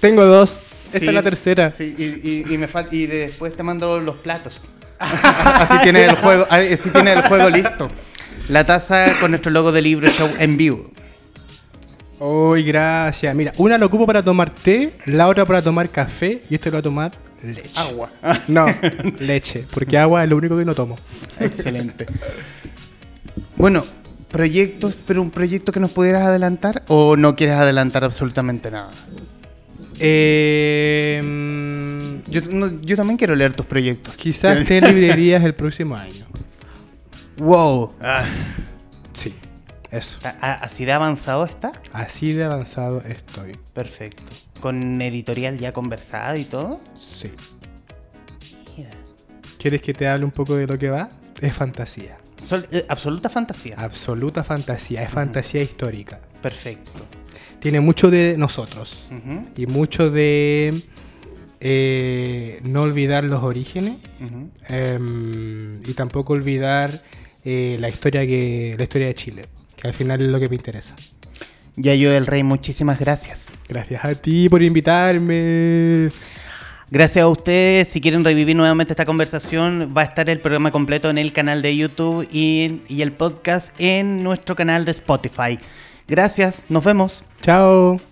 Tengo 0.00 0.24
dos. 0.26 0.60
Esta 0.88 0.98
Sí, 0.98 1.08
es 1.08 1.14
la 1.14 1.22
tercera. 1.22 1.72
sí, 1.76 1.94
y, 1.96 2.04
y- 2.04 2.44
y 2.54 2.58
me 2.58 2.68
y 2.90 3.06
después 3.06 3.56
te 3.56 3.62
mando 3.62 3.98
los 3.98 4.16
platos. 4.16 4.60
así 4.98 5.74
tienes 5.82 6.10
el 6.10 6.16
juego, 6.16 6.46
así 6.50 6.90
tienes 6.92 7.16
el 7.16 7.22
juego 7.22 7.48
listo. 7.48 7.88
La 8.50 8.66
taza 8.66 9.18
con 9.20 9.30
nuestro 9.30 9.50
logo 9.50 9.72
de 9.72 9.80
libro 9.80 10.08
show 10.10 10.28
en 10.38 10.56
vivo. 10.58 10.90
Uy, 12.20 12.62
gracias. 12.62 13.34
Mira, 13.34 13.52
una 13.56 13.78
lo 13.78 13.86
ocupo 13.86 14.06
para 14.06 14.22
tomar 14.22 14.50
té, 14.50 14.92
la 15.06 15.26
otra 15.28 15.44
para 15.46 15.62
tomar 15.62 15.88
café 15.90 16.42
y 16.50 16.54
este 16.54 16.68
lo 16.70 16.72
voy 16.74 16.78
a 16.80 16.82
tomar 16.82 17.12
leche. 17.42 17.70
Agua. 17.74 18.10
No, 18.48 18.66
leche, 19.18 19.64
porque 19.72 19.96
agua 19.98 20.22
es 20.24 20.28
lo 20.30 20.36
único 20.36 20.56
que 20.58 20.64
no 20.66 20.74
tomo. 20.74 20.96
Excelente. 21.40 22.06
Bueno, 23.56 23.84
proyectos, 24.32 24.96
pero 25.06 25.22
un 25.22 25.30
proyecto 25.30 25.70
que 25.72 25.78
nos 25.80 25.90
pudieras 25.92 26.22
adelantar 26.24 26.82
o 26.88 27.16
no 27.16 27.36
quieres 27.36 27.56
adelantar 27.56 28.02
absolutamente 28.04 28.70
nada. 28.70 28.90
Eh, 30.00 31.20
Yo, 32.28 32.40
no- 32.50 32.80
yo 32.80 32.96
también 32.96 33.16
quiero 33.18 33.34
leer 33.36 33.52
tus 33.54 33.66
proyectos. 33.66 34.16
quizás 34.16 34.56
esté 34.60 34.78
en 34.78 34.84
librerías 34.86 35.44
el 35.44 35.54
próximo 35.54 35.94
año. 35.96 36.24
Wow. 37.36 37.92
Sí, 39.12 39.34
eso. 39.90 40.18
¿A- 40.24 40.28
a- 40.40 40.54
¿Así 40.54 40.84
de 40.84 40.92
avanzado 40.92 41.44
está? 41.44 41.72
Así 41.92 42.32
de 42.32 42.44
avanzado 42.44 43.00
estoy. 43.02 43.52
Perfecto. 43.74 44.22
¿Con 44.60 45.00
editorial 45.02 45.58
ya 45.58 45.72
conversada 45.72 46.36
y 46.38 46.44
todo? 46.44 46.80
Sí. 46.98 47.30
¿Quieres 49.58 49.80
que 49.82 49.94
te 49.94 50.08
hable 50.08 50.24
un 50.24 50.32
poco 50.32 50.56
de 50.56 50.66
lo 50.66 50.76
que 50.78 50.90
va? 50.90 51.08
Es 51.40 51.52
fantasía. 51.52 52.16
Sol- 52.42 52.66
eh, 52.72 52.84
absoluta 52.88 53.28
fantasía. 53.28 53.76
Absoluta 53.78 54.42
fantasía. 54.44 55.02
Es 55.02 55.10
fantasía 55.10 55.62
histórica. 55.62 56.20
Perfecto. 56.42 56.92
Tiene 57.60 57.80
mucho 57.80 58.10
de 58.10 58.34
nosotros. 58.36 59.08
Y 59.56 59.66
mucho 59.66 60.10
de 60.10 60.74
eh, 61.60 62.60
no 62.64 62.82
olvidar 62.82 63.24
los 63.24 63.42
orígenes. 63.42 63.96
em, 64.68 65.80
y 65.84 65.94
tampoco 65.94 66.32
olvidar 66.32 66.90
eh, 67.44 67.76
la 67.80 67.88
historia 67.88 68.26
que 68.26 68.74
la 68.76 68.84
historia 68.84 69.06
de 69.08 69.14
Chile. 69.14 69.42
Que 69.76 69.88
al 69.88 69.94
final 69.94 70.20
es 70.22 70.28
lo 70.28 70.38
que 70.40 70.48
me 70.48 70.56
interesa. 70.56 70.94
Yayo 71.76 72.10
del 72.10 72.26
Rey, 72.26 72.42
muchísimas 72.42 72.98
gracias. 73.00 73.48
Gracias 73.68 74.04
a 74.04 74.14
ti 74.14 74.48
por 74.48 74.62
invitarme. 74.62 76.10
Gracias 76.92 77.22
a 77.22 77.28
ustedes. 77.28 77.88
Si 77.88 78.02
quieren 78.02 78.22
revivir 78.22 78.54
nuevamente 78.54 78.92
esta 78.92 79.06
conversación, 79.06 79.94
va 79.96 80.02
a 80.02 80.04
estar 80.04 80.28
el 80.28 80.40
programa 80.40 80.70
completo 80.70 81.08
en 81.08 81.16
el 81.16 81.32
canal 81.32 81.62
de 81.62 81.74
YouTube 81.74 82.28
y, 82.30 82.82
el 83.00 83.12
podcast 83.12 83.72
en 83.78 84.22
nuestro 84.22 84.54
canal 84.54 84.84
de 84.84 84.90
Spotify. 84.90 85.58
Gracias, 86.06 86.62
nos 86.68 86.84
vemos. 86.84 87.24
Chao. 87.40 88.11